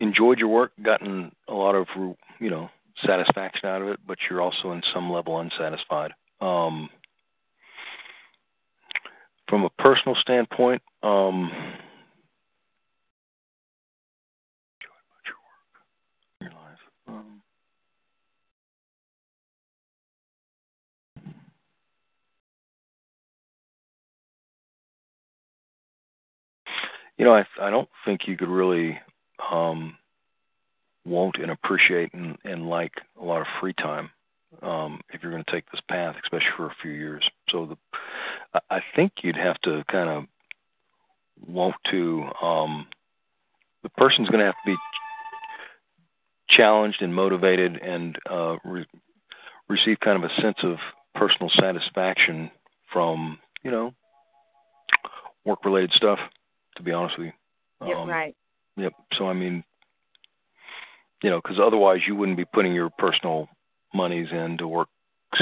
enjoyed 0.00 0.38
your 0.38 0.48
work, 0.48 0.72
gotten 0.82 1.32
a 1.48 1.54
lot 1.54 1.74
of 1.74 1.86
you 2.40 2.50
know 2.50 2.70
satisfaction 3.04 3.68
out 3.68 3.82
of 3.82 3.88
it, 3.88 4.00
but 4.06 4.18
you're 4.28 4.40
also 4.40 4.72
in 4.72 4.82
some 4.92 5.10
level 5.10 5.38
unsatisfied. 5.38 6.12
Um, 6.40 6.88
from 9.48 9.64
a 9.64 9.70
personal 9.70 10.16
standpoint, 10.20 10.82
um, 11.02 11.50
you 27.16 27.24
know, 27.24 27.34
I 27.34 27.44
I 27.60 27.70
don't 27.70 27.88
think 28.04 28.22
you 28.26 28.36
could 28.36 28.48
really 28.48 28.98
um, 29.52 29.96
won't 31.04 31.36
and 31.36 31.50
appreciate 31.50 32.12
and, 32.14 32.36
and 32.44 32.68
like 32.68 32.92
a 33.20 33.24
lot 33.24 33.40
of 33.40 33.46
free 33.60 33.74
time 33.74 34.10
um, 34.62 35.00
if 35.12 35.22
you're 35.22 35.32
going 35.32 35.44
to 35.44 35.52
take 35.52 35.70
this 35.70 35.80
path, 35.88 36.16
especially 36.22 36.46
for 36.56 36.66
a 36.66 36.76
few 36.80 36.92
years. 36.92 37.28
So 37.50 37.66
the 37.66 37.76
I- 38.70 38.82
think 38.96 39.12
you'd 39.22 39.36
have 39.36 39.60
to 39.62 39.84
kind 39.90 40.08
of 40.08 40.24
want 41.46 41.76
to 41.90 42.24
um, 42.42 42.86
the 43.82 43.88
person's 43.90 44.28
going 44.28 44.40
to 44.40 44.46
have 44.46 44.54
to 44.64 44.70
be 44.72 44.76
challenged 46.48 47.02
and 47.02 47.14
motivated 47.14 47.76
and 47.76 48.18
uh, 48.28 48.56
re- 48.64 48.86
receive 49.68 50.00
kind 50.00 50.22
of 50.22 50.30
a 50.30 50.40
sense 50.40 50.56
of 50.62 50.76
personal 51.14 51.50
satisfaction 51.50 52.50
from 52.92 53.38
you 53.62 53.70
know 53.70 53.92
work 55.44 55.64
related 55.64 55.92
stuff. 55.92 56.18
To 56.76 56.82
be 56.82 56.92
honest 56.92 57.18
with 57.18 57.28
you, 57.80 57.86
Um, 57.86 58.08
right. 58.08 58.36
Yep. 58.76 58.92
So 59.16 59.28
I 59.28 59.32
mean, 59.32 59.64
you 61.22 61.30
know, 61.30 61.40
because 61.42 61.58
otherwise 61.60 62.00
you 62.06 62.14
wouldn't 62.14 62.36
be 62.36 62.44
putting 62.44 62.72
your 62.72 62.90
personal 62.98 63.48
monies 63.92 64.28
in 64.30 64.58
to 64.58 64.68
work 64.68 64.88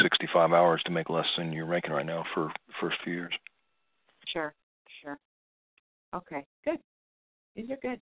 65 0.00 0.52
hours 0.52 0.82
to 0.84 0.90
make 0.90 1.10
less 1.10 1.26
than 1.36 1.52
you're 1.52 1.66
making 1.66 1.92
right 1.92 2.06
now 2.06 2.24
for 2.34 2.52
the 2.66 2.74
first 2.80 2.96
few 3.04 3.14
years. 3.14 3.32
Sure, 4.32 4.54
sure. 5.02 5.18
Okay, 6.14 6.44
good. 6.64 6.78
These 7.54 7.70
are 7.70 7.78
good. 7.80 8.00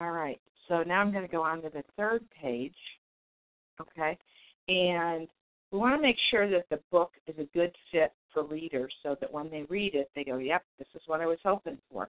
All 0.00 0.10
right. 0.10 0.40
So 0.68 0.82
now 0.82 1.00
I'm 1.00 1.12
going 1.12 1.26
to 1.26 1.30
go 1.30 1.42
on 1.42 1.62
to 1.62 1.70
the 1.70 1.84
third 1.96 2.24
page. 2.30 2.74
Okay. 3.80 4.18
And 4.68 5.28
we 5.70 5.78
want 5.78 5.96
to 5.96 6.02
make 6.02 6.16
sure 6.30 6.50
that 6.50 6.66
the 6.70 6.80
book 6.90 7.12
is 7.26 7.36
a 7.38 7.44
good 7.56 7.74
fit 7.90 8.12
for 8.32 8.44
readers 8.44 8.92
so 9.02 9.16
that 9.20 9.32
when 9.32 9.50
they 9.50 9.64
read 9.68 9.94
it, 9.94 10.10
they 10.14 10.24
go, 10.24 10.38
yep, 10.38 10.64
this 10.78 10.88
is 10.94 11.02
what 11.06 11.20
I 11.20 11.26
was 11.26 11.38
hoping 11.44 11.78
for. 11.90 12.08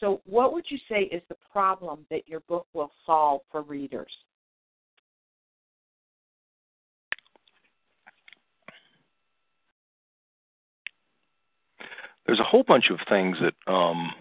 So, 0.00 0.20
what 0.26 0.52
would 0.52 0.66
you 0.68 0.78
say 0.88 1.04
is 1.04 1.22
the 1.28 1.36
problem 1.50 2.04
that 2.10 2.28
your 2.28 2.40
book 2.40 2.66
will 2.74 2.90
solve 3.06 3.40
for 3.50 3.62
readers? 3.62 4.12
There's 12.26 12.40
a 12.40 12.44
whole 12.44 12.64
bunch 12.64 12.90
of 12.90 12.98
things 13.08 13.36
that 13.40 13.72
um, 13.72 14.12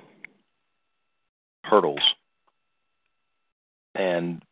hurdles 1.64 2.02
and 3.96 4.44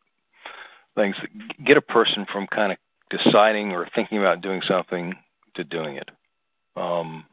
things 0.94 1.16
that 1.20 1.64
get 1.64 1.76
a 1.76 1.80
person 1.82 2.26
from 2.32 2.46
kind 2.46 2.72
of 2.72 2.78
deciding 3.10 3.72
or 3.72 3.88
thinking 3.94 4.18
about 4.18 4.40
doing 4.40 4.60
something 4.66 5.14
to 5.54 5.64
doing 5.64 5.96
it. 5.96 6.10
Um, 6.76 7.24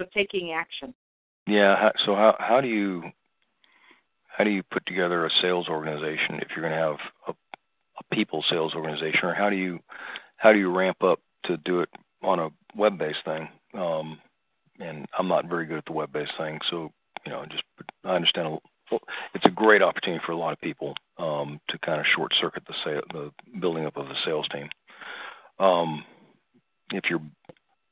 So, 0.00 0.06
taking 0.12 0.52
action. 0.52 0.94
Yeah. 1.46 1.90
So 2.04 2.14
how 2.14 2.36
how 2.40 2.60
do 2.60 2.68
you 2.68 3.04
how 4.26 4.42
do 4.42 4.50
you 4.50 4.62
put 4.62 4.84
together 4.86 5.24
a 5.26 5.30
sales 5.40 5.68
organization 5.68 6.40
if 6.40 6.48
you're 6.50 6.68
going 6.68 6.72
to 6.72 6.78
have 6.78 6.96
a, 7.28 7.32
a 7.32 8.14
people 8.14 8.44
sales 8.48 8.74
organization, 8.74 9.20
or 9.24 9.34
how 9.34 9.50
do 9.50 9.56
you 9.56 9.78
how 10.36 10.52
do 10.52 10.58
you 10.58 10.70
ramp 10.70 11.02
up 11.04 11.20
to 11.44 11.56
do 11.58 11.80
it 11.80 11.90
on 12.22 12.38
a 12.38 12.48
web-based 12.76 13.24
thing? 13.24 13.48
Um, 13.74 14.18
and 14.80 15.06
I'm 15.18 15.28
not 15.28 15.48
very 15.48 15.66
good 15.66 15.78
at 15.78 15.84
the 15.86 15.92
web-based 15.92 16.32
thing, 16.38 16.58
so 16.70 16.90
you 17.26 17.32
know, 17.32 17.44
just 17.50 17.62
I 18.04 18.14
understand. 18.16 18.58
It's 19.34 19.46
a 19.46 19.50
great 19.50 19.80
opportunity 19.80 20.22
for 20.26 20.32
a 20.32 20.36
lot 20.36 20.52
of 20.52 20.60
people 20.60 20.94
um, 21.16 21.58
to 21.68 21.78
kind 21.78 21.98
of 21.98 22.06
short 22.14 22.34
circuit 22.38 22.64
the 22.66 22.74
sale, 22.84 23.00
the 23.12 23.30
building 23.58 23.86
up 23.86 23.96
of 23.96 24.06
the 24.06 24.14
sales 24.24 24.46
team. 24.52 24.68
Um, 25.58 26.04
if 26.90 27.04
you're 27.08 27.22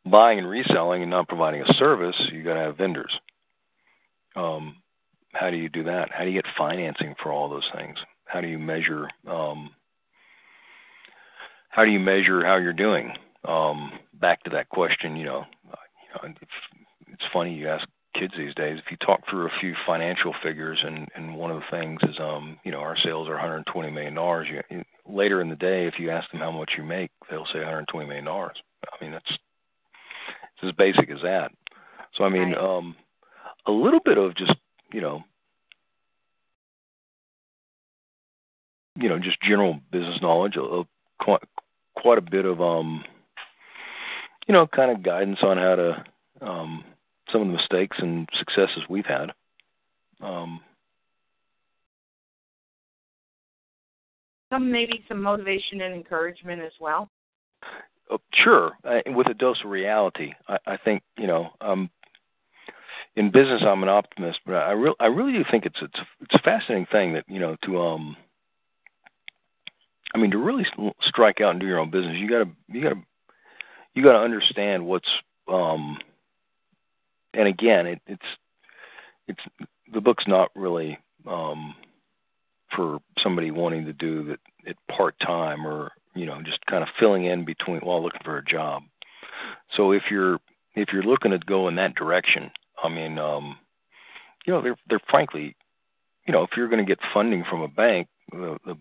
buying 0.04 0.38
and 0.38 0.48
reselling 0.48 1.02
and 1.02 1.10
not 1.10 1.28
providing 1.28 1.62
a 1.62 1.74
service, 1.74 2.16
you 2.32 2.42
got 2.42 2.54
to 2.54 2.60
have 2.60 2.76
vendors. 2.76 3.12
Um, 4.36 4.76
how 5.32 5.50
do 5.50 5.56
you 5.56 5.68
do 5.68 5.84
that? 5.84 6.10
How 6.12 6.24
do 6.24 6.30
you 6.30 6.42
get 6.42 6.50
financing 6.58 7.14
for 7.22 7.32
all 7.32 7.48
those 7.48 7.68
things? 7.74 7.96
How 8.24 8.40
do 8.40 8.48
you 8.48 8.58
measure? 8.58 9.08
Um, 9.26 9.70
how 11.68 11.84
do 11.84 11.90
you 11.90 12.00
measure 12.00 12.44
how 12.44 12.56
you're 12.56 12.72
doing? 12.72 13.12
Back 14.20 14.42
to 14.44 14.50
that 14.50 14.68
question, 14.68 15.16
you 15.16 15.24
know, 15.24 15.44
you 15.64 16.28
know, 16.28 16.34
it's, 16.40 16.50
it's 17.12 17.22
funny 17.32 17.54
you 17.54 17.68
ask 17.68 17.86
kids 18.14 18.34
these 18.36 18.54
days. 18.54 18.78
If 18.84 18.90
you 18.90 18.96
talk 18.98 19.20
through 19.28 19.46
a 19.46 19.60
few 19.60 19.74
financial 19.86 20.34
figures, 20.42 20.78
and 20.84 21.08
and 21.14 21.34
one 21.34 21.50
of 21.50 21.60
the 21.60 21.76
things 21.76 22.00
is, 22.02 22.18
um, 22.20 22.58
you 22.64 22.70
know, 22.72 22.80
our 22.80 22.96
sales 23.02 23.28
are 23.28 23.32
120 23.32 23.90
million 23.90 24.14
dollars. 24.14 24.48
Later 25.08 25.40
in 25.40 25.48
the 25.48 25.56
day, 25.56 25.86
if 25.86 25.94
you 25.98 26.10
ask 26.10 26.30
them 26.30 26.40
how 26.40 26.50
much 26.52 26.72
you 26.76 26.84
make, 26.84 27.10
they'll 27.30 27.46
say 27.46 27.58
120 27.60 28.06
million 28.06 28.24
dollars. 28.24 28.56
I 28.84 29.02
mean, 29.02 29.12
that's 29.12 29.30
it's 29.30 30.64
as 30.64 30.72
basic 30.72 31.10
as 31.10 31.22
that. 31.22 31.52
So 32.16 32.24
I 32.24 32.28
mean, 32.28 32.52
Right. 32.52 32.58
um, 32.58 32.96
a 33.66 33.72
little 33.72 34.00
bit 34.04 34.18
of 34.18 34.34
just 34.36 34.54
you 34.92 35.00
know, 35.00 35.22
you 38.96 39.08
know, 39.08 39.18
just 39.18 39.40
general 39.40 39.80
business 39.90 40.20
knowledge, 40.20 40.56
a, 40.56 40.62
a, 40.62 40.84
quite 41.20 41.42
quite 41.96 42.18
a 42.18 42.22
bit 42.22 42.44
of 42.44 42.60
um, 42.60 43.04
you 44.50 44.54
know, 44.54 44.66
kind 44.66 44.90
of 44.90 45.04
guidance 45.04 45.38
on 45.42 45.58
how 45.58 45.76
to 45.76 46.04
um, 46.40 46.82
some 47.30 47.42
of 47.42 47.46
the 47.46 47.52
mistakes 47.52 47.96
and 48.00 48.28
successes 48.36 48.82
we've 48.88 49.06
had. 49.06 49.30
Um, 50.20 50.60
Some 54.52 54.72
maybe 54.72 55.04
some 55.06 55.22
motivation 55.22 55.82
and 55.82 55.94
encouragement 55.94 56.60
as 56.62 56.72
well. 56.80 57.08
Uh, 58.12 58.16
sure, 58.32 58.72
uh, 58.82 58.98
with 59.14 59.28
a 59.28 59.34
dose 59.34 59.60
of 59.64 59.70
reality. 59.70 60.32
I, 60.48 60.58
I 60.66 60.76
think 60.76 61.04
you 61.16 61.28
know, 61.28 61.50
um, 61.60 61.88
in 63.14 63.30
business, 63.30 63.62
I'm 63.64 63.84
an 63.84 63.88
optimist, 63.88 64.40
but 64.44 64.56
I 64.56 64.72
really, 64.72 64.96
I 64.98 65.06
really 65.06 65.32
do 65.32 65.44
think 65.48 65.64
it's 65.64 65.78
it's 65.80 66.00
it's 66.22 66.34
a 66.34 66.40
fascinating 66.40 66.86
thing 66.90 67.12
that 67.12 67.24
you 67.28 67.38
know 67.38 67.56
to 67.66 67.80
um, 67.80 68.16
I 70.12 70.18
mean, 70.18 70.32
to 70.32 70.38
really 70.38 70.66
strike 71.02 71.40
out 71.40 71.52
and 71.52 71.60
do 71.60 71.68
your 71.68 71.78
own 71.78 71.92
business, 71.92 72.16
you 72.18 72.28
gotta 72.28 72.50
you 72.66 72.82
gotta 72.82 73.00
you 73.94 74.02
gotta 74.02 74.18
understand 74.18 74.86
what's 74.86 75.08
um, 75.48 75.98
and 77.34 77.48
again, 77.48 77.86
it, 77.86 78.00
it's 78.06 78.26
it's 79.28 79.40
the 79.92 80.00
book's 80.00 80.26
not 80.26 80.50
really 80.54 80.98
um 81.26 81.74
for 82.74 82.98
somebody 83.18 83.50
wanting 83.50 83.84
to 83.84 83.92
do 83.92 84.24
that 84.24 84.40
it 84.64 84.76
part 84.88 85.18
time 85.20 85.66
or 85.66 85.90
you 86.14 86.26
know 86.26 86.40
just 86.42 86.64
kind 86.66 86.82
of 86.82 86.88
filling 86.98 87.24
in 87.24 87.44
between 87.44 87.80
while 87.80 88.02
looking 88.02 88.20
for 88.24 88.38
a 88.38 88.44
job. 88.44 88.82
So 89.76 89.92
if 89.92 90.04
you're 90.10 90.38
if 90.74 90.92
you're 90.92 91.02
looking 91.02 91.32
to 91.32 91.38
go 91.38 91.68
in 91.68 91.76
that 91.76 91.94
direction, 91.94 92.50
I 92.82 92.88
mean, 92.88 93.18
um, 93.18 93.58
you 94.46 94.52
know, 94.52 94.62
they're 94.62 94.76
they're 94.88 95.00
frankly, 95.08 95.56
you 96.26 96.32
know, 96.32 96.42
if 96.42 96.50
you're 96.56 96.68
going 96.68 96.84
to 96.84 96.88
get 96.88 96.98
funding 97.12 97.44
from 97.48 97.62
a 97.62 97.68
bank, 97.68 98.08
the, 98.30 98.58
the 98.64 98.76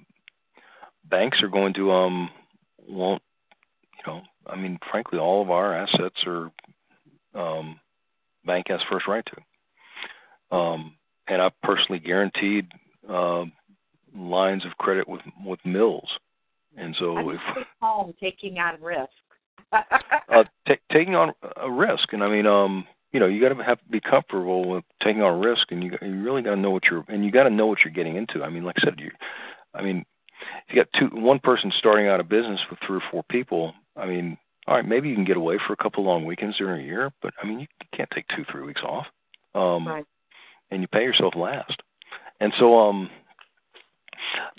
banks 1.05 1.41
are 1.41 1.49
going 1.49 1.73
to 1.75 1.91
um 1.91 2.29
won't 2.87 3.21
you 3.97 4.11
know, 4.11 4.21
I 4.47 4.55
mean, 4.55 4.79
frankly, 4.91 5.19
all 5.19 5.41
of 5.41 5.49
our 5.49 5.73
assets 5.73 6.15
are 6.25 6.51
um, 7.35 7.79
bank 8.45 8.67
has 8.69 8.79
first 8.89 9.07
right 9.07 9.25
to. 9.25 10.55
Um, 10.55 10.95
and 11.27 11.41
I 11.41 11.51
personally 11.63 11.99
guaranteed 11.99 12.67
uh, 13.07 13.45
lines 14.15 14.65
of 14.65 14.71
credit 14.79 15.07
with 15.07 15.21
with 15.45 15.59
mills, 15.63 16.09
and 16.75 16.95
so 16.97 17.29
if 17.29 17.39
it's 17.55 17.69
home 17.81 18.13
taking 18.19 18.57
on 18.57 18.81
risk. 18.81 19.09
uh, 19.71 20.43
ta 20.67 20.73
taking 20.91 21.15
on 21.15 21.33
a 21.57 21.69
risk, 21.69 22.13
and 22.13 22.23
I 22.23 22.29
mean, 22.29 22.47
um, 22.47 22.87
you 23.11 23.19
know, 23.19 23.27
you 23.27 23.41
got 23.41 23.55
to 23.55 23.63
have 23.63 23.79
to 23.79 23.89
be 23.89 23.99
comfortable 23.99 24.67
with 24.67 24.83
taking 25.03 25.21
on 25.21 25.35
a 25.35 25.37
risk, 25.37 25.71
and 25.71 25.83
you 25.83 25.91
you 26.01 26.23
really 26.23 26.41
got 26.41 26.55
to 26.55 26.61
know 26.61 26.71
what 26.71 26.85
you're 26.85 27.05
and 27.07 27.23
you 27.23 27.31
got 27.31 27.43
to 27.43 27.51
know 27.51 27.67
what 27.67 27.79
you're 27.85 27.93
getting 27.93 28.15
into. 28.15 28.43
I 28.43 28.49
mean, 28.49 28.63
like 28.63 28.77
I 28.79 28.85
said, 28.85 28.99
you, 28.99 29.11
I 29.75 29.83
mean, 29.83 30.05
if 30.67 30.75
you 30.75 30.83
got 30.83 30.87
two 30.99 31.15
one 31.15 31.39
person 31.39 31.71
starting 31.77 32.07
out 32.07 32.19
a 32.19 32.23
business 32.23 32.59
with 32.69 32.79
three 32.85 32.97
or 32.97 33.03
four 33.11 33.23
people, 33.29 33.73
I 33.95 34.05
mean, 34.05 34.37
all 34.67 34.75
right, 34.75 34.85
maybe 34.87 35.09
you 35.09 35.15
can 35.15 35.25
get 35.25 35.37
away 35.37 35.57
for 35.65 35.73
a 35.73 35.77
couple 35.77 36.03
long 36.03 36.25
weekends 36.25 36.57
during 36.57 36.81
a 36.81 36.85
year, 36.85 37.11
but 37.21 37.33
I 37.41 37.45
mean, 37.45 37.59
you 37.59 37.67
can't 37.95 38.09
take 38.11 38.25
two 38.35 38.45
three 38.51 38.63
weeks 38.63 38.81
off, 38.83 39.07
um, 39.55 39.87
Right. 39.87 40.05
and 40.71 40.81
you 40.81 40.87
pay 40.87 41.03
yourself 41.03 41.35
last, 41.35 41.81
and 42.39 42.53
so 42.59 42.77
um. 42.79 43.09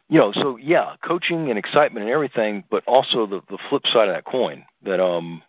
You 0.09 0.19
know, 0.19 0.33
so 0.33 0.57
yeah, 0.57 0.97
coaching 1.07 1.51
and 1.51 1.59
excitement 1.59 2.05
and 2.05 2.13
everything, 2.13 2.65
but 2.71 2.83
also 2.87 3.27
the 3.27 3.41
the 3.49 3.59
flip 3.69 3.83
side 3.93 4.09
of 4.09 4.15
that 4.15 4.25
coin 4.25 4.65
that 4.83 5.01
um, 5.01 5.43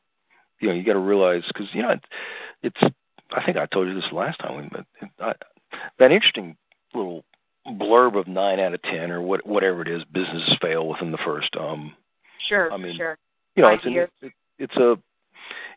you 0.60 0.68
know, 0.68 0.74
you 0.76 0.84
got 0.84 0.94
to 0.94 1.00
realize 1.00 1.44
because 1.48 1.68
you 1.74 1.82
know, 1.82 1.92
it, 1.92 2.04
it's 2.62 2.96
I 3.36 3.44
think 3.44 3.58
I 3.58 3.66
told 3.66 3.88
you 3.88 3.96
this 3.96 4.12
last 4.12 4.38
time 4.40 4.58
we 4.58 4.64
met. 4.64 4.86
I, 5.20 5.34
that 5.98 6.12
interesting 6.12 6.58
little 6.94 7.24
blurb 7.66 8.20
of 8.20 8.28
nine 8.28 8.60
out 8.60 8.74
of 8.74 8.82
ten 8.84 9.10
or 9.12 9.22
what 9.22 9.46
whatever 9.48 9.82
it 9.82 9.88
is, 9.88 10.04
businesses 10.14 10.56
fail 10.62 10.88
within 10.88 11.12
the 11.12 11.18
first. 11.26 11.56
Um, 11.60 11.96
Sure, 12.48 12.72
I 12.72 12.78
mean, 12.78 12.98
sure. 12.98 13.18
You 13.56 13.64
know, 13.64 13.70
it's 13.70 13.86
an, 13.86 13.94
it, 13.96 14.34
it's 14.60 14.76
a 14.78 14.96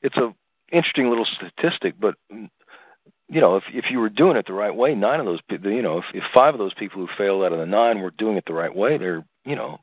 it's 0.03 0.17
a 0.17 0.35
interesting 0.73 1.09
little 1.09 1.27
statistic, 1.27 1.95
but 1.99 2.15
you 2.31 3.41
know, 3.41 3.57
if 3.57 3.65
if 3.73 3.87
you 3.91 3.99
were 3.99 4.09
doing 4.09 4.37
it 4.37 4.47
the 4.47 4.53
right 4.53 4.75
way, 4.75 4.95
nine 4.95 5.21
of 5.21 5.27
those 5.27 5.41
people, 5.49 5.71
you 5.71 5.83
know, 5.83 5.99
if, 5.99 6.05
if 6.15 6.23
five 6.33 6.55
of 6.55 6.59
those 6.59 6.75
people 6.75 7.01
who 7.01 7.09
failed 7.19 7.45
out 7.45 7.53
of 7.53 7.59
the 7.59 7.67
nine 7.67 8.01
were 8.01 8.13
doing 8.13 8.37
it 8.37 8.45
the 8.47 8.53
right 8.53 8.75
way, 8.75 8.99
they're 8.99 9.25
you 9.45 9.57
know, 9.57 9.79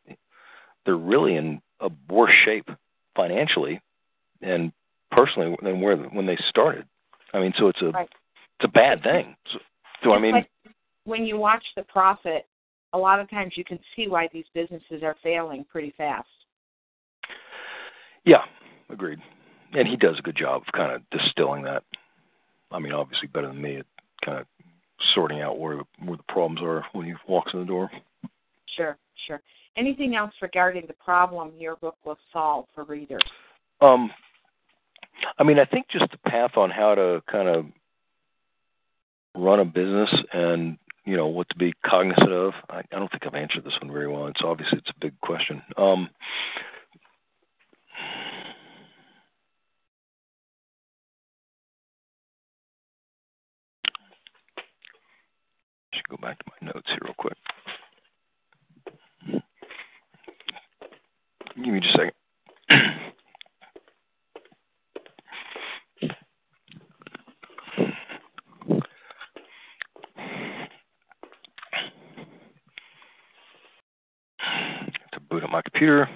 they're 0.86 0.96
really 0.96 1.36
in 1.36 1.62
a 1.80 1.90
worse 2.10 2.34
shape 2.46 2.70
financially 3.16 3.82
and 4.42 4.72
personally 5.12 5.56
than 5.62 5.82
where 5.82 5.98
when 5.98 6.26
they 6.26 6.38
started. 6.50 6.86
I 7.34 7.40
mean, 7.40 7.54
so 7.58 7.68
it's 7.68 7.82
a 7.82 7.92
Right. 7.92 8.10
it's 8.60 8.66
a 8.66 8.68
bad 8.68 9.04
thing. 9.04 9.36
So, 9.52 9.60
so 10.04 10.14
I 10.14 10.20
mean, 10.20 10.34
like 10.34 10.50
when 11.06 11.26
you 11.26 11.38
watch 11.38 11.64
the 11.76 11.84
Profit, 11.84 12.46
a 12.94 12.98
lot 12.98 13.20
of 13.20 13.30
times 13.30 13.54
you 13.56 13.64
can 13.64 13.80
see 13.96 14.08
why 14.08 14.30
these 14.32 14.46
businesses 14.54 15.04
are 15.04 15.16
failing 15.24 15.66
pretty 15.66 15.94
fast. 15.98 16.28
Yeah, 18.26 18.44
agreed. 18.90 19.20
And 19.74 19.88
he 19.88 19.96
does 19.96 20.20
a 20.20 20.22
good 20.22 20.36
job 20.36 20.64
of 20.68 20.74
kind 20.74 20.92
of 20.92 21.02
distilling 21.12 21.64
that. 21.64 21.84
I 22.72 22.80
mean, 22.80 22.94
obviously 22.94 23.28
better 23.28 23.48
than 23.48 23.62
me 23.62 23.78
at 23.78 23.86
kind 24.24 24.40
of 24.40 24.46
sorting 25.14 25.42
out 25.42 25.60
where 25.60 25.82
where 26.04 26.18
the 26.18 26.24
problems 26.30 26.62
are 26.62 26.86
when 26.94 27.06
he 27.06 27.14
walks 27.28 27.54
in 27.54 27.60
the 27.62 27.66
door. 27.66 27.90
Sure, 28.76 28.98
sure. 29.28 29.42
Anything 29.78 30.16
else 30.16 30.34
regarding 30.42 30.86
the 30.88 30.94
problem 30.94 31.52
your 31.58 31.78
book 31.78 31.96
will 32.06 32.18
solve 32.32 32.66
for 32.76 32.84
readers? 32.84 33.22
Um, 33.80 34.12
I 35.40 35.44
mean, 35.44 35.60
I 35.60 35.66
think 35.66 35.88
just 35.90 36.12
the 36.12 36.30
path 36.30 36.58
on 36.58 36.70
how 36.70 36.96
to 36.96 37.24
kind 37.32 37.48
of 37.48 37.66
run 39.36 39.60
a 39.60 39.66
business 39.66 40.10
and 40.34 40.78
you 41.06 41.16
know 41.18 41.28
what 41.28 41.50
to 41.50 41.56
be 41.56 41.74
cognizant 41.86 42.32
of. 42.32 42.54
I, 42.70 42.80
I 42.80 43.00
don't 43.00 43.10
think 43.10 43.26
I've 43.26 43.36
answered 43.36 43.64
this 43.64 43.74
one 43.82 43.92
very 43.92 44.08
well. 44.08 44.28
It's 44.28 44.42
obviously 44.44 44.80
it's 44.80 44.90
a 44.90 45.00
big 45.00 45.20
question. 45.22 45.62
Um, 45.78 46.10
should 55.94 56.01
go 56.12 56.18
back 56.22 56.38
to 56.40 56.46
my 56.48 56.68
notes 56.74 56.88
here 56.90 57.00
real 57.04 57.14
quick. 57.18 57.38
Give 61.56 61.74
me 61.74 61.80
just 61.80 61.96
a 61.96 61.98
second. 61.98 62.12
to 75.14 75.20
boot 75.30 75.44
up 75.44 75.50
my 75.50 75.62
computer. 75.62 76.10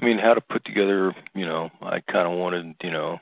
I 0.00 0.04
mean, 0.04 0.18
how 0.18 0.34
to 0.34 0.40
put 0.40 0.64
together, 0.64 1.14
you 1.34 1.46
know, 1.46 1.70
I 1.80 2.00
kind 2.00 2.28
of 2.30 2.38
wanted, 2.38 2.74
you 2.82 2.90
know, 2.90 3.18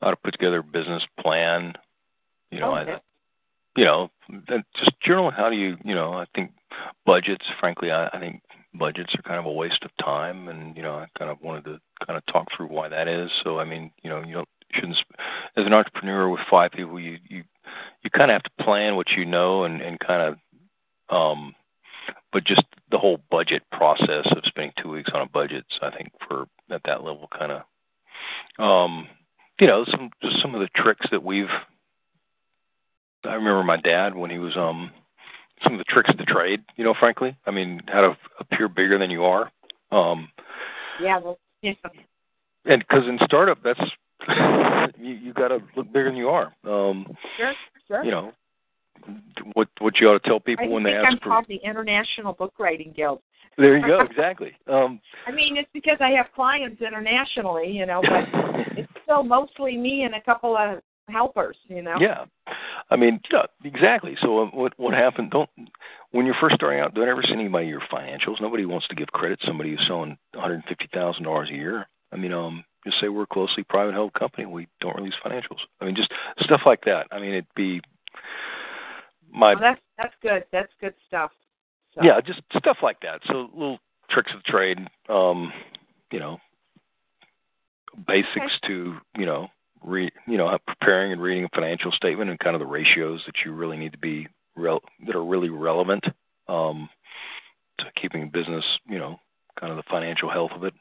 how 0.00 0.10
to 0.10 0.16
put 0.16 0.32
together 0.32 0.58
a 0.58 0.62
business 0.62 1.02
plan, 1.20 1.74
you 2.50 2.60
know, 2.60 2.76
Okay. 2.76 2.92
I, 2.92 3.00
you 3.76 3.84
know, 3.84 4.10
just 4.76 4.92
generally 5.00 5.32
how 5.36 5.50
do 5.50 5.56
you, 5.56 5.76
you 5.84 5.96
know, 5.96 6.12
I 6.12 6.26
think 6.34 6.52
budgets, 7.04 7.44
frankly, 7.58 7.90
I, 7.90 8.06
I 8.08 8.20
think 8.20 8.42
budgets 8.72 9.14
are 9.16 9.22
kind 9.22 9.40
of 9.40 9.46
a 9.46 9.52
waste 9.52 9.82
of 9.82 9.90
time 9.96 10.48
and, 10.48 10.76
you 10.76 10.82
know, 10.82 10.94
I 10.94 11.06
kind 11.18 11.30
of 11.30 11.40
wanted 11.42 11.64
to 11.64 11.80
kind 12.06 12.16
of 12.16 12.24
talk 12.26 12.46
through 12.56 12.68
why 12.68 12.88
that 12.88 13.08
is. 13.08 13.30
So, 13.42 13.58
I 13.58 13.64
mean, 13.64 13.90
you 14.02 14.10
know, 14.10 14.22
you 14.22 14.34
don't, 14.34 14.48
shouldn't, 14.72 14.98
as 15.56 15.66
an 15.66 15.72
entrepreneur 15.72 16.28
with 16.28 16.40
five 16.48 16.70
people, 16.70 17.00
you, 17.00 17.18
you, 17.28 17.42
you 18.02 18.10
kind 18.10 18.30
of 18.30 18.34
have 18.34 18.42
to 18.44 18.64
plan 18.64 18.96
what 18.96 19.10
you 19.12 19.24
know 19.24 19.64
and, 19.64 19.80
and 19.80 19.98
kind 19.98 20.22
of, 21.10 21.16
um, 21.16 21.54
but 22.32 22.44
just 22.44 22.64
the 22.90 22.98
whole 22.98 23.18
budget 23.30 23.62
process 23.72 24.26
of 24.30 24.44
spending 24.44 24.72
two 24.80 24.90
weeks 24.90 25.10
on 25.14 25.22
a 25.22 25.28
budget, 25.28 25.64
So 25.70 25.86
I 25.86 25.96
think 25.96 26.10
for 26.28 26.46
at 26.70 26.82
that 26.84 27.02
level 27.02 27.28
kind 27.36 27.52
of, 27.52 28.64
um, 28.64 29.08
you 29.60 29.66
know, 29.66 29.84
some 29.90 30.10
just 30.22 30.40
some 30.42 30.54
of 30.54 30.60
the 30.60 30.68
tricks 30.74 31.06
that 31.10 31.22
we've. 31.22 31.48
I 33.24 33.34
remember 33.34 33.62
my 33.62 33.78
dad 33.78 34.14
when 34.14 34.30
he 34.30 34.38
was 34.38 34.54
um, 34.56 34.90
some 35.62 35.72
of 35.74 35.78
the 35.78 35.84
tricks 35.84 36.10
of 36.10 36.18
the 36.18 36.24
trade. 36.24 36.62
You 36.76 36.84
know, 36.84 36.94
frankly, 36.98 37.36
I 37.46 37.50
mean, 37.50 37.80
how 37.86 38.00
to 38.02 38.16
appear 38.38 38.68
bigger 38.68 38.98
than 38.98 39.10
you 39.10 39.24
are. 39.24 39.50
Um, 39.90 40.28
Yeah, 41.00 41.18
well, 41.18 41.38
yeah. 41.62 41.72
and 42.66 42.84
because 42.86 43.06
in 43.08 43.18
startup, 43.24 43.62
that's 43.62 43.80
you 44.98 45.14
you 45.14 45.32
got 45.32 45.48
to 45.48 45.58
look 45.76 45.86
bigger 45.86 46.06
than 46.06 46.16
you 46.16 46.28
are. 46.28 46.54
Um, 46.64 47.06
Sure, 47.36 47.52
sure. 47.88 48.04
you 48.04 48.10
know, 48.10 48.32
what 49.54 49.68
what 49.80 49.98
you 50.00 50.08
ought 50.08 50.22
to 50.22 50.28
tell 50.28 50.40
people 50.40 50.66
I 50.66 50.68
when 50.68 50.84
think 50.84 50.94
they 50.94 50.98
I'm 50.98 51.14
ask 51.14 51.22
for. 51.22 51.28
called 51.30 51.46
the 51.48 51.60
International 51.64 52.32
Book 52.32 52.54
Writing 52.58 52.92
Guild. 52.96 53.20
There 53.56 53.76
you 53.76 53.86
go. 53.86 54.00
Exactly. 54.00 54.52
Um, 54.66 55.00
I 55.26 55.30
mean, 55.30 55.56
it's 55.56 55.70
because 55.72 55.98
I 56.00 56.10
have 56.10 56.26
clients 56.34 56.82
internationally, 56.82 57.70
you 57.70 57.86
know, 57.86 58.02
but 58.02 58.24
it's 58.76 58.90
still 59.04 59.22
mostly 59.22 59.76
me 59.76 60.02
and 60.02 60.14
a 60.14 60.20
couple 60.20 60.56
of 60.56 60.80
helpers, 61.08 61.56
you 61.68 61.82
know. 61.82 61.94
Yeah, 62.00 62.24
I 62.90 62.96
mean, 62.96 63.20
yeah, 63.32 63.44
exactly. 63.64 64.16
So 64.20 64.40
um, 64.40 64.50
what 64.52 64.72
what 64.76 64.94
happened? 64.94 65.30
Don't 65.30 65.50
when 66.10 66.26
you're 66.26 66.34
first 66.40 66.56
starting 66.56 66.80
out, 66.80 66.94
don't 66.94 67.08
ever 67.08 67.22
send 67.22 67.40
anybody 67.40 67.66
your 67.68 67.82
financials. 67.92 68.40
Nobody 68.40 68.64
wants 68.66 68.88
to 68.88 68.94
give 68.94 69.08
credit 69.08 69.40
to 69.40 69.46
somebody 69.46 69.70
who's 69.70 69.84
selling 69.86 70.16
one 70.32 70.42
hundred 70.42 70.64
fifty 70.68 70.88
thousand 70.92 71.24
dollars 71.24 71.48
a 71.50 71.54
year. 71.54 71.86
I 72.12 72.16
mean, 72.16 72.32
um, 72.32 72.64
just 72.84 73.00
say 73.00 73.08
we're 73.08 73.22
a 73.22 73.26
closely 73.26 73.64
private 73.64 73.94
held 73.94 74.12
company. 74.14 74.46
We 74.46 74.68
don't 74.80 74.96
release 74.96 75.14
financials. 75.24 75.60
I 75.80 75.86
mean, 75.86 75.96
just 75.96 76.12
stuff 76.40 76.62
like 76.66 76.84
that. 76.84 77.06
I 77.10 77.18
mean, 77.18 77.30
it'd 77.30 77.46
be 77.56 77.80
my 79.32 79.54
Well, 79.54 79.62
that's 79.62 79.80
that's 79.98 80.14
good. 80.22 80.44
That's 80.52 80.72
good 80.80 80.94
stuff. 81.06 81.30
So, 81.94 82.02
yeah, 82.02 82.20
just 82.20 82.40
stuff 82.56 82.78
like 82.82 83.00
that. 83.00 83.20
So 83.26 83.48
little 83.52 83.78
tricks 84.10 84.32
of 84.34 84.42
the 84.44 84.50
trade. 84.50 84.78
Um, 85.08 85.52
you 86.10 86.18
know, 86.18 86.38
basics 88.06 88.52
to 88.66 88.96
you 89.16 89.26
know 89.26 89.48
re 89.82 90.10
you 90.26 90.36
know 90.36 90.56
preparing 90.66 91.12
and 91.12 91.20
reading 91.20 91.44
a 91.44 91.48
financial 91.54 91.92
statement 91.92 92.30
and 92.30 92.38
kind 92.38 92.54
of 92.54 92.60
the 92.60 92.66
ratios 92.66 93.22
that 93.26 93.34
you 93.44 93.52
really 93.52 93.76
need 93.76 93.92
to 93.92 93.98
be 93.98 94.26
rel- 94.56 94.82
that 95.06 95.14
are 95.14 95.24
really 95.24 95.50
relevant 95.50 96.04
um, 96.48 96.88
to 97.78 97.86
keeping 98.00 98.30
business 98.30 98.64
you 98.88 98.98
know 98.98 99.18
kind 99.58 99.70
of 99.70 99.76
the 99.76 99.90
financial 99.90 100.30
health 100.30 100.50
of 100.54 100.64
it 100.64 100.74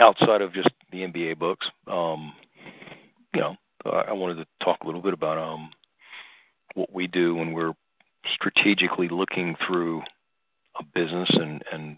outside 0.00 0.42
of 0.42 0.52
just 0.52 0.70
the 0.92 0.98
MBA 0.98 1.38
books 1.38 1.66
um, 1.86 2.32
you 3.34 3.40
know 3.40 3.56
I 3.84 4.12
wanted 4.12 4.36
to 4.36 4.46
talk 4.64 4.78
a 4.82 4.86
little 4.86 5.00
bit 5.00 5.14
about 5.14 5.38
um, 5.38 5.70
what 6.74 6.92
we 6.92 7.06
do 7.06 7.34
when 7.34 7.52
we're 7.52 7.72
strategically 8.34 9.08
looking 9.08 9.56
through 9.66 10.02
a 10.78 10.84
business 10.94 11.28
and 11.32 11.62
and 11.72 11.96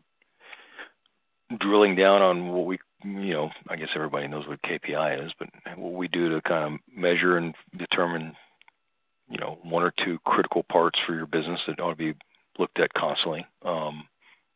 drilling 1.59 1.97
down 1.97 2.23
on 2.23 2.49
what 2.49 2.67
we 2.67 2.79
you 3.05 3.33
know 3.33 3.51
I 3.69 3.77
guess 3.77 3.89
everybody 3.95 4.29
knows 4.29 4.47
what 4.47 4.63
KPI 4.63 5.27
is, 5.27 5.33
but 5.39 5.49
what 5.77 5.95
we 5.95 6.09
do 6.09 6.31
to 6.31 6.43
kind 6.43 6.75
of 6.75 6.81
measure 6.95 7.37
and 7.37 7.55
determine 7.77 8.35
you 9.29 9.39
know 9.39 9.59
one 9.63 9.83
or 9.83 9.93
two 10.05 10.19
critical 10.25 10.63
parts 10.65 10.99
for 11.07 11.15
your 11.15 11.27
business 11.27 11.61
that 11.67 11.81
ought 11.81 11.91
to 11.91 11.97
be 11.97 12.15
looked 12.59 12.79
at 12.79 12.93
constantly. 12.95 13.47
Um, 13.65 14.05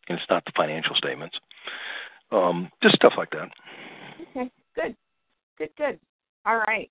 and 0.09 0.19
it's 0.19 0.31
not 0.31 0.45
the 0.45 0.53
financial 0.57 0.95
statements, 0.95 1.37
um, 2.33 2.71
just 2.83 2.97
stuff 2.97 3.15
like 3.17 3.31
that. 3.31 3.49
Okay, 4.31 4.51
good, 4.75 4.97
good, 5.59 5.71
good. 5.77 5.99
All 6.45 6.59
right, 6.59 6.91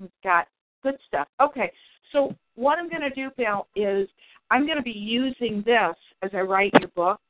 we've 0.00 0.10
got 0.22 0.48
good 0.82 0.96
stuff. 1.06 1.28
Okay, 1.40 1.70
so 2.12 2.34
what 2.54 2.78
I'm 2.78 2.88
going 2.88 3.02
to 3.02 3.10
do, 3.10 3.30
Bill, 3.36 3.66
is 3.76 4.08
I'm 4.50 4.66
going 4.66 4.78
to 4.78 4.82
be 4.82 4.90
using 4.90 5.62
this 5.64 5.96
as 6.22 6.30
I 6.34 6.40
write 6.40 6.72
your 6.80 6.90
book, 6.90 7.20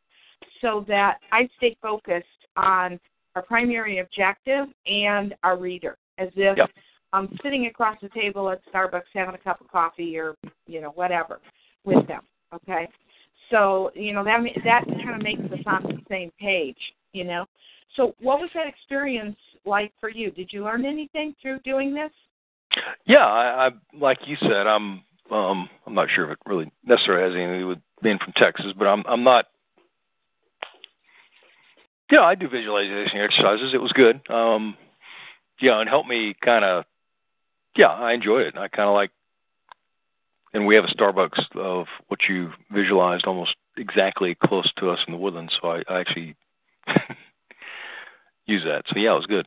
so 0.60 0.84
that 0.88 1.18
I 1.30 1.48
stay 1.56 1.76
focused 1.80 2.26
on 2.56 2.98
our 3.34 3.42
primary 3.42 3.98
objective 3.98 4.66
and 4.86 5.34
our 5.42 5.56
reader, 5.56 5.96
as 6.18 6.28
if 6.36 6.56
Yep. 6.56 6.70
I'm 7.12 7.28
sitting 7.42 7.66
across 7.66 7.98
the 8.00 8.08
table 8.08 8.50
at 8.50 8.60
Starbucks 8.72 9.02
having 9.14 9.34
a 9.34 9.38
cup 9.38 9.60
of 9.60 9.68
coffee 9.68 10.16
or 10.16 10.36
you 10.66 10.80
know 10.80 10.90
whatever 10.90 11.40
with 11.84 12.06
them. 12.06 12.22
Okay, 12.54 12.88
so 13.52 13.92
you 13.94 14.12
know 14.12 14.24
that 14.24 14.40
that 14.64 14.84
kind 14.86 15.14
of 15.14 15.22
makes 15.22 15.42
us 15.52 15.60
on 15.66 15.82
the 15.84 15.98
same 16.08 16.32
page. 16.40 16.76
You 17.12 17.24
know, 17.24 17.44
so 17.94 18.14
what 18.20 18.40
was 18.40 18.50
that 18.54 18.66
experience 18.66 19.36
like 19.64 19.92
for 20.00 20.08
you? 20.08 20.30
Did 20.32 20.48
you 20.52 20.64
learn 20.64 20.84
anything 20.84 21.36
through 21.40 21.60
doing 21.60 21.94
this? 21.94 22.10
Yeah, 23.04 23.26
I, 23.26 23.66
I 23.66 23.70
like 23.96 24.18
you 24.26 24.36
said, 24.40 24.66
I'm 24.66 25.02
um 25.30 25.68
I'm 25.86 25.94
not 25.94 26.08
sure 26.12 26.24
if 26.24 26.32
it 26.32 26.38
really 26.46 26.72
necessarily 26.84 27.22
has 27.22 27.36
anything 27.36 27.52
to 27.52 27.58
do 27.60 27.68
with 27.68 27.78
being 28.02 28.18
from 28.18 28.32
Texas, 28.36 28.72
but 28.76 28.86
I'm 28.86 29.04
I'm 29.06 29.22
not 29.22 29.46
yeah, 32.10 32.22
I 32.22 32.34
do 32.34 32.48
visualization 32.48 33.20
exercises. 33.20 33.72
It 33.74 33.80
was 33.80 33.92
good. 33.92 34.20
Um 34.30 34.76
yeah, 35.60 35.78
and 35.78 35.88
helped 35.88 36.08
me 36.08 36.34
kind 36.42 36.64
of 36.64 36.84
yeah, 37.76 37.88
I 37.88 38.12
enjoyed 38.12 38.46
it. 38.46 38.56
I 38.56 38.68
kind 38.68 38.88
of 38.88 38.94
like 38.94 39.10
and 40.54 40.66
we 40.66 40.74
have 40.74 40.84
a 40.84 40.94
Starbucks 40.94 41.56
of 41.56 41.86
what 42.08 42.20
you 42.28 42.50
visualized 42.72 43.24
almost 43.26 43.54
exactly 43.76 44.36
close 44.44 44.70
to 44.78 44.90
us 44.90 44.98
in 45.06 45.12
the 45.12 45.18
Woodlands. 45.18 45.52
So 45.60 45.68
I, 45.68 45.82
I 45.88 46.00
actually 46.00 46.36
use 48.46 48.62
that. 48.64 48.84
So 48.88 48.98
yeah, 48.98 49.12
it 49.12 49.16
was 49.16 49.26
good. 49.26 49.46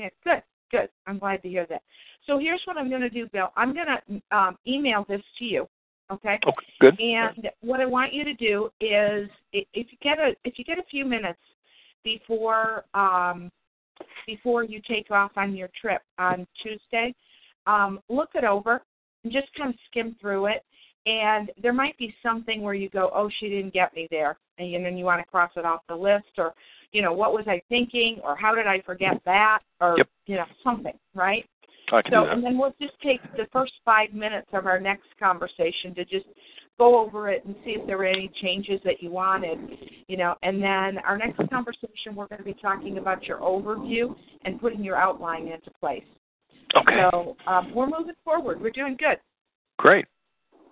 Yeah, 0.00 0.08
good, 0.24 0.42
good. 0.70 0.88
I'm 1.06 1.18
glad 1.18 1.42
to 1.42 1.48
hear 1.48 1.66
that. 1.70 1.82
So 2.26 2.38
here's 2.38 2.60
what 2.66 2.76
I'm 2.76 2.88
going 2.90 3.02
to 3.02 3.10
do, 3.10 3.26
Bill. 3.32 3.48
I'm 3.56 3.74
going 3.74 3.86
to 3.86 4.36
um, 4.36 4.58
email 4.66 5.04
this 5.08 5.22
to 5.38 5.44
you. 5.44 5.68
Okay. 6.10 6.38
Okay, 6.46 6.66
good. 6.80 7.00
And 7.00 7.50
what 7.60 7.80
I 7.80 7.86
want 7.86 8.14
you 8.14 8.24
to 8.24 8.34
do 8.34 8.70
is, 8.80 9.28
if 9.52 9.66
you 9.74 9.98
get 10.02 10.18
a 10.18 10.34
if 10.44 10.58
you 10.58 10.64
get 10.64 10.78
a 10.78 10.82
few 10.90 11.04
minutes 11.04 11.38
before 12.02 12.84
um, 12.94 13.50
before 14.26 14.64
you 14.64 14.80
take 14.88 15.10
off 15.10 15.32
on 15.36 15.54
your 15.54 15.68
trip 15.78 16.00
on 16.18 16.46
Tuesday, 16.62 17.14
um, 17.66 18.00
look 18.08 18.30
it 18.34 18.44
over 18.44 18.82
and 19.28 19.32
just 19.32 19.54
kind 19.54 19.70
of 19.70 19.78
skim 19.90 20.16
through 20.20 20.46
it. 20.46 20.64
And 21.06 21.50
there 21.62 21.72
might 21.72 21.96
be 21.98 22.14
something 22.22 22.62
where 22.62 22.74
you 22.74 22.88
go, 22.88 23.10
"Oh, 23.14 23.30
she 23.38 23.48
didn't 23.48 23.72
get 23.72 23.94
me 23.94 24.08
there," 24.10 24.36
and 24.58 24.84
then 24.84 24.96
you 24.96 25.04
want 25.04 25.22
to 25.22 25.30
cross 25.30 25.50
it 25.56 25.64
off 25.64 25.86
the 25.86 25.96
list, 25.96 26.38
or 26.38 26.54
you 26.92 27.02
know, 27.02 27.12
what 27.12 27.32
was 27.32 27.46
I 27.46 27.60
thinking, 27.68 28.18
or 28.24 28.34
how 28.36 28.54
did 28.54 28.66
I 28.66 28.80
forget 28.80 29.22
that, 29.24 29.60
or 29.80 29.96
Yep. 29.98 30.08
you 30.26 30.36
know, 30.36 30.46
something, 30.62 30.98
right? 31.14 31.46
I 31.92 32.02
can 32.02 32.12
So, 32.12 32.24
and 32.24 32.42
then 32.42 32.58
we'll 32.58 32.74
just 32.80 32.98
take 33.00 33.20
the 33.36 33.46
first 33.52 33.72
five 33.84 34.12
minutes 34.12 34.48
of 34.52 34.66
our 34.66 34.80
next 34.80 35.08
conversation 35.18 35.94
to 35.94 36.04
just 36.04 36.26
go 36.78 36.98
over 36.98 37.28
it 37.28 37.44
and 37.44 37.54
see 37.64 37.72
if 37.72 37.86
there 37.86 37.98
were 37.98 38.04
any 38.04 38.28
changes 38.40 38.80
that 38.84 39.02
you 39.02 39.10
wanted, 39.10 39.58
you 40.08 40.16
know. 40.16 40.34
And 40.42 40.62
then 40.62 40.98
our 40.98 41.16
next 41.18 41.38
conversation, 41.50 42.14
we're 42.14 42.26
going 42.26 42.38
to 42.38 42.44
be 42.44 42.54
talking 42.54 42.98
about 42.98 43.24
your 43.24 43.38
overview 43.38 44.14
and 44.44 44.60
putting 44.60 44.84
your 44.84 44.96
outline 44.96 45.48
into 45.48 45.70
place. 45.80 46.04
Okay, 46.76 47.00
So 47.10 47.36
um, 47.46 47.74
we're 47.74 47.86
moving 47.86 48.14
forward. 48.24 48.60
We're 48.60 48.70
doing 48.70 48.96
good. 48.98 49.18
great. 49.78 50.06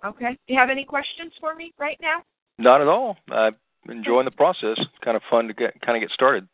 Okay. 0.05 0.37
Do 0.47 0.53
you 0.53 0.59
have 0.59 0.69
any 0.69 0.85
questions 0.85 1.33
for 1.39 1.55
me 1.55 1.73
right 1.79 1.97
now? 2.01 2.21
Not 2.59 2.81
at 2.81 2.87
all. 2.87 3.17
I'm 3.31 3.55
enjoying 3.89 4.25
the 4.25 4.31
process. 4.31 4.77
Kind 5.03 5.17
of 5.17 5.23
fun 5.29 5.47
to 5.47 5.53
get 5.53 5.79
kind 5.81 5.97
of 5.97 6.07
get 6.07 6.13
started. 6.13 6.47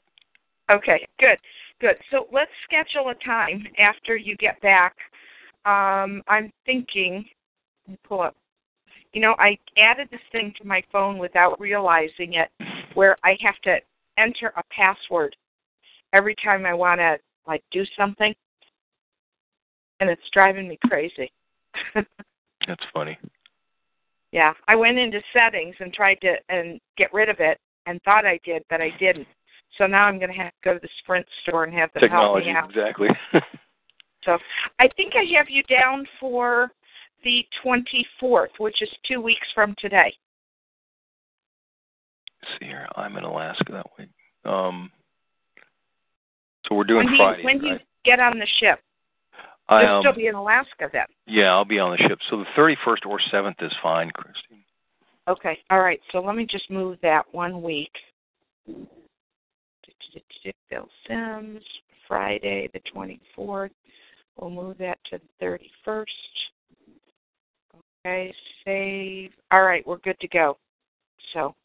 Okay, 0.74 1.06
good, 1.20 1.38
good. 1.82 1.96
So 2.10 2.28
let's 2.32 2.52
schedule 2.64 3.10
a 3.10 3.16
time 3.26 3.68
after 3.78 4.16
you 4.16 4.38
get 4.38 4.62
back. 4.62 4.96
Um, 5.66 6.24
I'm 6.28 6.52
thinking, 6.66 7.26
let 7.86 7.92
me 7.92 7.98
pull 8.08 8.22
up. 8.22 8.36
You 9.12 9.22
know, 9.22 9.36
I 9.40 9.58
added 9.78 10.08
this 10.10 10.22
thing 10.32 10.54
to 10.62 10.66
my 10.66 10.82
phone 10.92 11.18
without 11.18 11.60
realizing 11.60 12.34
it, 12.36 12.50
where 12.94 13.18
I 13.26 13.36
have 13.42 13.60
to 13.64 13.78
enter 14.18 14.54
a 14.56 14.64
password 14.72 15.36
every 16.14 16.36
time 16.44 16.66
I 16.66 16.74
want 16.74 17.00
to 17.00 17.18
like 17.46 17.64
do 17.72 17.84
something, 17.98 18.34
and 20.00 20.10
it's 20.10 20.22
driving 20.34 20.68
me 20.68 20.78
crazy. 20.88 21.32
That's 22.68 22.84
funny. 22.94 23.18
yeah, 24.32 24.54
I 24.68 24.76
went 24.76 24.98
into 24.98 25.22
settings 25.34 25.76
and 25.80 25.94
tried 25.94 26.20
to 26.22 26.36
and 26.50 26.80
get 26.98 27.14
rid 27.14 27.30
of 27.30 27.38
it, 27.40 27.60
and 27.86 28.02
thought 28.04 28.26
I 28.26 28.40
did, 28.44 28.64
but 28.70 28.82
I 28.82 28.90
didn't. 29.00 29.28
So 29.78 29.88
now 29.88 30.06
I'm 30.06 30.20
going 30.20 30.32
to 30.32 30.38
have 30.38 30.52
to 30.52 30.58
go 30.64 30.74
to 30.76 30.80
the 30.80 30.90
Sprint 31.00 31.26
store 31.42 31.64
and 31.64 31.74
have 31.74 31.92
them 31.94 32.02
Technology, 32.02 32.52
help 32.52 32.70
me 32.70 32.80
out. 32.80 32.86
exactly. 32.86 33.10
So 34.26 34.38
I 34.80 34.88
think 34.96 35.14
I 35.16 35.26
have 35.38 35.50
you 35.50 35.64
down 35.64 36.08
for 36.20 36.72
the 37.24 37.46
24th, 37.64 38.48
which 38.58 38.82
is 38.82 38.90
two 39.08 39.22
weeks 39.22 39.48
from 39.54 39.76
today. 39.80 40.14
see 42.60 42.66
here, 42.66 42.88
I'm 42.96 43.18
in 43.18 43.24
Alaska 43.24 43.72
that 43.72 43.88
week. 43.98 44.10
Um, 44.46 44.92
so 46.68 46.76
we're 46.76 46.84
doing 46.84 47.08
when 47.08 47.18
Friday, 47.18 47.40
you, 47.42 47.46
when 47.46 47.60
do 47.60 47.68
you 47.68 47.80
get 48.06 48.20
on 48.20 48.40
the 48.40 48.48
ship? 48.60 48.80
I 49.70 49.82
You'll 49.84 49.96
um, 49.98 50.02
still 50.02 50.16
be 50.16 50.28
in 50.28 50.36
Alaska 50.36 50.90
then. 50.92 51.06
yeah, 51.26 51.52
I'll 51.52 51.66
be 51.66 51.80
on 51.80 51.92
the 51.92 51.98
ship. 51.98 52.20
So 52.30 52.38
the 52.38 52.46
31st 52.58 53.06
or 53.08 53.20
7th 53.32 53.62
is 53.62 53.72
fine, 53.82 54.12
Christine. 54.12 54.64
Okay. 55.28 55.58
All 55.70 55.80
right. 55.80 56.02
So 56.12 56.20
let 56.20 56.36
me 56.36 56.46
just 56.46 56.70
move 56.70 56.98
that 57.02 57.24
one 57.32 57.62
week. 57.62 57.92
Bill 60.70 60.88
Sims, 61.08 61.64
Friday 62.08 62.70
the 62.74 62.82
24th. 62.96 63.70
We'll 64.38 64.50
move 64.50 64.78
that 64.80 64.98
to 65.12 65.20
the 65.40 65.46
31st. 65.86 66.06
Okay, 68.06 68.34
save. 68.66 69.32
All 69.52 69.64
right, 69.64 69.86
we're 69.86 69.98
good 69.98 70.20
to 70.20 70.28
go. 70.28 70.58
So, 71.34 71.56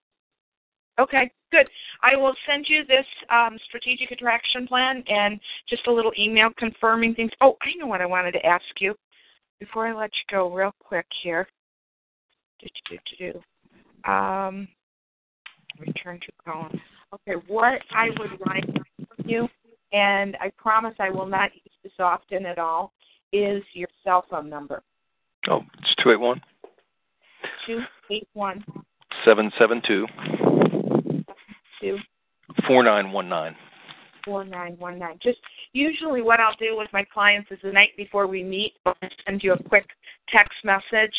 okay, 0.98 1.30
good. 1.50 1.68
I 2.02 2.16
will 2.16 2.34
send 2.48 2.66
you 2.68 2.84
this 2.84 3.06
um, 3.30 3.58
strategic 3.66 4.10
attraction 4.10 4.66
plan 4.66 5.02
and 5.08 5.40
just 5.68 5.86
a 5.86 5.92
little 5.92 6.12
email 6.18 6.50
confirming 6.58 7.14
things. 7.14 7.30
Oh, 7.40 7.56
I 7.62 7.76
know 7.76 7.86
what 7.86 8.00
I 8.00 8.06
wanted 8.06 8.32
to 8.32 8.46
ask 8.46 8.64
you 8.80 8.94
before 9.60 9.86
I 9.86 9.92
let 9.92 10.10
you 10.10 10.36
go, 10.36 10.52
real 10.52 10.74
quick 10.80 11.06
here. 11.22 11.48
Do, 12.60 12.68
do, 12.90 12.98
do, 13.18 13.32
do. 13.32 14.10
Um, 14.10 14.68
return 15.78 16.20
to 16.20 16.32
column. 16.44 16.80
Okay, 17.14 17.40
what 17.46 17.80
I 17.92 18.08
would 18.18 18.40
like 18.46 18.64
from 18.64 19.28
you, 19.28 19.48
and 19.92 20.36
I 20.40 20.50
promise 20.56 20.94
I 20.98 21.10
will 21.10 21.26
not 21.26 21.50
use 21.54 21.74
this 21.82 21.92
often 21.98 22.46
at 22.46 22.58
all, 22.58 22.92
is 23.32 23.62
your 23.72 23.88
cell 24.04 24.24
phone 24.30 24.48
number. 24.48 24.82
Oh, 25.48 25.62
it's 25.78 25.94
281 26.02 26.40
Two 27.66 27.80
eight 28.10 28.28
one 28.32 28.64
772 29.24 30.06
two 31.80 31.98
4919. 32.66 33.56
four 34.24 34.44
nine 34.44 34.76
one 34.78 34.98
nine. 34.98 35.18
Just 35.22 35.38
usually 35.72 36.22
what 36.22 36.40
I'll 36.40 36.56
do 36.58 36.76
with 36.76 36.88
my 36.92 37.04
clients 37.12 37.50
is 37.50 37.58
the 37.62 37.72
night 37.72 37.90
before 37.96 38.26
we 38.26 38.42
meet, 38.42 38.74
I'll 38.86 38.94
send 39.26 39.42
you 39.42 39.52
a 39.52 39.62
quick 39.64 39.86
text 40.28 40.58
message 40.64 41.14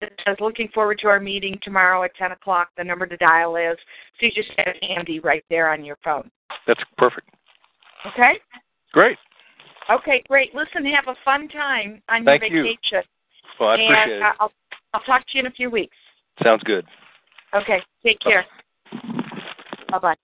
that 0.00 0.12
says 0.24 0.36
looking 0.40 0.68
forward 0.74 0.98
to 1.00 1.08
our 1.08 1.20
meeting 1.20 1.58
tomorrow 1.62 2.02
at 2.04 2.14
ten 2.16 2.32
o'clock. 2.32 2.68
The 2.76 2.84
number 2.84 3.06
to 3.06 3.16
dial 3.16 3.56
is 3.56 3.76
so 4.20 4.26
you 4.26 4.32
just 4.32 4.50
have 4.56 4.68
it 4.68 4.84
handy 4.84 5.20
right 5.20 5.44
there 5.50 5.70
on 5.70 5.84
your 5.84 5.98
phone. 6.02 6.30
That's 6.66 6.82
perfect. 6.96 7.28
Okay? 8.06 8.34
Great. 8.92 9.18
Okay, 9.90 10.22
great. 10.28 10.54
Listen, 10.54 10.84
have 10.86 11.08
a 11.08 11.16
fun 11.24 11.48
time 11.48 12.02
on 12.08 12.24
Thank 12.24 12.42
your 12.42 12.50
you. 12.50 12.62
vacation. 12.62 13.02
Well, 13.60 13.70
I 13.70 13.74
appreciate 13.74 14.16
and 14.16 14.24
uh, 14.24 14.28
it. 14.28 14.36
I'll 14.40 14.52
I'll 14.94 15.00
talk 15.02 15.22
to 15.22 15.28
you 15.34 15.40
in 15.40 15.46
a 15.46 15.50
few 15.50 15.70
weeks. 15.70 15.96
Sounds 16.42 16.62
good. 16.64 16.86
Okay, 17.54 17.78
take 18.02 18.20
care. 18.20 18.42
Bye 18.42 18.48
bye. 20.00 20.23